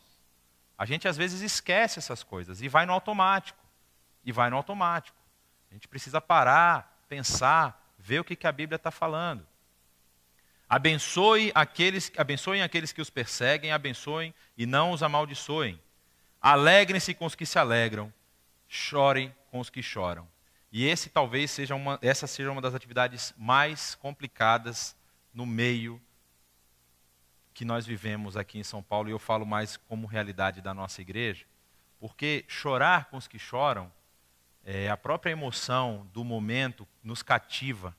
A 0.76 0.84
gente 0.84 1.08
às 1.08 1.16
vezes 1.16 1.40
esquece 1.40 1.98
essas 1.98 2.22
coisas 2.22 2.60
e 2.60 2.68
vai 2.68 2.84
no 2.84 2.92
automático. 2.92 3.58
E 4.22 4.30
vai 4.30 4.50
no 4.50 4.56
automático. 4.58 5.16
A 5.70 5.72
gente 5.72 5.88
precisa 5.88 6.20
parar, 6.20 7.02
pensar, 7.08 7.90
ver 7.98 8.20
o 8.20 8.24
que, 8.24 8.46
a 8.46 8.52
Bíblia 8.52 8.76
está 8.76 8.90
falando. 8.90 9.46
Abençoe 10.68 11.52
aqueles, 11.54 12.12
abençoem 12.18 12.60
aqueles 12.60 12.92
que 12.92 13.00
os 13.00 13.08
perseguem, 13.08 13.72
abençoem 13.72 14.34
e 14.58 14.66
não 14.66 14.90
os 14.90 15.02
amaldiçoem. 15.02 15.80
Alegrem-se 16.38 17.14
com 17.14 17.24
os 17.24 17.34
que 17.34 17.46
se 17.46 17.58
alegram, 17.58 18.12
chorem 18.68 19.34
com 19.50 19.60
os 19.60 19.70
que 19.70 19.82
choram. 19.82 20.28
E 20.72 20.86
esse 20.86 21.10
talvez 21.10 21.50
seja 21.50 21.74
uma, 21.74 21.98
essa 22.00 22.26
seja 22.26 22.50
uma 22.50 22.60
das 22.60 22.74
atividades 22.74 23.34
mais 23.36 23.94
complicadas 23.94 24.96
no 25.34 25.44
meio 25.44 26.00
que 27.52 27.64
nós 27.64 27.84
vivemos 27.84 28.36
aqui 28.36 28.58
em 28.58 28.64
São 28.64 28.82
Paulo, 28.82 29.08
e 29.08 29.12
eu 29.12 29.18
falo 29.18 29.44
mais 29.44 29.76
como 29.76 30.06
realidade 30.06 30.60
da 30.60 30.72
nossa 30.72 31.00
igreja, 31.00 31.44
porque 31.98 32.44
chorar 32.48 33.06
com 33.06 33.16
os 33.16 33.28
que 33.28 33.38
choram, 33.38 33.92
é, 34.64 34.88
a 34.88 34.96
própria 34.96 35.32
emoção 35.32 36.08
do 36.12 36.24
momento 36.24 36.86
nos 37.02 37.22
cativa, 37.22 37.94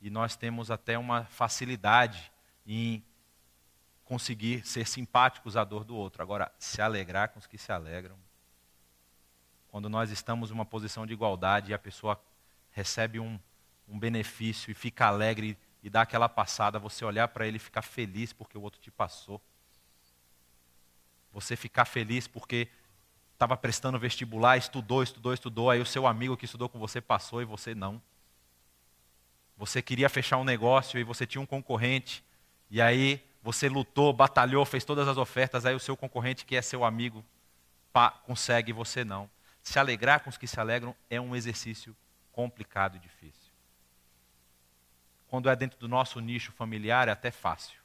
e 0.00 0.10
nós 0.10 0.36
temos 0.36 0.70
até 0.70 0.98
uma 0.98 1.24
facilidade 1.24 2.30
em 2.66 3.02
conseguir 4.04 4.66
ser 4.66 4.86
simpáticos 4.86 5.56
à 5.56 5.64
dor 5.64 5.84
do 5.84 5.96
outro. 5.96 6.22
Agora, 6.22 6.52
se 6.58 6.82
alegrar 6.82 7.30
com 7.30 7.38
os 7.38 7.46
que 7.46 7.58
se 7.58 7.72
alegram. 7.72 8.16
Quando 9.76 9.90
nós 9.90 10.10
estamos 10.10 10.50
em 10.50 10.54
uma 10.54 10.64
posição 10.64 11.06
de 11.06 11.12
igualdade 11.12 11.70
e 11.70 11.74
a 11.74 11.78
pessoa 11.78 12.18
recebe 12.70 13.20
um, 13.20 13.38
um 13.86 13.98
benefício 13.98 14.70
e 14.70 14.74
fica 14.74 15.04
alegre 15.04 15.54
e 15.82 15.90
dar 15.90 16.00
aquela 16.00 16.30
passada, 16.30 16.78
você 16.78 17.04
olhar 17.04 17.28
para 17.28 17.46
ele 17.46 17.58
e 17.58 17.60
ficar 17.60 17.82
feliz 17.82 18.32
porque 18.32 18.56
o 18.56 18.62
outro 18.62 18.80
te 18.80 18.90
passou. 18.90 19.38
Você 21.30 21.56
ficar 21.56 21.84
feliz 21.84 22.26
porque 22.26 22.68
estava 23.34 23.54
prestando 23.54 23.98
vestibular, 23.98 24.56
estudou, 24.56 25.02
estudou, 25.02 25.34
estudou, 25.34 25.70
aí 25.70 25.78
o 25.78 25.84
seu 25.84 26.06
amigo 26.06 26.38
que 26.38 26.46
estudou 26.46 26.70
com 26.70 26.78
você 26.78 26.98
passou 26.98 27.42
e 27.42 27.44
você 27.44 27.74
não. 27.74 28.00
Você 29.58 29.82
queria 29.82 30.08
fechar 30.08 30.38
um 30.38 30.44
negócio 30.44 30.98
e 30.98 31.04
você 31.04 31.26
tinha 31.26 31.42
um 31.42 31.44
concorrente, 31.44 32.24
e 32.70 32.80
aí 32.80 33.22
você 33.42 33.68
lutou, 33.68 34.10
batalhou, 34.10 34.64
fez 34.64 34.86
todas 34.86 35.06
as 35.06 35.18
ofertas, 35.18 35.66
aí 35.66 35.74
o 35.74 35.80
seu 35.80 35.98
concorrente, 35.98 36.46
que 36.46 36.56
é 36.56 36.62
seu 36.62 36.82
amigo, 36.82 37.22
pá, 37.92 38.10
consegue 38.10 38.70
e 38.70 38.72
você 38.72 39.04
não. 39.04 39.35
Se 39.66 39.80
alegrar 39.80 40.20
com 40.20 40.30
os 40.30 40.38
que 40.38 40.46
se 40.46 40.60
alegram 40.60 40.94
é 41.10 41.20
um 41.20 41.34
exercício 41.34 41.94
complicado 42.30 42.94
e 42.94 43.00
difícil. 43.00 43.52
Quando 45.26 45.50
é 45.50 45.56
dentro 45.56 45.76
do 45.76 45.88
nosso 45.88 46.20
nicho 46.20 46.52
familiar 46.52 47.08
é 47.08 47.10
até 47.10 47.32
fácil, 47.32 47.76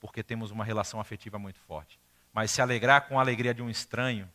porque 0.00 0.20
temos 0.20 0.50
uma 0.50 0.64
relação 0.64 0.98
afetiva 0.98 1.38
muito 1.38 1.60
forte. 1.60 1.96
Mas 2.32 2.50
se 2.50 2.60
alegrar 2.60 3.06
com 3.06 3.20
a 3.20 3.22
alegria 3.22 3.54
de 3.54 3.62
um 3.62 3.70
estranho, 3.70 4.28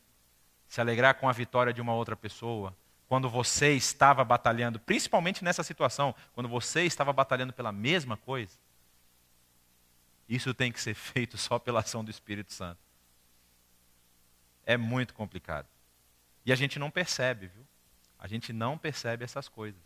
se 0.66 0.80
alegrar 0.80 1.16
com 1.16 1.28
a 1.28 1.34
vitória 1.34 1.74
de 1.74 1.82
uma 1.82 1.94
outra 1.94 2.16
pessoa, 2.16 2.74
quando 3.10 3.30
você 3.30 3.74
estava 3.74 4.24
batalhando, 4.24 4.80
principalmente 4.80 5.44
nessa 5.44 5.64
situação, 5.64 6.16
quando 6.34 6.48
você 6.48 6.84
estava 6.84 7.12
batalhando 7.12 7.52
pela 7.52 7.74
mesma 7.74 8.16
coisa, 8.16 8.58
isso 10.30 10.54
tem 10.54 10.72
que 10.72 10.80
ser 10.80 10.94
feito 10.96 11.38
só 11.38 11.60
pela 11.60 11.82
ação 11.82 12.02
do 12.02 12.10
Espírito 12.10 12.54
Santo. 12.54 12.80
É 14.66 14.78
muito 14.78 15.14
complicado. 15.14 15.68
E 16.48 16.52
a 16.54 16.56
gente 16.56 16.80
não 16.80 16.89
percebe, 16.89 17.48
viu? 17.48 17.68
A 18.18 18.26
gente 18.26 18.54
não 18.54 18.78
percebe 18.78 19.26
essas 19.26 19.50
coisas. 19.50 19.82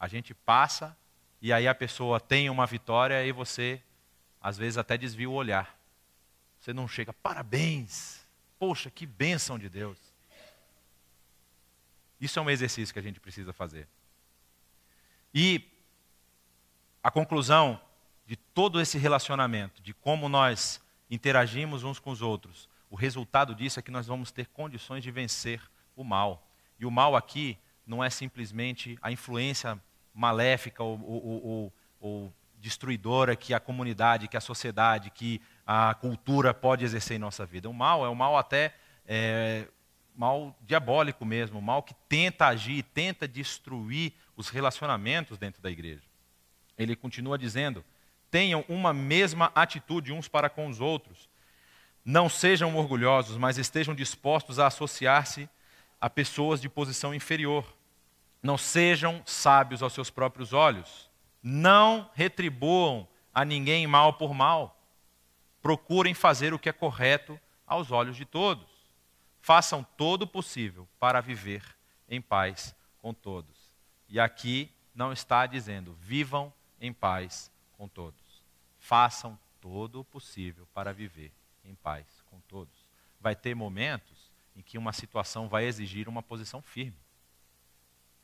A 0.00 0.08
gente 0.08 0.32
passa 0.32 0.96
e 1.42 1.52
aí 1.52 1.68
a 1.68 1.74
pessoa 1.74 2.18
tem 2.18 2.48
uma 2.48 2.64
vitória 2.64 3.22
e 3.26 3.30
você, 3.30 3.82
às 4.40 4.56
vezes, 4.56 4.78
até 4.78 4.96
desvia 4.96 5.28
o 5.28 5.34
olhar. 5.34 5.78
Você 6.58 6.72
não 6.72 6.88
chega, 6.88 7.12
parabéns, 7.12 8.26
poxa, 8.58 8.90
que 8.90 9.04
bênção 9.04 9.58
de 9.58 9.68
Deus. 9.68 9.98
Isso 12.18 12.38
é 12.38 12.42
um 12.42 12.48
exercício 12.48 12.94
que 12.94 12.98
a 12.98 13.02
gente 13.02 13.20
precisa 13.20 13.52
fazer. 13.52 13.86
E 15.34 15.62
a 17.02 17.10
conclusão 17.10 17.78
de 18.26 18.34
todo 18.34 18.80
esse 18.80 18.96
relacionamento, 18.96 19.82
de 19.82 19.92
como 19.92 20.26
nós 20.26 20.80
interagimos 21.10 21.84
uns 21.84 21.98
com 21.98 22.10
os 22.10 22.22
outros, 22.22 22.66
o 22.96 22.98
resultado 22.98 23.54
disso 23.54 23.78
é 23.78 23.82
que 23.82 23.90
nós 23.90 24.06
vamos 24.06 24.30
ter 24.32 24.46
condições 24.46 25.02
de 25.02 25.10
vencer 25.10 25.60
o 25.94 26.02
mal. 26.02 26.48
E 26.80 26.86
o 26.86 26.90
mal 26.90 27.14
aqui 27.14 27.58
não 27.86 28.02
é 28.02 28.08
simplesmente 28.08 28.98
a 29.02 29.12
influência 29.12 29.78
maléfica 30.14 30.82
ou, 30.82 30.98
ou, 31.04 31.44
ou, 31.44 31.72
ou 32.00 32.32
destruidora 32.58 33.36
que 33.36 33.52
a 33.52 33.60
comunidade, 33.60 34.28
que 34.28 34.36
a 34.36 34.40
sociedade, 34.40 35.10
que 35.10 35.42
a 35.66 35.92
cultura 35.92 36.54
pode 36.54 36.86
exercer 36.86 37.18
em 37.18 37.20
nossa 37.20 37.44
vida. 37.44 37.68
O 37.68 37.74
mal 37.74 38.02
é 38.02 38.08
o 38.08 38.14
mal 38.14 38.34
até 38.34 38.74
é, 39.06 39.68
mal 40.14 40.56
diabólico 40.62 41.22
mesmo, 41.26 41.60
mal 41.60 41.82
que 41.82 41.92
tenta 42.08 42.46
agir, 42.46 42.82
tenta 42.82 43.28
destruir 43.28 44.14
os 44.34 44.48
relacionamentos 44.48 45.36
dentro 45.36 45.60
da 45.60 45.70
igreja. 45.70 46.04
Ele 46.78 46.96
continua 46.96 47.36
dizendo: 47.36 47.84
tenham 48.30 48.64
uma 48.70 48.94
mesma 48.94 49.52
atitude 49.54 50.14
uns 50.14 50.28
para 50.28 50.48
com 50.48 50.66
os 50.66 50.80
outros. 50.80 51.28
Não 52.08 52.28
sejam 52.28 52.76
orgulhosos, 52.76 53.36
mas 53.36 53.58
estejam 53.58 53.92
dispostos 53.92 54.60
a 54.60 54.68
associar-se 54.68 55.50
a 56.00 56.08
pessoas 56.08 56.60
de 56.60 56.68
posição 56.68 57.12
inferior 57.12 57.66
Não 58.40 58.56
sejam 58.56 59.20
sábios 59.26 59.82
aos 59.82 59.92
seus 59.92 60.08
próprios 60.08 60.52
olhos. 60.52 61.10
Não 61.42 62.08
retribuam 62.14 63.08
a 63.34 63.44
ninguém 63.44 63.88
mal 63.88 64.12
por 64.12 64.32
mal. 64.32 64.80
Procurem 65.60 66.14
fazer 66.14 66.54
o 66.54 66.60
que 66.60 66.68
é 66.68 66.72
correto 66.72 67.40
aos 67.66 67.90
olhos 67.90 68.16
de 68.16 68.24
todos. 68.24 68.68
Façam 69.40 69.84
todo 69.96 70.22
o 70.22 70.28
possível 70.28 70.86
para 71.00 71.20
viver 71.20 71.64
em 72.08 72.20
paz 72.20 72.72
com 72.98 73.12
todos. 73.12 73.72
E 74.08 74.20
aqui 74.20 74.70
não 74.94 75.12
está 75.12 75.44
dizendo 75.44 75.96
vivam 76.00 76.52
em 76.80 76.92
paz 76.92 77.50
com 77.76 77.88
todos. 77.88 78.44
Façam 78.78 79.36
todo 79.60 80.02
o 80.02 80.04
possível 80.04 80.68
para 80.72 80.92
viver 80.92 81.32
em 81.66 81.74
paz 81.74 82.06
com 82.26 82.40
todos. 82.40 82.74
Vai 83.20 83.34
ter 83.34 83.54
momentos 83.54 84.30
em 84.54 84.62
que 84.62 84.78
uma 84.78 84.92
situação 84.92 85.48
vai 85.48 85.64
exigir 85.64 86.08
uma 86.08 86.22
posição 86.22 86.62
firme. 86.62 86.98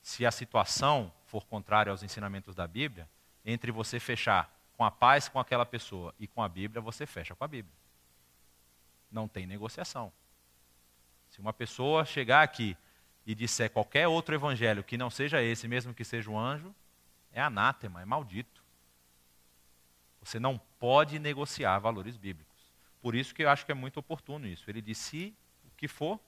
Se 0.03 0.25
a 0.25 0.31
situação 0.31 1.13
for 1.27 1.45
contrária 1.47 1.91
aos 1.91 2.03
ensinamentos 2.03 2.55
da 2.55 2.67
Bíblia, 2.67 3.09
entre 3.45 3.71
você 3.71 4.01
fechar 4.01 4.51
com 4.77 4.85
a 4.85 4.91
paz 4.91 5.29
com 5.29 5.39
aquela 5.39 5.67
pessoa 5.67 6.15
e 6.19 6.27
com 6.27 6.43
a 6.43 6.49
Bíblia, 6.49 6.81
você 6.81 7.07
fecha 7.07 7.35
com 7.35 7.45
a 7.45 7.49
Bíblia. 7.49 7.75
Não 9.11 9.29
tem 9.29 9.47
negociação. 9.47 10.13
Se 11.29 11.41
uma 11.41 11.53
pessoa 11.53 12.05
chegar 12.05 12.43
aqui 12.43 12.77
e 13.25 13.35
disser 13.35 13.71
qualquer 13.71 14.09
outro 14.09 14.35
evangelho 14.35 14.83
que 14.83 14.97
não 14.97 15.11
seja 15.11 15.43
esse, 15.43 15.69
mesmo 15.69 15.95
que 15.95 16.05
seja 16.05 16.31
um 16.31 16.39
anjo, 16.39 16.75
é 17.33 17.41
anátema, 17.41 18.03
é 18.03 18.05
maldito. 18.05 18.63
Você 20.21 20.39
não 20.39 20.59
pode 20.79 21.19
negociar 21.19 21.79
valores 21.79 22.17
bíblicos. 22.17 22.52
Por 23.03 23.15
isso 23.15 23.35
que 23.35 23.43
eu 23.43 23.51
acho 23.51 23.67
que 23.67 23.73
é 23.73 23.75
muito 23.75 23.99
oportuno 23.99 24.47
isso. 24.47 24.71
Ele 24.71 24.81
disse: 24.81 25.03
se 25.03 25.35
o 25.67 25.71
que 25.77 25.89
for, 25.89 26.19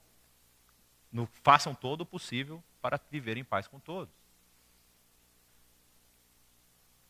no, 1.11 1.25
façam 1.41 1.73
todo 1.73 2.01
o 2.01 2.05
possível 2.05 2.61
para 2.81 2.99
viver 3.09 3.37
em 3.37 3.43
paz 3.43 3.67
com 3.67 3.79
todos. 3.79 4.13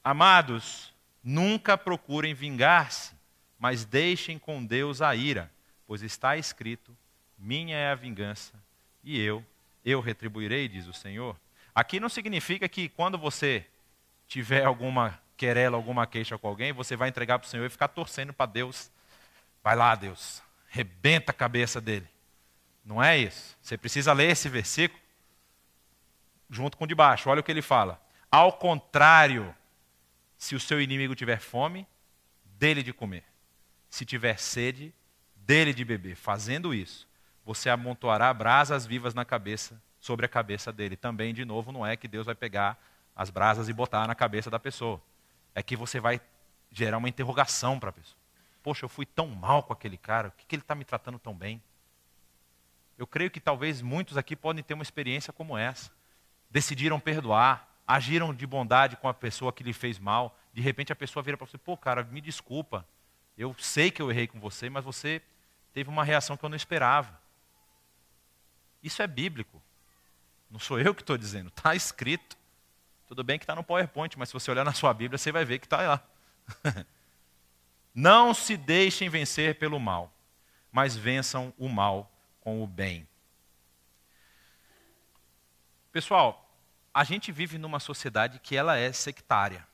Amados, 0.03 0.93
nunca 1.24 1.76
procurem 1.76 2.36
vingar-se, 2.36 3.16
mas 3.57 3.84
deixem 3.84 4.38
com 4.38 4.63
Deus 4.63 5.01
a 5.01 5.16
ira, 5.16 5.51
pois 5.88 6.03
está 6.03 6.38
escrito: 6.38 6.95
minha 7.38 7.76
é 7.76 7.91
a 7.91 7.95
vingança 7.95 8.53
e 9.03 9.20
eu, 9.20 9.43
eu 9.84 9.99
retribuirei, 9.99 10.68
diz 10.68 10.88
o 10.88 10.93
Senhor. 10.93 11.36
Aqui 11.74 11.99
não 11.99 12.09
significa 12.09 12.70
que 12.70 12.88
quando 12.89 13.18
você 13.18 13.66
tiver 14.28 14.63
alguma 14.63 15.20
querela, 15.38 15.76
alguma 15.76 16.07
queixa 16.07 16.38
com 16.38 16.47
alguém, 16.47 16.72
você 16.72 16.95
vai 16.95 17.09
entregar 17.09 17.39
para 17.39 17.45
o 17.45 17.49
Senhor 17.49 17.66
e 17.66 17.70
ficar 17.70 17.89
torcendo 17.89 18.34
para 18.34 18.45
Deus. 18.45 18.91
Vai 19.66 19.76
lá, 19.76 19.95
Deus, 19.95 20.43
rebenta 20.68 21.32
a 21.32 21.34
cabeça 21.34 21.82
dele. 21.82 22.07
Não 22.86 23.01
é 23.01 23.18
isso. 23.18 23.57
Você 23.59 23.76
precisa 23.76 24.13
ler 24.13 24.30
esse 24.30 24.47
versículo 24.47 25.01
junto 26.47 26.78
com 26.78 26.84
o 26.84 26.88
de 26.88 26.93
baixo. 26.93 27.32
Olha 27.32 27.39
o 27.39 27.43
que 27.43 27.51
ele 27.51 27.63
fala. 27.63 27.99
Ao 28.30 28.53
contrário, 28.53 29.55
se 30.38 30.53
o 30.53 30.59
seu 30.59 30.80
inimigo 30.80 31.16
tiver 31.16 31.39
fome, 31.39 31.88
dele 32.43 32.84
de 32.84 32.93
comer. 32.93 33.24
Se 33.89 34.05
tiver 34.05 34.38
sede, 34.38 34.93
dele 35.36 35.74
de 35.74 35.84
beber. 35.84 36.16
Fazendo 36.16 36.72
isso, 36.72 37.07
você 37.43 37.68
amontoará 37.68 38.32
brasas 38.36 38.86
vivas 38.86 39.16
na 39.16 39.26
cabeça, 39.26 39.82
sobre 39.99 40.28
a 40.28 40.30
cabeça 40.30 40.72
dele. 40.72 40.95
Também, 40.95 41.34
de 41.34 41.43
novo, 41.43 41.72
não 41.72 41.84
é 41.84 41.97
que 41.97 42.07
Deus 42.07 42.28
vai 42.28 42.36
pegar 42.36 42.78
as 43.16 43.32
brasas 43.32 43.68
e 43.68 43.74
botar 43.74 44.05
na 44.05 44.13
cabeça 44.13 44.51
da 44.51 44.59
pessoa. 44.59 45.01
É 45.55 45.63
que 45.63 45.76
você 45.76 45.99
vai 45.99 46.22
gerar 46.72 46.99
uma 46.99 47.09
interrogação 47.09 47.80
para 47.80 47.89
a 47.89 47.93
pessoa. 47.93 48.24
Poxa, 48.66 48.84
eu 48.84 48.89
fui 48.89 49.05
tão 49.05 49.28
mal 49.28 49.61
com 49.61 49.74
aquele 49.74 49.95
cara, 49.95 50.32
por 50.32 50.38
que, 50.39 50.45
que 50.47 50.55
ele 50.55 50.63
está 50.63 50.74
me 50.74 50.84
tratando 50.84 51.20
tão 51.20 51.36
bem? 51.36 51.61
Eu 52.97 53.05
creio 53.05 53.30
que 53.30 53.39
talvez 53.39 53.80
muitos 53.80 54.18
aqui 54.18 54.36
podem 54.36 54.63
ter 54.63 54.74
uma 54.74 54.82
experiência 54.82 55.32
como 55.32 55.55
essa. 55.55 55.91
Decidiram 56.49 56.99
perdoar, 56.99 57.70
agiram 57.86 58.34
de 58.34 58.47
bondade 58.47 58.97
com 58.97 59.07
a 59.07 59.13
pessoa 59.13 59.53
que 59.53 59.63
lhe 59.63 59.72
fez 59.72 59.99
mal. 59.99 60.36
De 60.51 60.63
repente 60.63 60.91
a 60.91 60.95
pessoa 60.95 61.22
vira 61.22 61.38
para 61.38 61.45
você: 61.45 61.59
pô, 61.59 61.78
cara, 61.78 62.03
me 62.05 62.20
desculpa. 62.20 62.84
Eu 63.38 63.55
sei 63.59 63.91
que 63.91 64.01
eu 64.01 64.09
errei 64.09 64.26
com 64.26 64.39
você, 64.39 64.68
mas 64.68 64.84
você 64.84 65.22
teve 65.72 65.88
uma 65.88 66.03
reação 66.03 66.36
que 66.36 66.43
eu 66.43 66.49
não 66.49 66.57
esperava. 66.57 67.22
Isso 68.82 68.99
é 68.99 69.05
bíblico. 69.05 69.61
Não 70.49 70.59
sou 70.59 70.80
eu 70.80 70.95
que 70.95 71.03
estou 71.03 71.20
dizendo, 71.20 71.49
está 71.49 71.76
escrito. 71.76 72.36
Tudo 73.07 73.24
bem 73.24 73.38
que 73.38 73.43
está 73.43 73.53
no 73.53 73.63
PowerPoint, 73.63 74.18
mas 74.18 74.30
se 74.30 74.34
você 74.34 74.49
olhar 74.49 74.66
na 74.66 74.74
sua 74.74 74.91
Bíblia, 74.91 75.20
você 75.20 75.32
vai 75.32 75.45
ver 75.45 75.59
que 75.59 75.68
está 75.68 75.84
lá. 75.84 76.03
Não 77.95 78.33
se 78.33 78.57
deixem 78.57 79.07
vencer 79.07 79.55
pelo 79.55 79.79
mal, 79.79 80.13
mas 80.69 80.97
vençam 80.97 81.53
o 81.57 81.69
mal 81.69 82.11
com 82.41 82.61
o 82.61 82.67
bem. 82.67 83.07
Pessoal, 85.93 86.45
a 86.93 87.05
gente 87.05 87.31
vive 87.31 87.57
numa 87.57 87.79
sociedade 87.79 88.37
que 88.39 88.57
ela 88.57 88.77
é 88.77 88.91
sectária. 88.91 89.65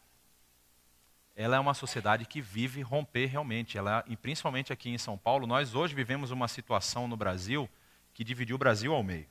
Ela 1.35 1.55
é 1.55 1.59
uma 1.59 1.73
sociedade 1.73 2.25
que 2.25 2.39
vive 2.39 2.81
romper 2.81 3.25
realmente. 3.25 3.75
Ela, 3.75 4.03
e 4.05 4.15
principalmente 4.15 4.71
aqui 4.71 4.91
em 4.91 4.99
São 4.99 5.17
Paulo, 5.17 5.47
nós 5.47 5.73
hoje 5.73 5.95
vivemos 5.95 6.29
uma 6.29 6.47
situação 6.47 7.07
no 7.07 7.17
Brasil 7.17 7.67
que 8.13 8.23
dividiu 8.23 8.55
o 8.55 8.59
Brasil 8.59 8.93
ao 8.93 9.01
meio. 9.01 9.27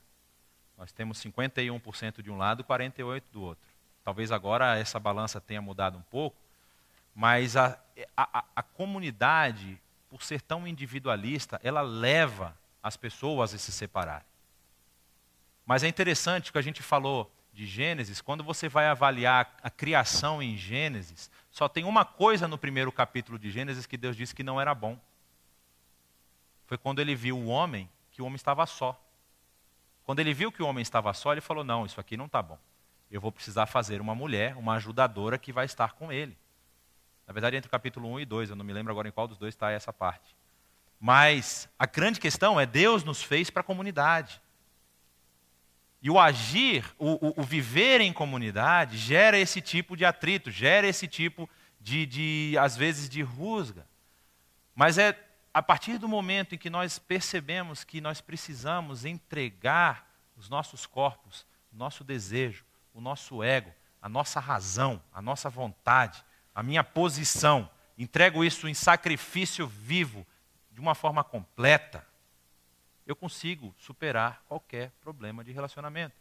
Nós 0.77 0.91
temos 0.91 1.23
51% 1.23 2.23
de 2.23 2.31
um 2.31 2.37
lado 2.37 2.63
e 2.63 2.65
48% 2.65 3.23
do 3.31 3.43
outro. 3.43 3.63
Talvez 4.03 4.33
agora 4.33 4.77
essa 4.77 4.99
balança 4.99 5.41
tenha 5.41 5.63
mudado 5.63 5.97
um 5.97 6.03
pouco, 6.03 6.37
mas 7.21 7.55
a, 7.55 7.79
a, 8.17 8.45
a 8.57 8.63
comunidade, 8.63 9.79
por 10.09 10.23
ser 10.23 10.41
tão 10.41 10.67
individualista, 10.67 11.61
ela 11.63 11.83
leva 11.83 12.57
as 12.83 12.97
pessoas 12.97 13.53
a 13.53 13.59
se 13.59 13.71
separarem. 13.71 14.27
Mas 15.67 15.83
é 15.83 15.89
interessante 15.89 16.51
que 16.51 16.57
a 16.57 16.63
gente 16.63 16.83
falou 16.83 17.31
de 17.53 17.67
Gênesis, 17.67 18.23
quando 18.23 18.43
você 18.43 18.71
vai 18.71 18.87
avaliar 18.87 19.55
a 19.63 19.69
criação 19.69 20.43
em 20.43 20.57
Gênesis, 20.57 21.31
só 21.51 21.69
tem 21.69 21.85
uma 21.85 22.07
coisa 22.07 22.49
no 22.49 22.57
primeiro 22.57 22.91
capítulo 22.91 23.39
de 23.39 23.51
Gênesis 23.51 23.85
que 23.85 23.99
Deus 23.99 24.17
disse 24.17 24.35
que 24.35 24.43
não 24.43 24.59
era 24.59 24.75
bom. 24.75 24.99
Foi 26.65 26.79
quando 26.79 27.01
ele 27.01 27.15
viu 27.15 27.37
o 27.37 27.49
homem, 27.49 27.87
que 28.13 28.23
o 28.23 28.25
homem 28.25 28.37
estava 28.37 28.65
só. 28.65 28.99
Quando 30.05 30.21
ele 30.21 30.33
viu 30.33 30.51
que 30.51 30.63
o 30.63 30.67
homem 30.67 30.81
estava 30.81 31.13
só, 31.13 31.33
ele 31.33 31.43
falou: 31.43 31.65
Não, 31.65 31.85
isso 31.85 32.01
aqui 32.01 32.17
não 32.17 32.25
está 32.25 32.41
bom 32.41 32.59
eu 33.11 33.21
vou 33.21 33.33
precisar 33.33 33.67
fazer 33.67 34.01
uma 34.01 34.15
mulher, 34.15 34.57
uma 34.57 34.75
ajudadora 34.75 35.37
que 35.37 35.53
vai 35.53 35.67
estar 35.67 35.93
com 35.95 36.13
ele. 36.13 36.37
Na 37.31 37.33
verdade, 37.33 37.55
entre 37.55 37.69
o 37.69 37.71
capítulo 37.71 38.11
1 38.15 38.21
e 38.21 38.25
2, 38.25 38.51
eu 38.51 38.57
não 38.57 38.65
me 38.65 38.73
lembro 38.73 38.91
agora 38.91 39.07
em 39.07 39.13
qual 39.13 39.29
dos 39.29 39.39
dois 39.39 39.55
está 39.55 39.71
essa 39.71 39.93
parte. 39.93 40.35
Mas 40.99 41.69
a 41.79 41.87
grande 41.87 42.19
questão 42.19 42.59
é: 42.59 42.67
Deus 42.67 43.05
nos 43.05 43.23
fez 43.23 43.49
para 43.49 43.61
a 43.61 43.65
comunidade. 43.65 44.43
E 46.03 46.11
o 46.11 46.19
agir, 46.19 46.85
o, 46.99 47.29
o, 47.29 47.41
o, 47.41 47.43
viver 47.45 48.01
em 48.01 48.13
comunidade, 48.13 48.99
gera 48.99 49.39
esse 49.39 49.61
tipo 49.61 49.97
de 49.97 50.05
atrito, 50.05 50.51
gera 50.51 50.89
esse 50.89 51.07
tipo 51.07 51.49
de, 51.81 52.05
de, 52.05 52.59
às 52.59 52.77
vezes, 52.77 53.09
de 53.09 53.23
rusga. 53.23 53.87
Mas 54.75 54.99
é 54.99 55.17
a 55.55 55.63
partir 55.63 55.99
do 55.99 56.09
momento 56.09 56.57
em 56.57 56.59
que 56.59 56.69
nós 56.69 56.99
percebemos 56.99 57.85
que 57.85 58.01
nós 58.01 58.21
precisamos 58.21 59.05
entregar 59.05 60.05
os 60.37 60.49
nossos 60.49 60.85
corpos, 60.85 61.47
o 61.73 61.77
nosso 61.77 62.03
desejo, 62.03 62.65
o 62.93 63.01
nosso 63.01 63.41
ego, 63.41 63.73
a 64.03 64.09
nossa 64.09 64.41
razão, 64.41 65.01
a 65.15 65.23
nossa 65.23 65.49
vontade, 65.49 66.25
a 66.55 66.63
minha 66.63 66.85
posição, 66.85 67.71
entrego 67.97 68.45
isso 68.45 68.69
em 68.69 68.75
sacrifício 68.75 69.67
vivo, 69.67 70.27
de 70.71 70.81
uma 70.81 70.95
forma 70.95 71.23
completa, 71.23 72.07
eu 73.07 73.17
consigo 73.17 73.75
superar 73.79 74.43
qualquer 74.47 74.93
problema 75.01 75.43
de 75.43 75.53
relacionamento. 75.53 76.15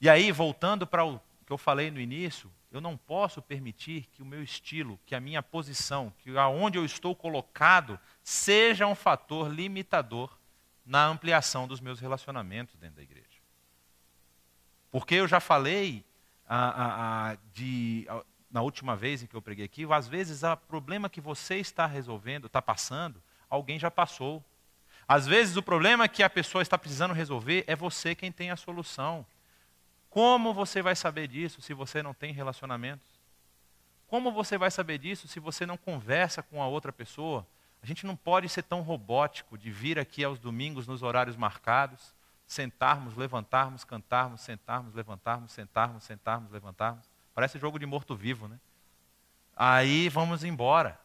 E 0.00 0.08
aí, 0.08 0.30
voltando 0.30 0.86
para 0.86 1.04
o 1.04 1.20
que 1.46 1.52
eu 1.52 1.58
falei 1.58 1.90
no 1.90 1.98
início, 1.98 2.52
eu 2.70 2.80
não 2.80 2.96
posso 2.96 3.40
permitir 3.40 4.06
que 4.12 4.22
o 4.22 4.26
meu 4.26 4.42
estilo, 4.42 5.00
que 5.06 5.14
a 5.14 5.20
minha 5.20 5.42
posição, 5.42 6.12
que 6.18 6.36
aonde 6.36 6.76
eu 6.76 6.84
estou 6.84 7.16
colocado, 7.16 7.98
seja 8.22 8.86
um 8.86 8.94
fator 8.94 9.48
limitador 9.48 10.38
na 10.84 11.06
ampliação 11.06 11.66
dos 11.66 11.80
meus 11.80 12.00
relacionamentos 12.00 12.76
dentro 12.76 12.96
da 12.96 13.02
igreja. 13.02 13.26
Porque 14.90 15.14
eu 15.14 15.26
já 15.26 15.40
falei 15.40 16.04
de, 17.52 18.06
na 18.50 18.62
última 18.62 18.96
vez 18.96 19.22
em 19.22 19.26
que 19.26 19.34
eu 19.34 19.42
preguei 19.42 19.64
aqui, 19.64 19.86
às 19.92 20.08
vezes 20.08 20.42
o 20.42 20.56
problema 20.56 21.08
que 21.08 21.20
você 21.20 21.56
está 21.56 21.86
resolvendo, 21.86 22.46
está 22.46 22.62
passando, 22.62 23.22
alguém 23.48 23.78
já 23.78 23.90
passou. 23.90 24.44
Às 25.06 25.26
vezes 25.26 25.56
o 25.56 25.62
problema 25.62 26.08
que 26.08 26.22
a 26.22 26.30
pessoa 26.30 26.62
está 26.62 26.76
precisando 26.76 27.14
resolver 27.14 27.64
é 27.66 27.74
você 27.74 28.14
quem 28.14 28.30
tem 28.30 28.50
a 28.50 28.56
solução. 28.56 29.24
Como 30.10 30.54
você 30.54 30.82
vai 30.82 30.96
saber 30.96 31.28
disso 31.28 31.60
se 31.60 31.74
você 31.74 32.02
não 32.02 32.14
tem 32.14 32.32
relacionamentos? 32.32 33.08
Como 34.06 34.32
você 34.32 34.56
vai 34.56 34.70
saber 34.70 34.98
disso 34.98 35.28
se 35.28 35.38
você 35.38 35.66
não 35.66 35.76
conversa 35.76 36.42
com 36.42 36.62
a 36.62 36.66
outra 36.66 36.92
pessoa? 36.92 37.46
A 37.82 37.86
gente 37.86 38.06
não 38.06 38.16
pode 38.16 38.48
ser 38.48 38.62
tão 38.62 38.80
robótico 38.80 39.56
de 39.56 39.70
vir 39.70 39.98
aqui 39.98 40.24
aos 40.24 40.38
domingos 40.38 40.86
nos 40.86 41.02
horários 41.02 41.36
marcados 41.36 42.16
sentarmos, 42.48 43.14
levantarmos, 43.14 43.84
cantarmos, 43.84 44.40
sentarmos, 44.40 44.94
levantarmos, 44.94 45.52
sentarmos, 45.52 46.02
sentarmos, 46.02 46.50
levantarmos. 46.50 47.04
Parece 47.38 47.56
jogo 47.56 47.78
de 47.78 47.86
morto-vivo, 47.86 48.48
né? 48.48 48.58
Aí 49.54 50.08
vamos 50.08 50.42
embora. 50.42 51.00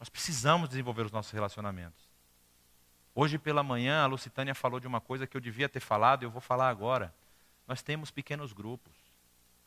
Nós 0.00 0.08
precisamos 0.08 0.70
desenvolver 0.70 1.04
os 1.04 1.12
nossos 1.12 1.30
relacionamentos. 1.30 2.08
Hoje 3.14 3.36
pela 3.36 3.62
manhã, 3.62 4.02
a 4.02 4.06
Lucitânia 4.06 4.54
falou 4.54 4.80
de 4.80 4.86
uma 4.86 5.02
coisa 5.02 5.26
que 5.26 5.36
eu 5.36 5.40
devia 5.40 5.68
ter 5.68 5.80
falado 5.80 6.22
e 6.22 6.24
eu 6.24 6.30
vou 6.30 6.40
falar 6.40 6.70
agora. 6.70 7.14
nós 7.68 7.82
temos 7.82 8.10
pequenos 8.10 8.54
grupos. 8.54 8.94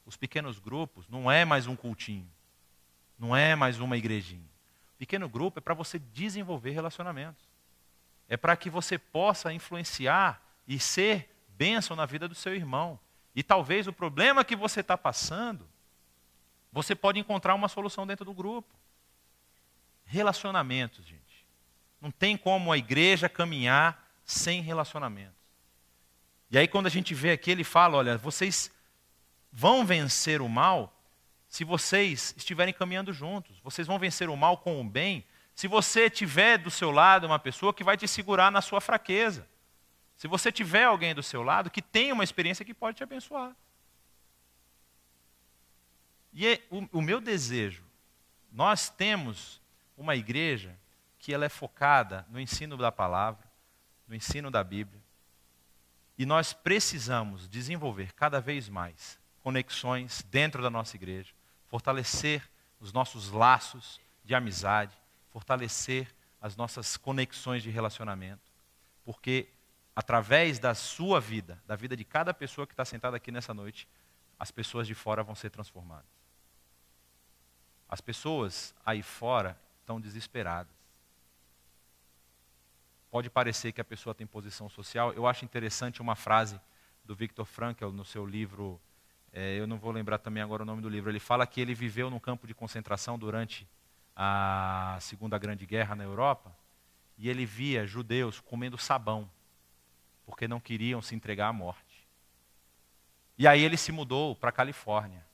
Os 0.03 0.17
pequenos 0.17 0.57
grupos 0.57 1.07
não 1.07 1.31
é 1.31 1.45
mais 1.45 1.67
um 1.67 1.75
cultinho, 1.75 2.27
não 3.15 3.35
é 3.35 3.55
mais 3.55 3.79
uma 3.79 3.95
igrejinha. 3.95 4.49
Pequeno 4.97 5.29
grupo 5.29 5.59
é 5.59 5.61
para 5.61 5.75
você 5.75 5.99
desenvolver 5.99 6.71
relacionamentos. 6.71 7.47
É 8.27 8.35
para 8.35 8.57
que 8.57 8.71
você 8.71 8.97
possa 8.97 9.53
influenciar 9.53 10.41
e 10.67 10.79
ser 10.79 11.29
bênção 11.49 11.95
na 11.95 12.07
vida 12.07 12.27
do 12.27 12.33
seu 12.33 12.55
irmão. 12.55 12.99
E 13.35 13.43
talvez 13.43 13.85
o 13.85 13.93
problema 13.93 14.43
que 14.43 14.55
você 14.55 14.79
está 14.79 14.97
passando, 14.97 15.69
você 16.71 16.95
pode 16.95 17.19
encontrar 17.19 17.55
uma 17.55 17.67
solução 17.67 18.05
dentro 18.05 18.25
do 18.25 18.33
grupo. 18.33 18.73
Relacionamentos, 20.05 21.05
gente. 21.05 21.45
Não 22.01 22.11
tem 22.11 22.37
como 22.37 22.71
a 22.71 22.77
igreja 22.77 23.27
caminhar 23.27 24.07
sem 24.23 24.61
relacionamentos. 24.61 25.37
E 26.51 26.57
aí, 26.57 26.67
quando 26.67 26.87
a 26.87 26.89
gente 26.89 27.13
vê 27.13 27.31
aqui, 27.31 27.51
ele 27.51 27.63
fala: 27.63 27.97
olha, 27.97 28.17
vocês 28.17 28.71
vão 29.51 29.85
vencer 29.85 30.41
o 30.41 30.49
mal 30.49 30.95
se 31.47 31.63
vocês 31.63 32.33
estiverem 32.37 32.73
caminhando 32.73 33.11
juntos. 33.11 33.59
Vocês 33.63 33.87
vão 33.87 33.99
vencer 33.99 34.29
o 34.29 34.37
mal 34.37 34.57
com 34.57 34.79
o 34.79 34.83
bem 34.83 35.25
se 35.55 35.67
você 35.67 36.09
tiver 36.09 36.57
do 36.57 36.71
seu 36.71 36.89
lado 36.89 37.27
uma 37.27 37.39
pessoa 37.39 37.73
que 37.73 37.83
vai 37.83 37.97
te 37.97 38.07
segurar 38.07 38.51
na 38.51 38.61
sua 38.61 38.79
fraqueza. 38.79 39.47
Se 40.15 40.27
você 40.27 40.51
tiver 40.51 40.85
alguém 40.85 41.13
do 41.13 41.23
seu 41.23 41.43
lado 41.43 41.69
que 41.69 41.81
tem 41.81 42.11
uma 42.11 42.23
experiência 42.23 42.63
que 42.63 42.73
pode 42.73 42.97
te 42.97 43.03
abençoar. 43.03 43.55
E 46.33 46.47
é 46.47 46.61
o, 46.69 46.99
o 46.99 47.01
meu 47.01 47.19
desejo, 47.19 47.83
nós 48.51 48.89
temos 48.89 49.61
uma 49.97 50.15
igreja 50.15 50.77
que 51.17 51.33
ela 51.33 51.45
é 51.45 51.49
focada 51.49 52.25
no 52.29 52.39
ensino 52.39 52.77
da 52.77 52.91
palavra, 52.91 53.45
no 54.07 54.15
ensino 54.15 54.49
da 54.49 54.63
Bíblia. 54.63 55.01
E 56.17 56.25
nós 56.25 56.53
precisamos 56.53 57.47
desenvolver 57.47 58.13
cada 58.13 58.39
vez 58.39 58.67
mais 58.67 59.19
conexões 59.41 60.25
dentro 60.29 60.61
da 60.61 60.69
nossa 60.69 60.95
igreja, 60.95 61.33
fortalecer 61.67 62.43
os 62.79 62.91
nossos 62.91 63.29
laços 63.29 63.99
de 64.23 64.33
amizade, 64.35 64.95
fortalecer 65.31 66.07
as 66.41 66.55
nossas 66.55 66.97
conexões 66.97 67.63
de 67.63 67.69
relacionamento, 67.69 68.51
porque 69.03 69.47
através 69.95 70.59
da 70.59 70.73
sua 70.73 71.19
vida, 71.19 71.61
da 71.67 71.75
vida 71.75 71.95
de 71.95 72.05
cada 72.05 72.33
pessoa 72.33 72.65
que 72.65 72.73
está 72.73 72.85
sentada 72.85 73.17
aqui 73.17 73.31
nessa 73.31 73.53
noite, 73.53 73.87
as 74.39 74.51
pessoas 74.51 74.87
de 74.87 74.95
fora 74.95 75.23
vão 75.23 75.35
ser 75.35 75.49
transformadas. 75.49 76.18
As 77.89 77.99
pessoas 77.99 78.73
aí 78.85 79.01
fora 79.01 79.57
estão 79.81 79.99
desesperadas. 79.99 80.71
Pode 83.09 83.29
parecer 83.29 83.71
que 83.71 83.81
a 83.81 83.85
pessoa 83.85 84.13
tem 84.13 84.27
posição 84.27 84.69
social. 84.69 85.11
Eu 85.13 85.25
acho 85.25 85.43
interessante 85.43 85.99
uma 85.99 86.15
frase 86.15 86.61
do 87.03 87.15
Viktor 87.15 87.45
Frankl 87.45 87.89
no 87.89 88.05
seu 88.05 88.23
livro, 88.23 88.79
é, 89.33 89.59
eu 89.59 89.65
não 89.65 89.77
vou 89.77 89.91
lembrar 89.91 90.19
também 90.19 90.43
agora 90.43 90.61
o 90.63 90.65
nome 90.65 90.81
do 90.81 90.89
livro. 90.89 91.09
Ele 91.09 91.19
fala 91.19 91.45
que 91.47 91.59
ele 91.59 91.73
viveu 91.73 92.09
num 92.09 92.19
campo 92.19 92.45
de 92.45 92.53
concentração 92.53 93.17
durante 93.17 93.67
a 94.15 94.97
Segunda 95.01 95.37
Grande 95.37 95.65
Guerra 95.65 95.95
na 95.95 96.03
Europa 96.03 96.55
e 97.17 97.29
ele 97.29 97.45
via 97.45 97.85
judeus 97.85 98.39
comendo 98.39 98.77
sabão 98.77 99.29
porque 100.25 100.47
não 100.47 100.59
queriam 100.59 101.01
se 101.01 101.15
entregar 101.15 101.47
à 101.47 101.53
morte. 101.53 102.07
E 103.37 103.47
aí 103.47 103.63
ele 103.63 103.77
se 103.77 103.91
mudou 103.91 104.35
para 104.35 104.49
a 104.49 104.53
Califórnia. 104.53 105.25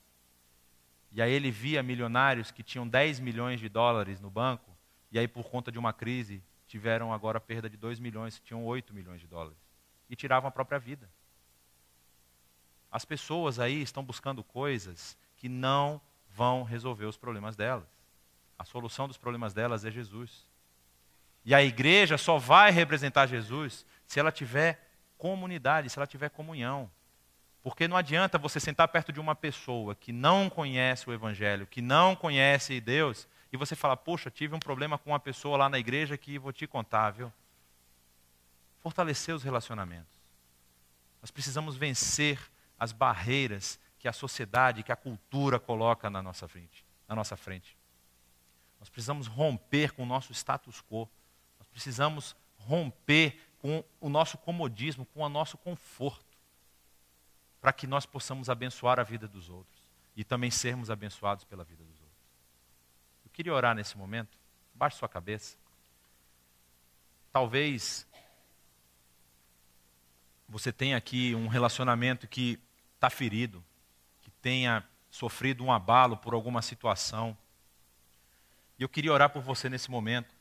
E 1.12 1.22
aí 1.22 1.32
ele 1.32 1.50
via 1.50 1.82
milionários 1.82 2.50
que 2.50 2.62
tinham 2.62 2.86
10 2.86 3.20
milhões 3.20 3.60
de 3.60 3.68
dólares 3.68 4.20
no 4.20 4.30
banco, 4.30 4.76
e 5.10 5.18
aí 5.18 5.26
por 5.26 5.48
conta 5.48 5.72
de 5.72 5.78
uma 5.78 5.92
crise 5.92 6.42
tiveram 6.66 7.12
agora 7.12 7.40
perda 7.40 7.70
de 7.70 7.76
2 7.76 8.00
milhões, 8.00 8.40
tinham 8.40 8.64
8 8.64 8.92
milhões 8.92 9.20
de 9.20 9.26
dólares. 9.26 9.58
E 10.10 10.16
tiravam 10.16 10.48
a 10.48 10.52
própria 10.52 10.78
vida. 10.78 11.08
As 12.90 13.04
pessoas 13.04 13.58
aí 13.58 13.82
estão 13.82 14.04
buscando 14.04 14.42
coisas 14.42 15.16
que 15.36 15.48
não 15.48 16.00
vão 16.30 16.62
resolver 16.62 17.06
os 17.06 17.16
problemas 17.16 17.56
delas. 17.56 17.88
A 18.58 18.64
solução 18.64 19.06
dos 19.06 19.18
problemas 19.18 19.52
delas 19.52 19.84
é 19.84 19.90
Jesus. 19.90 20.46
E 21.44 21.54
a 21.54 21.62
igreja 21.62 22.18
só 22.18 22.38
vai 22.38 22.70
representar 22.70 23.26
Jesus 23.26 23.86
se 24.06 24.18
ela 24.18 24.32
tiver 24.32 24.90
comunidade, 25.16 25.88
se 25.88 25.98
ela 25.98 26.06
tiver 26.06 26.28
comunhão. 26.28 26.90
Porque 27.66 27.88
não 27.88 27.96
adianta 27.96 28.38
você 28.38 28.60
sentar 28.60 28.86
perto 28.86 29.12
de 29.12 29.18
uma 29.18 29.34
pessoa 29.34 29.96
que 29.96 30.12
não 30.12 30.48
conhece 30.48 31.10
o 31.10 31.12
Evangelho, 31.12 31.66
que 31.66 31.82
não 31.82 32.14
conhece 32.14 32.80
Deus, 32.80 33.26
e 33.52 33.56
você 33.56 33.74
falar, 33.74 33.96
poxa, 33.96 34.30
tive 34.30 34.54
um 34.54 34.60
problema 34.60 34.96
com 34.96 35.10
uma 35.10 35.18
pessoa 35.18 35.56
lá 35.58 35.68
na 35.68 35.76
igreja 35.76 36.16
que 36.16 36.38
vou 36.38 36.52
te 36.52 36.64
contar, 36.64 37.10
viu? 37.10 37.32
Fortalecer 38.78 39.34
os 39.34 39.42
relacionamentos. 39.42 40.16
Nós 41.20 41.32
precisamos 41.32 41.74
vencer 41.74 42.38
as 42.78 42.92
barreiras 42.92 43.80
que 43.98 44.06
a 44.06 44.12
sociedade, 44.12 44.84
que 44.84 44.92
a 44.92 44.96
cultura 44.96 45.58
coloca 45.58 46.08
na 46.08 46.22
nossa 46.22 46.46
frente. 46.46 46.84
Na 47.08 47.16
nossa 47.16 47.36
frente. 47.36 47.76
Nós 48.78 48.88
precisamos 48.88 49.26
romper 49.26 49.90
com 49.90 50.04
o 50.04 50.06
nosso 50.06 50.32
status 50.32 50.80
quo. 50.88 51.08
Nós 51.58 51.66
precisamos 51.66 52.36
romper 52.58 53.40
com 53.58 53.82
o 54.00 54.08
nosso 54.08 54.38
comodismo, 54.38 55.04
com 55.06 55.22
o 55.22 55.28
nosso 55.28 55.58
conforto 55.58 56.25
para 57.66 57.72
que 57.72 57.84
nós 57.84 58.06
possamos 58.06 58.48
abençoar 58.48 59.00
a 59.00 59.02
vida 59.02 59.26
dos 59.26 59.50
outros 59.50 59.82
e 60.16 60.22
também 60.22 60.52
sermos 60.52 60.88
abençoados 60.88 61.42
pela 61.42 61.64
vida 61.64 61.82
dos 61.82 62.00
outros. 62.00 62.22
Eu 63.24 63.30
queria 63.32 63.52
orar 63.52 63.74
nesse 63.74 63.98
momento, 63.98 64.38
baixe 64.72 64.98
sua 64.98 65.08
cabeça. 65.08 65.56
Talvez 67.32 68.06
você 70.48 70.72
tenha 70.72 70.96
aqui 70.96 71.34
um 71.34 71.48
relacionamento 71.48 72.28
que 72.28 72.56
está 72.94 73.10
ferido, 73.10 73.64
que 74.22 74.30
tenha 74.30 74.88
sofrido 75.10 75.64
um 75.64 75.72
abalo 75.72 76.16
por 76.16 76.34
alguma 76.34 76.62
situação. 76.62 77.36
E 78.78 78.84
eu 78.84 78.88
queria 78.88 79.12
orar 79.12 79.30
por 79.30 79.42
você 79.42 79.68
nesse 79.68 79.90
momento. 79.90 80.32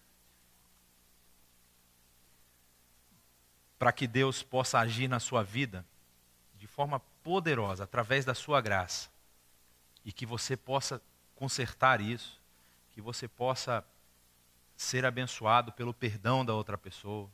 Para 3.79 3.91
que 3.91 4.05
Deus 4.05 4.43
possa 4.43 4.77
agir 4.77 5.07
na 5.07 5.19
sua 5.19 5.41
vida 5.41 5.83
de 6.53 6.67
forma 6.67 7.01
poderosa 7.25 7.85
através 7.85 8.23
da 8.23 8.35
sua 8.35 8.61
graça 8.61 9.09
e 10.05 10.11
que 10.11 10.27
você 10.27 10.55
possa 10.55 11.01
consertar 11.35 11.99
isso, 11.99 12.39
que 12.91 13.01
você 13.01 13.27
possa 13.27 13.83
ser 14.77 15.03
abençoado 15.03 15.71
pelo 15.71 15.91
perdão 15.91 16.45
da 16.45 16.53
outra 16.53 16.77
pessoa, 16.77 17.27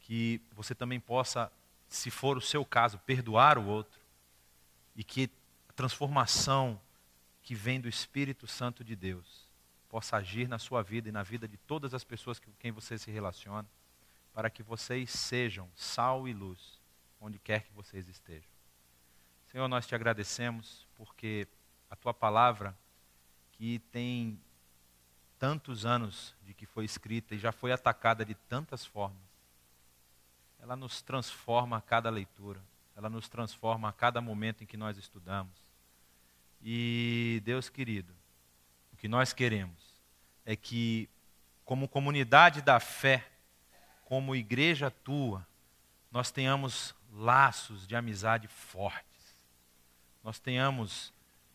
que 0.00 0.42
você 0.50 0.74
também 0.74 0.98
possa, 0.98 1.52
se 1.88 2.10
for 2.10 2.36
o 2.36 2.40
seu 2.40 2.64
caso, 2.64 2.98
perdoar 2.98 3.58
o 3.58 3.66
outro 3.66 4.00
e 4.96 5.04
que 5.04 5.30
a 5.68 5.72
transformação 5.72 6.80
que 7.44 7.54
vem 7.54 7.80
do 7.80 7.88
Espírito 7.88 8.48
Santo 8.48 8.82
de 8.82 8.96
Deus 8.96 9.46
possa 9.88 10.16
agir 10.16 10.48
na 10.48 10.58
sua 10.58 10.82
vida 10.82 11.08
e 11.08 11.12
na 11.12 11.22
vida 11.22 11.46
de 11.46 11.56
todas 11.58 11.94
as 11.94 12.02
pessoas 12.02 12.40
com 12.40 12.50
quem 12.58 12.72
você 12.72 12.98
se 12.98 13.08
relaciona, 13.12 13.68
para 14.34 14.50
que 14.50 14.64
vocês 14.64 15.10
sejam 15.12 15.70
sal 15.76 16.26
e 16.26 16.32
luz 16.32 16.80
onde 17.20 17.38
quer 17.38 17.62
que 17.62 17.72
vocês 17.72 18.08
estejam. 18.08 18.55
Senhor, 19.56 19.68
nós 19.68 19.86
te 19.86 19.94
agradecemos 19.94 20.86
porque 20.96 21.48
a 21.88 21.96
tua 21.96 22.12
palavra, 22.12 22.76
que 23.52 23.78
tem 23.90 24.38
tantos 25.38 25.86
anos 25.86 26.34
de 26.44 26.52
que 26.52 26.66
foi 26.66 26.84
escrita 26.84 27.34
e 27.34 27.38
já 27.38 27.52
foi 27.52 27.72
atacada 27.72 28.22
de 28.22 28.34
tantas 28.34 28.84
formas, 28.84 29.16
ela 30.60 30.76
nos 30.76 31.00
transforma 31.00 31.78
a 31.78 31.80
cada 31.80 32.10
leitura, 32.10 32.60
ela 32.94 33.08
nos 33.08 33.30
transforma 33.30 33.88
a 33.88 33.94
cada 33.94 34.20
momento 34.20 34.62
em 34.62 34.66
que 34.66 34.76
nós 34.76 34.98
estudamos. 34.98 35.56
E, 36.62 37.40
Deus 37.42 37.70
querido, 37.70 38.12
o 38.92 38.96
que 38.98 39.08
nós 39.08 39.32
queremos 39.32 39.80
é 40.44 40.54
que, 40.54 41.08
como 41.64 41.88
comunidade 41.88 42.60
da 42.60 42.78
fé, 42.78 43.26
como 44.04 44.36
igreja 44.36 44.90
tua, 44.90 45.46
nós 46.12 46.30
tenhamos 46.30 46.94
laços 47.10 47.86
de 47.86 47.96
amizade 47.96 48.48
fortes 48.48 49.05
nós 50.26 50.40
tenhamos 50.40 51.14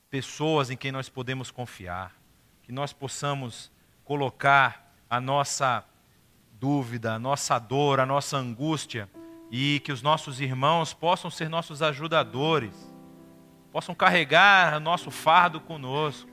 pessoas 0.10 0.70
em 0.70 0.78
quem 0.78 0.94
nós 0.94 1.10
podemos 1.10 1.52
confiar, 1.52 2.16
que 2.64 2.72
nós 2.72 2.94
possamos 2.94 3.70
colocar 4.06 4.96
a 5.10 5.20
nossa 5.20 5.84
dúvida, 6.54 7.16
a 7.16 7.20
nossa 7.20 7.60
dor, 7.60 8.00
a 8.00 8.06
nossa 8.06 8.38
angústia 8.38 9.10
e 9.52 9.82
que 9.82 9.92
os 9.92 10.02
nossos 10.02 10.40
irmãos 10.40 10.94
possam 10.94 11.30
ser 11.30 11.50
nossos 11.50 11.82
ajudadores, 11.82 12.74
possam 13.74 13.94
carregar 13.94 14.80
nosso 14.80 15.12
fardo 15.12 15.60
conosco. 15.60 16.32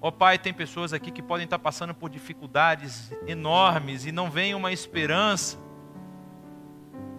Ó 0.00 0.08
oh, 0.08 0.12
Pai, 0.12 0.36
tem 0.36 0.52
pessoas 0.52 0.92
aqui 0.92 1.12
que 1.12 1.22
podem 1.22 1.44
estar 1.44 1.60
passando 1.60 1.94
por 1.94 2.10
dificuldades 2.10 3.12
enormes 3.24 4.04
e 4.04 4.10
não 4.10 4.28
vem 4.28 4.52
uma 4.52 4.72
esperança. 4.72 5.56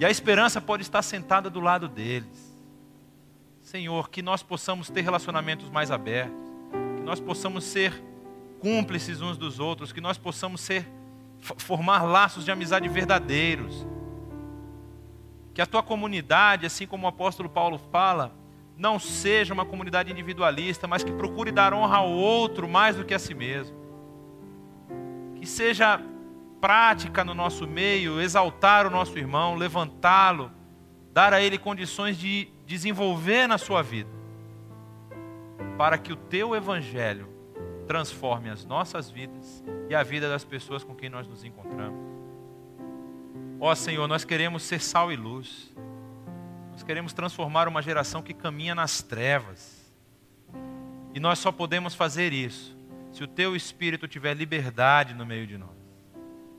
E 0.02 0.06
a 0.06 0.12
esperança 0.12 0.60
pode 0.60 0.84
estar 0.84 1.02
sentada 1.02 1.50
do 1.50 1.62
lado 1.62 1.88
deles. 1.88 2.47
Senhor, 3.68 4.10
que 4.10 4.22
nós 4.22 4.42
possamos 4.42 4.90
ter 4.90 5.02
relacionamentos 5.02 5.70
mais 5.70 5.92
abertos, 5.92 6.40
que 6.96 7.04
nós 7.04 7.20
possamos 7.20 7.66
ser 7.66 8.02
cúmplices 8.62 9.20
uns 9.20 9.38
dos 9.38 9.60
outros, 9.60 9.92
que 9.92 10.00
nós 10.00 10.18
possamos 10.18 10.62
ser 10.62 10.90
formar 11.58 12.04
laços 12.04 12.46
de 12.46 12.52
amizade 12.52 12.88
verdadeiros. 12.88 13.86
Que 15.54 15.62
a 15.62 15.66
tua 15.66 15.84
comunidade, 15.84 16.66
assim 16.66 16.88
como 16.88 17.06
o 17.06 17.10
apóstolo 17.10 17.50
Paulo 17.50 17.78
fala, 17.92 18.34
não 18.78 18.98
seja 18.98 19.54
uma 19.54 19.66
comunidade 19.66 20.10
individualista, 20.10 20.88
mas 20.88 21.04
que 21.04 21.12
procure 21.12 21.52
dar 21.52 21.74
honra 21.74 21.98
ao 21.98 22.10
outro 22.10 22.70
mais 22.70 22.96
do 22.96 23.04
que 23.04 23.14
a 23.14 23.20
si 23.20 23.34
mesmo. 23.34 23.76
Que 25.36 25.46
seja 25.46 26.02
prática 26.62 27.22
no 27.22 27.34
nosso 27.34 27.68
meio, 27.68 28.22
exaltar 28.22 28.88
o 28.88 28.90
nosso 28.90 29.20
irmão, 29.20 29.56
levantá-lo, 29.56 30.56
dar 31.18 31.34
a 31.34 31.42
ele 31.42 31.58
condições 31.58 32.16
de 32.16 32.48
desenvolver 32.68 33.48
na 33.48 33.58
sua 33.58 33.82
vida, 33.82 34.12
para 35.76 35.98
que 35.98 36.14
o 36.14 36.16
teu 36.16 36.56
evangelho 36.56 37.28
transforme 37.88 38.52
as 38.52 38.64
nossas 38.64 39.10
vidas 39.10 39.64
e 39.90 39.96
a 39.96 40.04
vida 40.04 40.30
das 40.30 40.44
pessoas 40.44 40.84
com 40.84 40.94
quem 40.94 41.10
nós 41.10 41.28
nos 41.28 41.44
encontramos. 41.44 42.00
Ó 43.60 43.74
Senhor, 43.74 44.08
nós 44.08 44.24
queremos 44.24 44.62
ser 44.62 44.80
sal 44.80 45.12
e 45.12 45.16
luz. 45.16 45.74
Nós 46.74 46.84
queremos 46.84 47.14
transformar 47.14 47.68
uma 47.68 47.82
geração 47.82 48.22
que 48.22 48.32
caminha 48.32 48.76
nas 48.76 49.02
trevas. 49.02 49.92
E 51.16 51.20
nós 51.20 51.40
só 51.40 51.52
podemos 51.52 51.96
fazer 51.96 52.32
isso 52.32 52.78
se 53.12 53.24
o 53.24 53.28
teu 53.28 53.56
espírito 53.56 54.08
tiver 54.08 54.36
liberdade 54.36 55.16
no 55.16 55.26
meio 55.26 55.48
de 55.48 55.58
nós. 55.58 55.76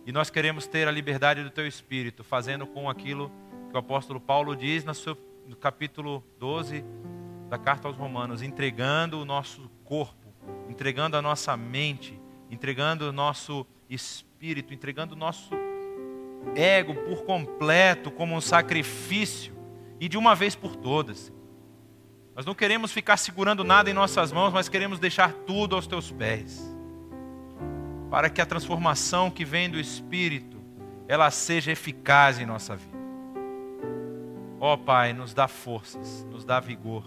E 0.04 0.10
nós 0.10 0.30
queremos 0.30 0.66
ter 0.66 0.88
a 0.88 0.90
liberdade 0.90 1.44
do 1.44 1.50
teu 1.50 1.64
espírito, 1.64 2.24
fazendo 2.24 2.66
com 2.66 2.90
aquilo 2.90 3.30
que 3.68 3.74
o 3.74 3.78
apóstolo 3.78 4.20
Paulo 4.20 4.56
diz 4.56 4.84
no, 4.84 4.94
seu, 4.94 5.16
no 5.46 5.56
capítulo 5.56 6.24
12 6.38 6.84
da 7.48 7.58
carta 7.58 7.88
aos 7.88 7.96
Romanos, 7.96 8.42
entregando 8.42 9.20
o 9.20 9.24
nosso 9.24 9.70
corpo, 9.84 10.32
entregando 10.68 11.16
a 11.16 11.22
nossa 11.22 11.56
mente, 11.56 12.18
entregando 12.50 13.08
o 13.08 13.12
nosso 13.12 13.66
espírito, 13.88 14.72
entregando 14.72 15.14
o 15.14 15.18
nosso 15.18 15.54
ego 16.54 16.94
por 16.94 17.24
completo 17.24 18.10
como 18.10 18.34
um 18.34 18.40
sacrifício 18.40 19.54
e 20.00 20.08
de 20.08 20.16
uma 20.16 20.34
vez 20.34 20.54
por 20.54 20.76
todas. 20.76 21.32
Nós 22.34 22.46
não 22.46 22.54
queremos 22.54 22.92
ficar 22.92 23.16
segurando 23.16 23.64
nada 23.64 23.90
em 23.90 23.94
nossas 23.94 24.30
mãos, 24.30 24.52
mas 24.52 24.68
queremos 24.68 24.98
deixar 24.98 25.32
tudo 25.32 25.74
aos 25.74 25.86
teus 25.86 26.10
pés. 26.10 26.62
Para 28.10 28.30
que 28.30 28.40
a 28.40 28.46
transformação 28.46 29.30
que 29.30 29.44
vem 29.44 29.68
do 29.68 29.78
Espírito, 29.78 30.56
ela 31.08 31.30
seja 31.30 31.72
eficaz 31.72 32.38
em 32.38 32.46
nossa 32.46 32.76
vida. 32.76 32.97
Ó 34.60 34.74
oh, 34.74 34.78
Pai, 34.78 35.12
nos 35.12 35.32
dá 35.32 35.46
forças, 35.46 36.26
nos 36.30 36.44
dá 36.44 36.58
vigor, 36.58 37.04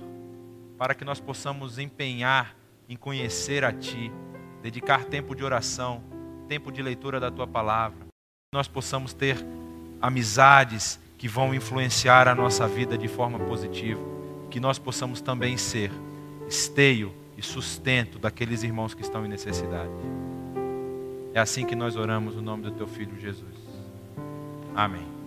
para 0.78 0.96
que 0.96 1.04
nós 1.04 1.20
possamos 1.20 1.78
empenhar 1.78 2.56
em 2.88 2.96
conhecer 2.96 3.66
a 3.66 3.74
Ti, 3.74 4.12
dedicar 4.62 5.04
tempo 5.06 5.36
de 5.36 5.44
oração, 5.44 6.02
tempo 6.48 6.72
de 6.72 6.82
leitura 6.82 7.20
da 7.20 7.30
Tua 7.30 7.46
palavra, 7.46 8.08
nós 8.54 8.68
possamos 8.68 9.14
ter 9.14 9.38
amizades 10.02 11.00
que 11.18 11.28
vão 11.28 11.54
influenciar 11.54 12.28
a 12.28 12.36
nossa 12.36 12.68
vida 12.68 12.98
de 12.98 13.08
forma 13.08 13.40
positiva, 13.40 14.02
que 14.50 14.60
nós 14.60 14.80
possamos 14.80 15.22
também 15.22 15.56
ser 15.58 15.92
esteio 16.48 17.14
e 17.38 17.42
sustento 17.42 18.18
daqueles 18.18 18.64
irmãos 18.64 18.94
que 18.94 19.02
estão 19.02 19.26
em 19.26 19.30
necessidade. 19.30 19.92
É 21.34 21.40
assim 21.40 21.66
que 21.66 21.76
nós 21.76 21.96
oramos 21.96 22.36
no 22.36 22.42
nome 22.42 22.64
do 22.64 22.72
teu 22.72 22.88
filho 22.88 23.18
Jesus. 23.20 23.56
Amém. 24.76 25.21